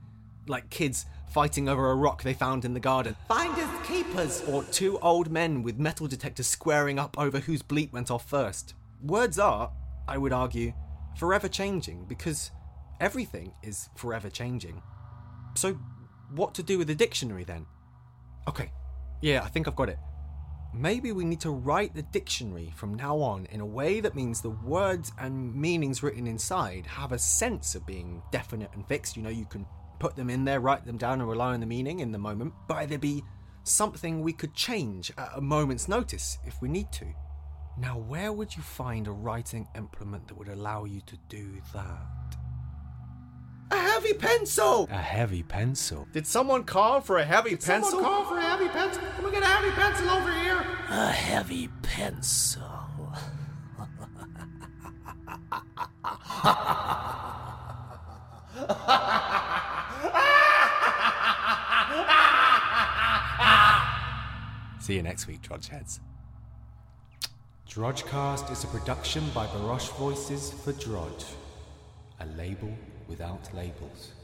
like 0.46 0.70
kids 0.70 1.06
fighting 1.32 1.68
over 1.68 1.90
a 1.90 1.94
rock 1.96 2.22
they 2.22 2.34
found 2.34 2.64
in 2.64 2.72
the 2.72 2.80
garden, 2.80 3.16
Finders 3.28 3.68
keepers. 3.84 4.42
or 4.48 4.62
two 4.64 4.98
old 5.00 5.30
men 5.30 5.62
with 5.62 5.78
metal 5.78 6.06
detectors 6.06 6.46
squaring 6.46 6.98
up 6.98 7.18
over 7.18 7.40
whose 7.40 7.62
bleep 7.62 7.92
went 7.92 8.10
off 8.10 8.28
first. 8.28 8.74
Words 9.02 9.38
are, 9.38 9.72
I 10.06 10.18
would 10.18 10.32
argue, 10.32 10.72
forever 11.16 11.48
changing 11.48 12.04
because 12.04 12.52
everything 13.00 13.52
is 13.62 13.88
forever 13.96 14.30
changing. 14.30 14.82
So, 15.54 15.78
what 16.34 16.54
to 16.54 16.62
do 16.62 16.78
with 16.78 16.88
the 16.88 16.94
dictionary 16.94 17.44
then? 17.44 17.66
Okay, 18.48 18.70
yeah, 19.22 19.42
I 19.42 19.48
think 19.48 19.68
I've 19.68 19.76
got 19.76 19.88
it. 19.88 19.98
Maybe 20.74 21.12
we 21.12 21.24
need 21.24 21.40
to 21.40 21.50
write 21.50 21.94
the 21.94 22.02
dictionary 22.02 22.72
from 22.76 22.94
now 22.94 23.16
on 23.18 23.46
in 23.46 23.60
a 23.60 23.66
way 23.66 24.00
that 24.00 24.14
means 24.14 24.40
the 24.40 24.50
words 24.50 25.12
and 25.18 25.54
meanings 25.54 26.02
written 26.02 26.26
inside 26.26 26.84
have 26.86 27.12
a 27.12 27.18
sense 27.18 27.74
of 27.74 27.86
being 27.86 28.22
definite 28.30 28.70
and 28.74 28.86
fixed. 28.86 29.16
You 29.16 29.22
know, 29.22 29.30
you 29.30 29.46
can 29.46 29.64
put 29.98 30.16
them 30.16 30.28
in 30.28 30.44
there, 30.44 30.60
write 30.60 30.84
them 30.84 30.98
down, 30.98 31.20
and 31.20 31.28
rely 31.28 31.54
on 31.54 31.60
the 31.60 31.66
meaning 31.66 32.00
in 32.00 32.12
the 32.12 32.18
moment, 32.18 32.52
but 32.68 32.88
there 32.88 32.98
be 32.98 33.22
something 33.64 34.20
we 34.20 34.32
could 34.32 34.54
change 34.54 35.10
at 35.16 35.30
a 35.34 35.40
moment's 35.40 35.88
notice 35.88 36.38
if 36.44 36.60
we 36.60 36.68
need 36.68 36.92
to. 36.92 37.06
Now, 37.78 37.98
where 37.98 38.32
would 38.32 38.54
you 38.56 38.62
find 38.62 39.06
a 39.06 39.12
writing 39.12 39.66
implement 39.74 40.28
that 40.28 40.38
would 40.38 40.48
allow 40.48 40.84
you 40.84 41.00
to 41.02 41.16
do 41.28 41.60
that? 41.74 42.36
A 43.70 43.76
heavy 43.76 44.12
pencil. 44.12 44.88
A 44.90 44.96
heavy 44.96 45.42
pencil. 45.42 46.06
Did 46.12 46.26
someone 46.26 46.64
call 46.64 47.00
for 47.00 47.18
a 47.18 47.24
heavy 47.24 47.56
pencil? 47.56 47.90
Someone 47.90 48.04
call 48.04 48.24
for 48.24 48.38
a 48.38 48.42
heavy 48.42 48.68
pencil. 48.68 49.02
Can 49.16 49.24
we 49.24 49.30
get 49.30 49.42
a 49.42 49.46
heavy 49.46 49.70
pencil 49.70 50.10
over 50.10 50.32
here? 50.32 50.64
A 50.90 51.10
heavy 51.10 51.68
pencil. 51.82 52.62
See 64.80 64.94
you 64.94 65.02
next 65.02 65.26
week, 65.26 65.42
Drodgeheads. 65.42 65.98
Drodgecast 67.68 68.50
is 68.52 68.62
a 68.62 68.68
production 68.68 69.28
by 69.34 69.46
Barosh 69.48 69.90
Voices 69.98 70.52
for 70.52 70.72
Drodge, 70.72 71.26
a 72.20 72.26
label 72.38 72.72
without 73.08 73.52
labels. 73.54 74.15